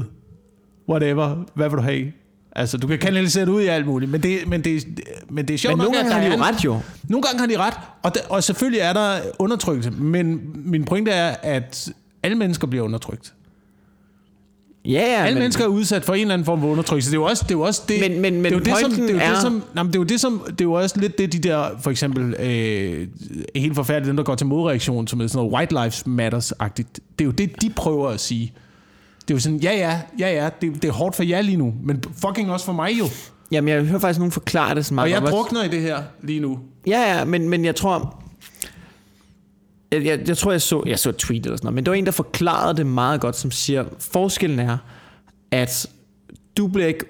[0.89, 2.11] whatever, hvad vil du have?
[2.55, 4.83] Altså, du kan kanalisere det ud i alt muligt, men det, men det,
[5.29, 6.79] men det er sjovt Men nogle nok, gange har de jo ret jo.
[7.09, 7.73] nogle gange har de ret,
[8.03, 11.89] og, der, og selvfølgelig er der undertrykkelse, men min pointe er, at
[12.23, 13.33] alle mennesker bliver undertrykt.
[14.85, 17.11] Ja, ja, Alle men, mennesker er udsat for en eller anden form for undertrykkelse.
[17.11, 17.51] Det er jo også det.
[17.51, 19.19] Er jo også det Men- men- men det er jo det, som, det, er jo
[19.19, 21.17] er- det, som, nej, men det er jo det, som, det er jo også lidt
[21.17, 23.07] det, de der, for eksempel, øh,
[23.55, 26.93] helt forfærdeligt, dem der går til modreaktion, som er sådan noget White Lives Matters-agtigt.
[27.19, 28.53] Det er jo det, de prøver at sige.
[29.29, 31.57] Det er jo sådan, ja, ja, ja, ja, det, det er hårdt for jer lige
[31.57, 33.05] nu, men fucking også for mig jo.
[33.51, 35.15] Jamen, jeg hører faktisk nogen forklare det så meget.
[35.15, 36.59] Og jeg drukner i det her lige nu.
[36.87, 38.23] Ja, ja, men, men jeg tror...
[39.91, 41.91] Jeg, jeg, jeg tror, jeg så, jeg så et tweet eller sådan noget, men det
[41.91, 44.77] var en, der forklarede det meget godt, som siger, forskellen er,
[45.51, 45.87] at
[46.57, 47.05] du bliver ikke...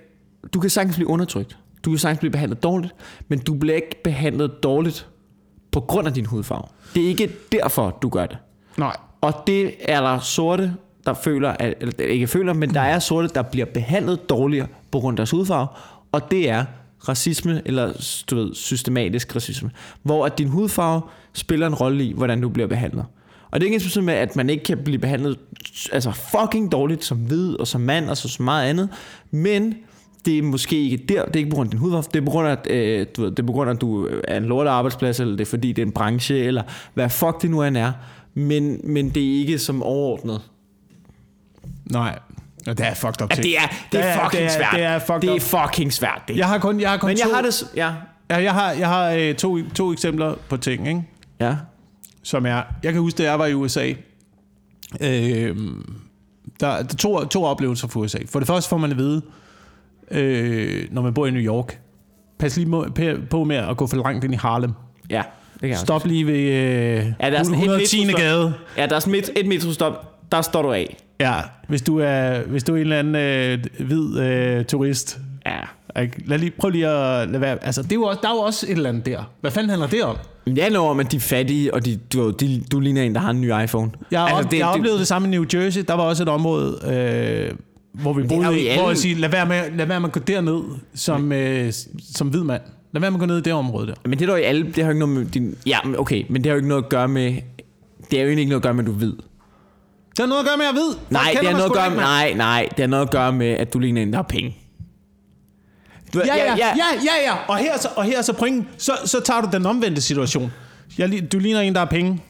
[0.54, 1.58] Du kan sagtens blive undertrykt.
[1.86, 2.96] Du kan sagtens blive behandlet dårligt,
[3.28, 5.08] men du bliver ikke behandlet dårligt
[5.72, 6.68] på grund af din hudfarve.
[6.96, 8.38] Det er ikke derfor, du gør det.
[8.78, 8.96] Nej.
[9.22, 10.74] Og det er der sorte,
[11.10, 15.00] der føler, at, eller ikke føler, men der er sorte, der bliver behandlet dårligere på
[15.00, 15.68] grund af deres hudfarve,
[16.12, 16.66] og det er
[17.10, 17.94] racisme, eller
[18.30, 19.72] du ved, systematisk racisme,
[20.04, 21.02] hvor at din hudfarve
[21.34, 23.06] spiller en rolle i, hvordan du bliver behandlet.
[23.52, 25.38] Og det er ikke ens med, at man ikke kan blive behandlet
[25.92, 28.90] altså fucking dårligt som hvid og som mand og så, så meget andet,
[29.32, 29.76] men
[30.26, 32.26] det er måske ikke der, det er ikke på grund af din hudfarve, det er
[32.26, 34.38] på grund af, at, øh, du ved, det er på grund af, at du er
[34.38, 37.50] en lortet arbejdsplads, eller det er fordi, det er en branche, eller hvad fuck det
[37.50, 37.92] nu end er,
[38.34, 40.42] men, men det er ikke som overordnet.
[41.92, 42.20] Nej.
[42.68, 43.44] Og det er fucked up Ja, ting.
[43.44, 43.62] det er,
[43.92, 44.72] det er fucking det er, svært.
[44.74, 46.38] Det er fucked det er fucking svært, det.
[46.38, 47.64] Jeg har kun, jeg har kun Men jeg to, har det...
[47.76, 47.92] Ja.
[48.30, 51.02] Ja, jeg har, jeg har øh, to, to eksempler på ting, ikke?
[51.40, 51.56] Ja.
[52.24, 52.62] som er...
[52.84, 53.94] Jeg kan huske, da jeg var i USA,
[55.02, 55.58] øh,
[56.60, 58.18] der er to, to oplevelser for USA.
[58.30, 59.22] For det første får man at vide,
[60.12, 61.80] øh, når man bor i New York,
[62.40, 62.88] pas lige må-
[63.30, 64.74] på med at gå for langt ind i Harlem.
[65.10, 65.24] Ja,
[65.54, 68.06] det kan jeg Stop lige ved øh, Ja, der er sådan et 110.
[68.06, 68.20] metrostop.
[68.22, 68.54] gade.
[68.78, 70.19] Ja, der er sådan et, et metrostop.
[70.32, 70.98] Der står du af.
[71.20, 71.36] Ja,
[71.68, 75.20] hvis du er, hvis du er en eller anden øh, hvid øh, turist.
[75.46, 76.02] Ja.
[76.02, 76.24] Ikke?
[76.26, 77.64] Lad lige, prøv lige at lade være.
[77.66, 79.32] Altså, det er jo også, der er jo også et eller andet der.
[79.42, 80.16] Hvad fanden handler det om?
[80.56, 83.22] Jeg når om, at de er fattige, og de, du, de, du ligner en, der
[83.22, 83.92] har en ny iPhone.
[84.12, 85.82] Jeg har, altså, det, det, jeg har det, oplevet det samme i New Jersey.
[85.88, 87.56] Der var også et område, øh,
[87.94, 90.10] hvor vi jo boede i alle- hvor jeg siger, lad være, med, lad være med
[90.10, 90.62] at gå derned
[90.96, 91.74] som, øh,
[92.14, 92.62] som hvid mand.
[92.92, 93.94] Lad være med at gå ned i det område der.
[94.06, 94.66] Men det er dog i alle...
[94.66, 95.56] Det har jo ikke noget med din...
[95.66, 97.36] Ja, okay, men det har jo ikke noget at gøre med...
[98.12, 99.14] Det er jo egentlig ikke noget at gøre med, at du er hvid.
[100.20, 100.94] Det har noget at gøre med, at jeg ved.
[100.96, 101.98] Folk Nej, det har noget at gøre med...
[101.98, 104.58] Nej, nej, det har noget at gøre med, at du ligner en, der har penge.
[106.14, 107.34] Du, Ja, ja, ja, ja, ja.
[107.48, 108.68] Og her, er så, og her er så pointen.
[108.78, 110.52] Så, så tager du den omvendte situation.
[110.98, 112.22] Jeg, du ligner en, der har penge.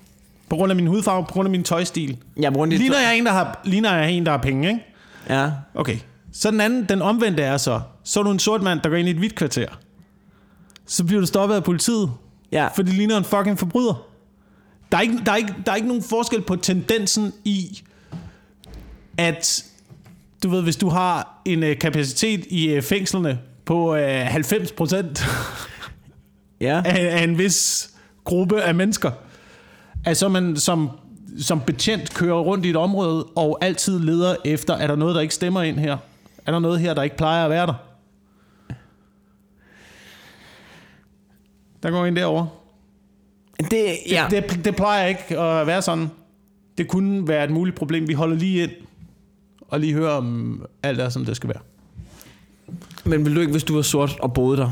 [0.50, 2.18] På grund af min hudfarve, på grund af min tøjstil.
[2.40, 2.80] Jeg bruger det.
[2.80, 4.86] Ligner jeg en, der har, ligner jeg en, der har penge, ikke?
[5.30, 5.52] Ja.
[5.76, 5.98] Okay.
[6.34, 8.96] Så den anden, den omvendte er så, så er du en sort mand, der går
[8.96, 9.68] ind i et hvidt kvarter.
[10.88, 12.12] Så bliver du stoppet af politiet,
[12.52, 12.68] Ja.
[12.76, 14.09] for det ligner en fucking forbryder.
[14.92, 17.82] Der er, ikke, der, er ikke, der er ikke nogen forskel på tendensen i,
[19.18, 19.66] at
[20.44, 25.20] du ved, hvis du har en øh, kapacitet i øh, fængslerne på øh, 90 procent
[26.62, 26.82] Ja.
[26.86, 27.90] af, af en vis
[28.24, 29.12] gruppe af mennesker,
[30.06, 30.90] altså man som,
[31.40, 35.22] som betjent kører rundt i et område og altid leder efter, er der noget, der
[35.22, 35.98] ikke stemmer ind her?
[36.46, 37.74] Er der noget her, der ikke plejer at være der?
[41.84, 42.50] Der går en derovre.
[43.60, 44.28] Det, ja.
[44.30, 46.07] Det, det plejer ikke at være sådan.
[46.78, 48.07] Det kunne være et muligt problem.
[48.07, 48.72] Vi holder lige ind
[49.62, 51.62] og lige hører om alt er, som det skal være.
[53.05, 54.70] Men vil du ikke, hvis du var sort og boede der,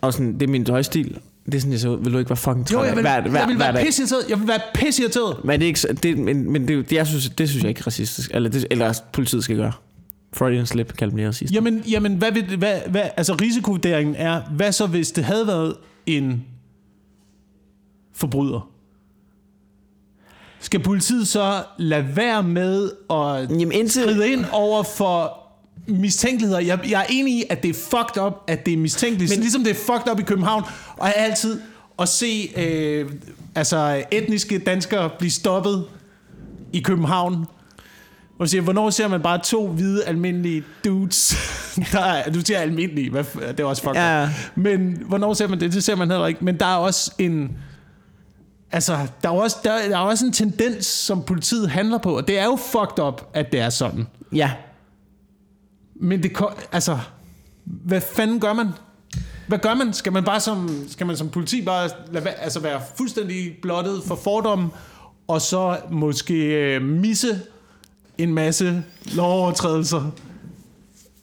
[0.00, 2.30] og sådan, det er min tøjstil, det er sådan, jeg så ud, vil du ikke
[2.30, 4.30] være fucking træt Jo, jeg vil, hver, hver, jeg vil være pissirriteret.
[4.30, 5.44] Jeg vil være pissirriteret.
[5.44, 7.78] Men det er ikke, det, men, men det, det, jeg synes, det synes jeg ikke
[7.78, 8.30] er racistisk.
[8.34, 9.72] Eller, det, eller politiet skal gøre.
[10.32, 11.52] Freudian slip, kalder dem det racist.
[11.52, 15.74] Jamen, jamen hvad, vil, hvad, hvad, altså risikovurderingen er, hvad så hvis det havde været
[16.06, 16.44] en
[18.16, 18.68] forbryder?
[20.60, 24.02] Skal politiet så lade være med at Jamen indtil...
[24.02, 25.38] skride ind over for
[25.86, 26.60] mistænkeligheder.
[26.60, 29.30] Jeg, jeg er enig i, at det er fucked up, at det er mistænkeligt.
[29.32, 30.62] Men, ligesom det er fucked up i København,
[30.96, 31.60] og jeg altid
[31.98, 33.10] at se øh,
[33.54, 35.84] altså etniske danskere blive stoppet
[36.72, 37.46] i København.
[38.38, 41.36] Og siger, hvornår ser man bare to hvide, almindelige dudes?
[41.92, 44.24] der er, du siger almindelige, hvad, det er også fucked Ja.
[44.24, 44.28] up.
[44.54, 45.72] Men hvornår ser man det?
[45.72, 46.44] Det ser man heller ikke.
[46.44, 47.50] Men der er også en...
[48.72, 52.28] Altså, der er, også, der, der er også en tendens, som politiet handler på, og
[52.28, 54.06] det er jo fucked up, at det er sådan.
[54.32, 54.52] Ja.
[55.94, 56.32] Men det
[56.72, 56.98] altså,
[57.64, 58.68] hvad fanden gør man?
[59.46, 59.92] Hvad gør man?
[59.92, 64.14] Skal man bare som, skal man som politi bare lade, altså være fuldstændig blottet for
[64.14, 64.68] fordomme,
[65.28, 67.40] og så måske øh, misse
[68.18, 70.10] en masse lovovertrædelser?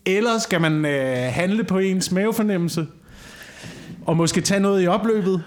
[0.06, 2.88] Eller skal man øh, handle på ens mavefornemmelse,
[4.06, 5.44] og måske tage noget i opløbet?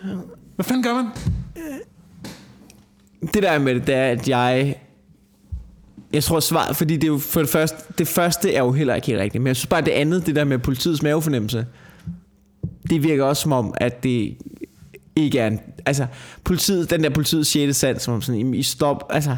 [0.54, 1.06] Hvad fanden gør man?
[3.34, 4.76] Det der er med det, det er, at jeg...
[6.12, 8.94] Jeg tror svaret, fordi det er jo for det første, det første er jo heller
[8.94, 11.66] ikke helt rigtigt, men jeg synes bare det andet, det der med politiets mavefornemmelse,
[12.90, 14.36] det virker også som om, at det
[15.16, 16.06] ikke er en, altså
[16.44, 17.76] politiet, den der politiets 6.
[17.76, 19.36] sans, som om sådan, I stop, altså,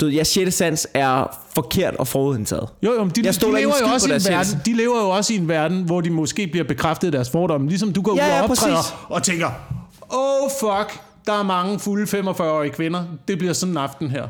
[0.00, 0.54] du ved, jeres 6.
[0.54, 2.68] sans er forkert og forudindtaget.
[2.82, 5.00] Jo, jo, men de, Jeg de, stoler lever jo også i en verden, de lever
[5.02, 7.68] jo også i en verden, hvor de måske bliver bekræftet i deres fordomme.
[7.68, 8.92] Ligesom du går Ja, ud ja, og optræder præcis.
[9.08, 9.50] og tænker,
[10.10, 11.00] oh fuck,
[11.30, 13.04] der er mange fulde 45-årige kvinder.
[13.28, 14.28] Det bliver sådan en aften her.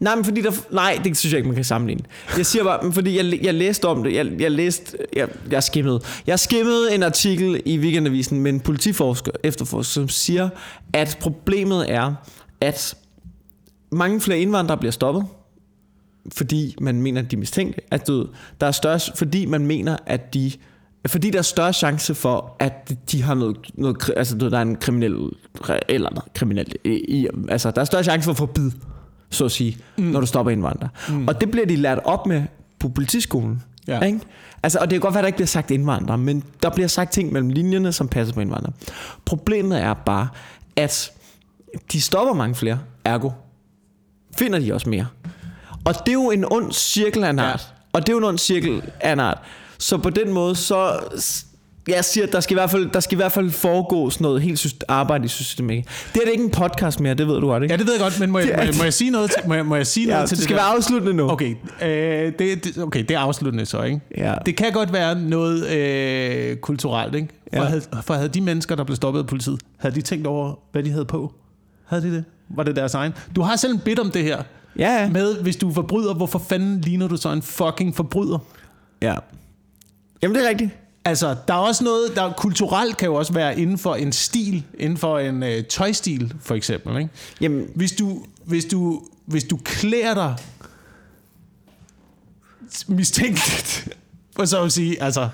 [0.00, 2.02] Nej, men fordi der, nej, det synes jeg ikke, man kan sammenligne.
[2.36, 5.62] Jeg siger bare, men fordi jeg, jeg læste om det, jeg, jeg læste, jeg, jeg
[5.62, 6.00] skimmede.
[6.26, 10.48] Jeg skimmede en artikel i Weekendavisen med en politiforsker, efterforsker, som siger,
[10.92, 12.14] at problemet er,
[12.60, 12.94] at
[13.90, 15.24] mange flere indvandrere bliver stoppet,
[16.32, 17.80] fordi man mener, at de er mistænkte.
[17.90, 18.26] At du,
[18.60, 20.52] der er størst, fordi man mener, at de
[21.08, 24.76] fordi der er større chance for, at de har noget, noget altså der er en
[24.76, 25.30] kriminel,
[25.88, 28.70] eller noget kriminelt, i, i, altså der er større chance for at få bid,
[29.30, 30.04] så at sige, mm.
[30.04, 30.90] når du stopper indvandrere.
[31.08, 31.28] Mm.
[31.28, 32.42] Og det bliver de lært op med
[32.78, 33.62] på politiskolen.
[33.88, 34.00] Ja.
[34.00, 34.20] Ikke?
[34.62, 36.88] Altså, og det kan godt være, at der ikke bliver sagt indvandrere, men der bliver
[36.88, 38.72] sagt ting mellem linjerne, som passer på indvandrere.
[39.24, 40.28] Problemet er bare,
[40.76, 41.12] at
[41.92, 43.30] de stopper mange flere, ergo
[44.38, 45.06] finder de også mere.
[45.84, 47.60] Og det er jo en ond cirkel af en art.
[47.60, 47.88] Ja.
[47.92, 49.38] Og det er jo en ond cirkel af en art.
[49.78, 50.98] Så på den måde, så...
[51.88, 54.42] Jeg siger, der skal, i hvert fald, der skal i hvert fald foregå sådan noget
[54.42, 55.84] helt syst- arbejde i systemet.
[56.14, 57.72] Det er det ikke en podcast mere, det ved du godt, ikke?
[57.72, 59.30] Ja, det ved jeg godt, men må jeg, Det må jeg, må jeg sige noget
[59.30, 60.62] til, må jeg, må jeg sige Ja, noget til det skal der?
[60.62, 61.30] være afsluttende nu.
[61.30, 64.00] Okay, øh, det, det, okay, det er afsluttende så, ikke?
[64.16, 64.34] Ja.
[64.46, 67.28] Det kan godt være noget øh, kulturelt, ikke?
[67.54, 67.68] For, Ja.
[67.68, 70.82] havde, for havde de mennesker, der blev stoppet af politiet, havde de tænkt over, hvad
[70.82, 71.32] de havde på?
[71.86, 72.24] Havde de det?
[72.56, 73.12] Var det deres egen?
[73.36, 74.42] Du har selv en bit om det her.
[74.78, 75.08] Ja, ja.
[75.08, 78.38] Med, hvis du er forbryder, hvorfor fanden ligner du så en fucking forbryder?
[79.02, 79.14] ja.
[80.22, 80.70] Jamen, det er rigtigt.
[81.04, 84.64] Altså, der er også noget, der kulturelt kan jo også være inden for en stil,
[84.78, 87.10] inden for en øh, tøjstil, for eksempel, ikke?
[87.40, 90.36] Jamen, Hvis du, hvis du, hvis du klæder dig
[92.88, 93.88] mistænkeligt,
[94.38, 95.28] og så at sige, altså,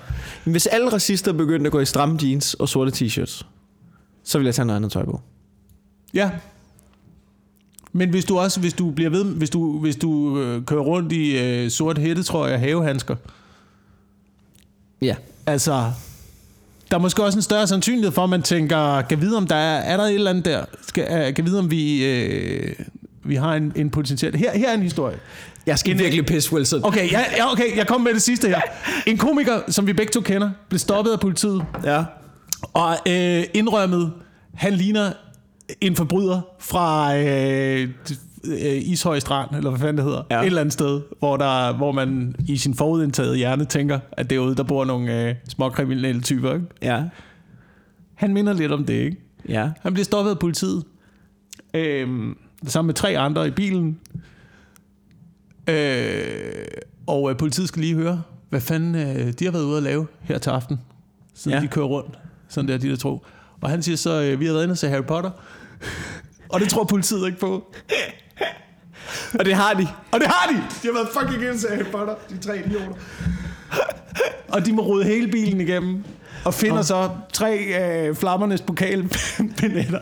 [0.45, 3.43] hvis alle racister begyndte at gå i stramme jeans og sorte t-shirts,
[4.23, 5.21] så vil jeg tage noget andet tøj på.
[6.13, 6.29] ja.
[7.95, 11.11] Men hvis du også, hvis du bliver ved, hvis du, hvis du øh, kører rundt
[11.11, 13.15] i øh, sort hættetrøje og havehandsker,
[15.03, 15.15] Ja.
[15.45, 15.91] altså,
[16.91, 19.55] der er måske også en større sandsynlighed for, at man tænker, kan vide, om der
[19.55, 20.65] er, er der et eller andet der?
[20.87, 22.75] Skal, uh, kan vide, om vi, øh,
[23.23, 24.35] vi har en, en potentiel...
[24.35, 25.17] Her, her er en historie.
[25.65, 26.85] Jeg skal virkelig pisse Wilson.
[26.85, 28.61] Okay, ja, ja, okay, jeg kommer med det sidste her.
[29.07, 32.03] En komiker, som vi begge to kender, blev stoppet af politiet, Ja.
[32.73, 34.11] og øh, indrømmet,
[34.53, 35.11] han ligner
[35.81, 37.89] en forbryder fra øh,
[38.47, 40.23] øh, Ishøj Strand, eller hvad fanden det hedder.
[40.31, 40.39] Ja.
[40.39, 44.35] Et eller andet sted, hvor, der, hvor man i sin forudindtaget hjerne tænker, at det
[44.35, 46.53] er ude, der bor nogle øh, småkriminelle typer.
[46.53, 46.65] Ikke?
[46.81, 47.03] Ja.
[48.15, 49.17] Han minder lidt om det, ikke?
[49.49, 49.71] Ja.
[49.81, 50.83] Han bliver stoppet af politiet.
[51.73, 52.37] Øhm,
[52.67, 53.99] sammen med tre andre i bilen.
[55.69, 56.65] Øh,
[57.07, 60.07] og øh, politiet skal lige høre, hvad fanden øh, de har været ude at lave
[60.21, 60.79] her til aften.
[61.33, 61.63] Siden ja.
[61.63, 62.19] de kører rundt.
[62.47, 63.25] Sådan der, de der tro.
[63.61, 65.31] Og han siger så, øh, vi har været inde og se Harry Potter.
[66.53, 67.73] og det tror politiet ikke på.
[69.39, 69.87] Og det har de.
[70.11, 70.55] Og det har de!
[70.55, 72.93] De har været fucking se Harry Potter, de tre idioter.
[74.49, 76.03] og de må rode hele bilen igennem.
[76.45, 79.99] Og finder så tre øh, flammernes pokalbilletter.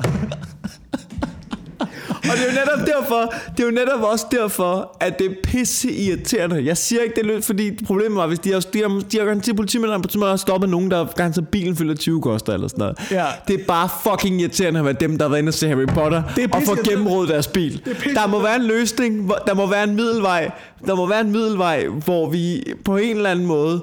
[2.24, 5.32] Og det er jo netop derfor, det er jo netop også derfor, at det er
[5.44, 6.66] pisse irriterende.
[6.66, 9.26] Jeg siger ikke det lød, fordi problemet var, hvis de har, de har, de har
[9.26, 13.12] garanteret politimændene, på har stoppet nogen, der garanteret bilen fylder 20 koster eller sådan noget.
[13.12, 13.26] Ja.
[13.48, 15.86] Det er bare fucking irriterende at være dem, der har været inde og se Harry
[15.86, 17.82] Potter, Det og få gennemrådet deres bil.
[17.86, 20.52] Er Der må være en løsning, der må være en middelvej,
[20.86, 23.82] der må være en middelvej, hvor vi på en eller anden måde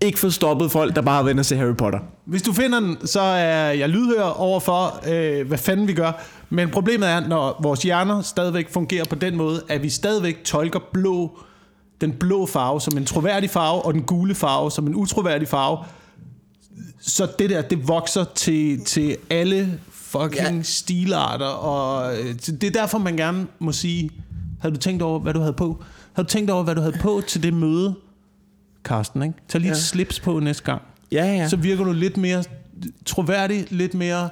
[0.00, 1.98] ikke får stoppet folk, der bare og se Harry Potter.
[2.26, 6.12] Hvis du finder den, så er jeg lydhør over for, øh, hvad fanden vi gør.
[6.50, 10.80] Men problemet er, når vores hjerner stadigvæk fungerer på den måde, at vi stadigvæk tolker
[10.92, 11.38] blå
[12.00, 15.78] den blå farve som en troværdig farve, og den gule farve som en utroværdig farve.
[17.00, 20.62] Så det der, det vokser til, til alle fucking ja.
[20.62, 24.10] stilarter, og øh, det er derfor, man gerne må sige,
[24.60, 25.84] havde du tænkt over, hvad du havde på?
[26.12, 27.94] Havde du tænkt over, hvad du havde på til det møde,
[28.84, 29.34] Karsten, ikke?
[29.48, 29.76] Tag lige ja.
[29.76, 30.82] et slips på næste gang.
[31.12, 31.48] Ja, ja.
[31.48, 32.44] Så virker du lidt mere
[33.06, 34.28] troværdig, lidt mere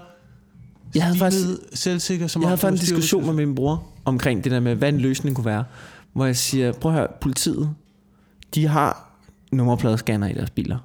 [0.94, 2.26] Jeg havde faktisk- selvsikker.
[2.26, 4.98] Som Jeg havde faktisk en diskussion med min bror omkring det der med, hvad en
[5.00, 5.64] løsning kunne være.
[6.12, 7.70] Hvor jeg siger, prøv at høre, politiet,
[8.54, 9.10] de har
[9.52, 10.78] nummerpladescanner i deres biler.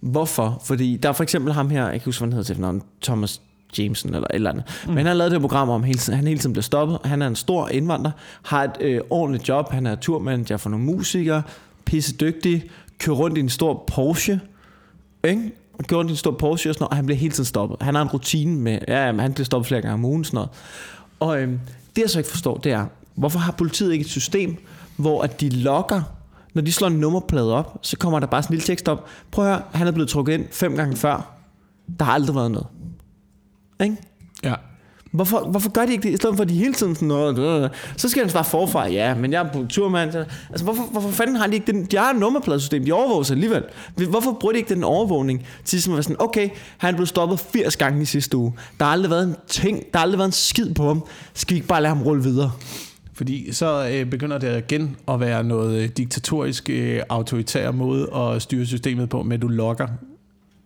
[0.00, 0.62] Hvorfor?
[0.64, 2.82] Fordi der er for eksempel ham her, jeg kan huske, hvad han hedder til efternavn,
[3.02, 3.40] Thomas
[3.78, 4.64] Jameson eller et eller andet.
[4.84, 4.88] Mm.
[4.88, 6.98] Men han har lavet det program om, hele tiden, han hele tiden bliver stoppet.
[7.04, 8.10] Han er en stor indvandrer,
[8.42, 11.42] har et øh, ordentligt job, han er turmanager for nogle musikere,
[11.84, 14.40] pisse dygtig, kører rundt i en stor Porsche,
[15.24, 15.52] ikke?
[15.78, 17.76] Og kører en stor pause og sådan noget, og han bliver hele tiden stoppet.
[17.80, 20.50] Han har en rutine med, ja, han bliver stoppet flere gange om ugen, sådan noget.
[21.20, 21.60] Og øhm,
[21.96, 24.56] det jeg så ikke forstår, det er, hvorfor har politiet ikke et system,
[24.96, 26.02] hvor at de lokker,
[26.54, 29.06] når de slår en nummerplade op, så kommer der bare sådan en lille tekst op.
[29.30, 31.34] Prøv at høre, han er blevet trukket ind fem gange før.
[31.98, 32.66] Der har aldrig været noget.
[33.80, 33.96] Ikke?
[34.44, 34.54] Ja.
[35.14, 37.70] Hvorfor, hvorfor gør de ikke det, i stedet for at de hele tiden sådan noget,
[37.96, 40.12] så skal han starte forfra, ja, men jeg er på turmand.
[40.12, 43.22] så- Altså, hvorfor, hvorfor fanden har de ikke den, de har et nummerpladesystem, de overvåger
[43.22, 43.62] sig alligevel.
[44.08, 47.40] Hvorfor bruger de ikke den overvågning til ligesom at være sådan, okay, han blev stoppet
[47.40, 50.28] 80 gange i sidste uge, der har aldrig været en ting, der har aldrig været
[50.28, 51.04] en skid på ham,
[51.34, 52.50] skal vi ikke bare lade ham rulle videre?
[53.12, 58.42] Fordi så øh, begynder det igen at være noget øh, diktatorisk, øh, autoritær måde at
[58.42, 59.86] styre systemet på, med at du lokker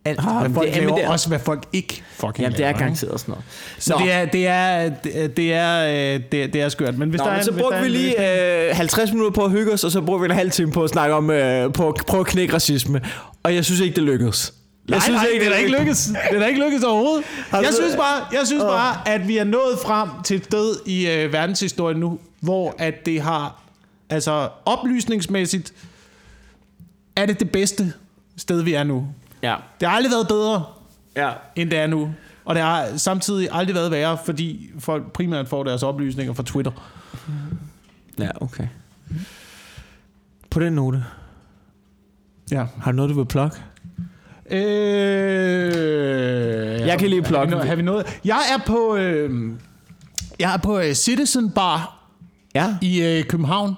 [0.09, 2.57] alt, Ah, hvad folk det er- laver, det er- også hvad folk ikke fucking Jamen,
[2.57, 2.79] det er ikke?
[2.81, 3.45] garanteret sådan noget.
[3.79, 4.05] Så Nå.
[4.05, 4.89] det er, det, er,
[5.27, 6.99] det er, det, er, det er skørt.
[6.99, 9.51] Men hvis Nå, der er men så brugte vi lige øh, 50 minutter på at
[9.51, 11.89] hygge os, og så brugte vi en halv time på at snakke om, øh, på
[11.89, 13.01] at prøve at knække racisme.
[13.43, 14.53] Og jeg synes ikke, det lykkedes.
[14.89, 16.05] Jeg Nej, synes nej, det er da ikke lykkes.
[16.31, 17.25] Det er da ikke lykkes overhovedet.
[17.53, 21.09] Jeg synes bare, jeg synes bare at vi er nået frem til et sted i
[21.11, 23.63] øh, verdenshistorien nu, hvor at det har,
[24.11, 25.73] altså oplysningsmæssigt,
[27.17, 27.93] er det det bedste
[28.37, 29.07] sted, vi er nu.
[29.43, 29.57] Ja.
[29.81, 30.65] Det har aldrig været bedre,
[31.17, 31.31] Ja.
[31.57, 32.11] end det er nu.
[32.45, 36.73] Og det har samtidig aldrig været værre, fordi folk primært får deres oplysninger fra Twitter.
[38.19, 38.67] Ja, okay.
[40.51, 41.05] På den note,
[42.51, 42.67] Ja.
[42.83, 43.57] har du noget, du vil plukke?
[44.51, 44.61] Øh,
[46.87, 47.67] Jeg kan lige Har plukke den.
[47.67, 48.19] har vi noget?
[48.25, 49.53] Jeg er på, øh,
[50.39, 51.99] jeg er på øh, Citizen Bar
[52.55, 52.77] Ja.
[52.83, 53.75] i øh, København.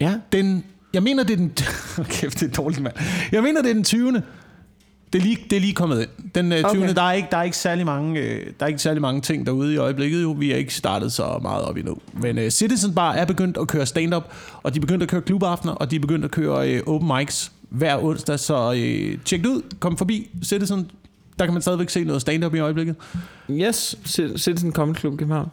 [0.00, 0.14] Ja.
[0.32, 0.64] Den,
[0.94, 1.52] jeg mener, det er den...
[2.04, 2.94] Kæft, det er dårligt, mand.
[3.32, 4.22] Jeg mener, det er den 20.
[5.12, 6.08] Det er lige, det er lige kommet ind.
[6.34, 6.66] Den øh, 20.
[6.84, 6.94] Okay.
[6.94, 9.46] Der, er ikke, der, er ikke særlig mange, øh, der er ikke særlig mange ting
[9.46, 10.22] derude i øjeblikket.
[10.22, 10.30] Jo.
[10.30, 11.96] Vi er ikke startet så meget op endnu.
[12.12, 14.24] Men øh, Citizen Bar er begyndt at køre stand-up,
[14.62, 17.10] og de er begyndt at køre klubaftener, og de er begyndt at køre øh, open
[17.18, 18.38] mics hver onsdag.
[18.38, 19.62] Så øh, tjek det ud.
[19.80, 20.90] Kom forbi Citizen.
[21.38, 22.96] Der kan man stadigvæk se noget stand-up i øjeblikket.
[23.50, 25.48] Yes, Ci- Citizen Comedy Club København.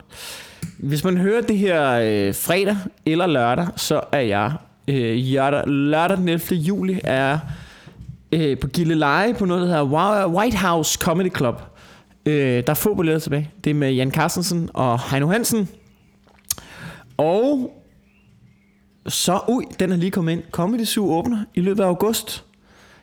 [0.77, 4.51] Hvis man hører det her øh, fredag eller lørdag, så er jeg
[4.87, 6.55] øh, lørdag, lørdag den 11.
[6.57, 7.39] juli er
[8.31, 11.61] øh, på Gilleleje på noget, der hedder White House Comedy Club.
[12.25, 13.51] Øh, der er få billetter tilbage.
[13.63, 15.69] Det er med Jan Carstensen og Heino Hansen.
[17.17, 17.73] Og
[19.07, 20.43] så, ui, den er lige kommet ind.
[20.51, 22.43] Comedy Zoo åbner i løbet af august.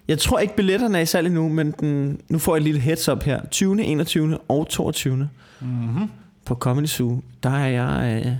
[0.09, 2.81] Jeg tror ikke, billetterne er i salg endnu, men den, nu får jeg et lille
[2.81, 3.41] heads up her.
[3.51, 4.39] 20., 21.
[4.49, 5.29] og 22.
[5.61, 6.11] Mm-hmm.
[6.45, 8.23] på Comedy Zoo, der er jeg...
[8.27, 8.33] Øh,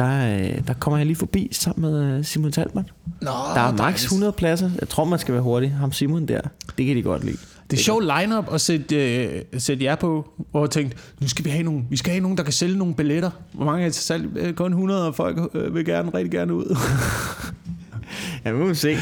[0.00, 2.84] der, øh, der kommer jeg lige forbi sammen med øh, Simon Talbot.
[3.20, 4.70] Nå, Der er maks 100 pladser.
[4.80, 5.70] Jeg tror, man skal være hurtig.
[5.70, 6.40] Ham Simon der,
[6.78, 7.36] det kan de godt lide.
[7.70, 11.44] Det er sjovt line-up at sætte, øh, sætte jer på, hvor jeg tænkte, nu skal
[11.44, 13.30] vi have nogen, vi skal have nogen, der kan sælge nogle billetter.
[13.52, 14.36] Hvor mange er til salg?
[14.36, 16.76] Øh, Kun 100, og folk øh, vil gerne, rigtig gerne ud.
[18.44, 18.96] Ja, nu må vi se.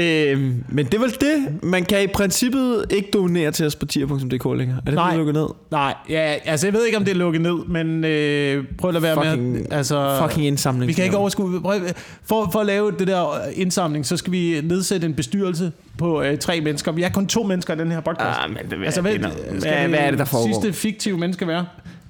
[0.00, 1.62] Øhm, men det er vel det.
[1.62, 4.78] Man kan i princippet ikke donere til os på tier.dk længere.
[4.78, 5.10] Er det Nej.
[5.10, 5.46] blevet lukket ned?
[5.70, 8.94] Nej, ja, altså jeg ved ikke, om det er lukket ned, men øh, prøv at
[8.94, 9.24] lade være med
[9.62, 10.88] Fucking- at, altså, Fucking indsamling.
[10.88, 11.80] vi kan ikke overskue, prøv,
[12.24, 16.38] for, for at lave det der indsamling, så skal vi nedsætte en bestyrelse på øh,
[16.38, 16.92] tre mennesker.
[16.92, 18.38] Vi er kun to mennesker i den her podcast.
[18.42, 20.62] Ah, men det, altså, det, er hvad, det hvad er det, der foregår?
[20.62, 21.66] sidste fiktive menneske være?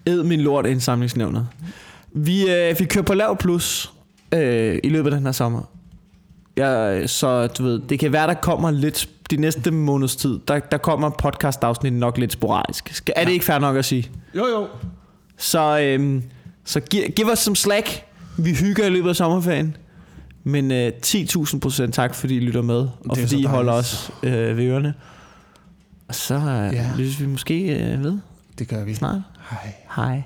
[0.06, 1.48] Ed min lort indsamlingsnævnet.
[2.12, 3.92] Vi, øh, vi kører på lav plus
[4.34, 5.62] øh, i løbet af den her sommer.
[6.56, 10.38] Ja, så du ved, det kan være, der kommer lidt de næste måneds tid.
[10.48, 12.88] Der, der kommer podcast afsnit nok lidt sporadisk.
[12.92, 14.10] Skal, er det ikke fair nok at sige?
[14.34, 14.66] Jo, jo.
[15.38, 16.22] Så, øhm,
[16.64, 16.80] så
[17.16, 18.02] giv, os som slack.
[18.38, 19.76] Vi hygger i løbet af sommerferien.
[20.44, 22.88] Men øh, 10.000 procent tak, fordi I lytter med.
[23.08, 24.94] Og fordi I holder os øh, ved ørerne.
[26.08, 26.70] Og så øh, Ja.
[26.72, 26.90] ja.
[26.96, 28.18] lyttes vi måske øh, ved
[28.58, 28.94] Det gør vi.
[28.94, 29.20] snart.
[29.50, 29.72] Hej.
[29.96, 30.22] Hej.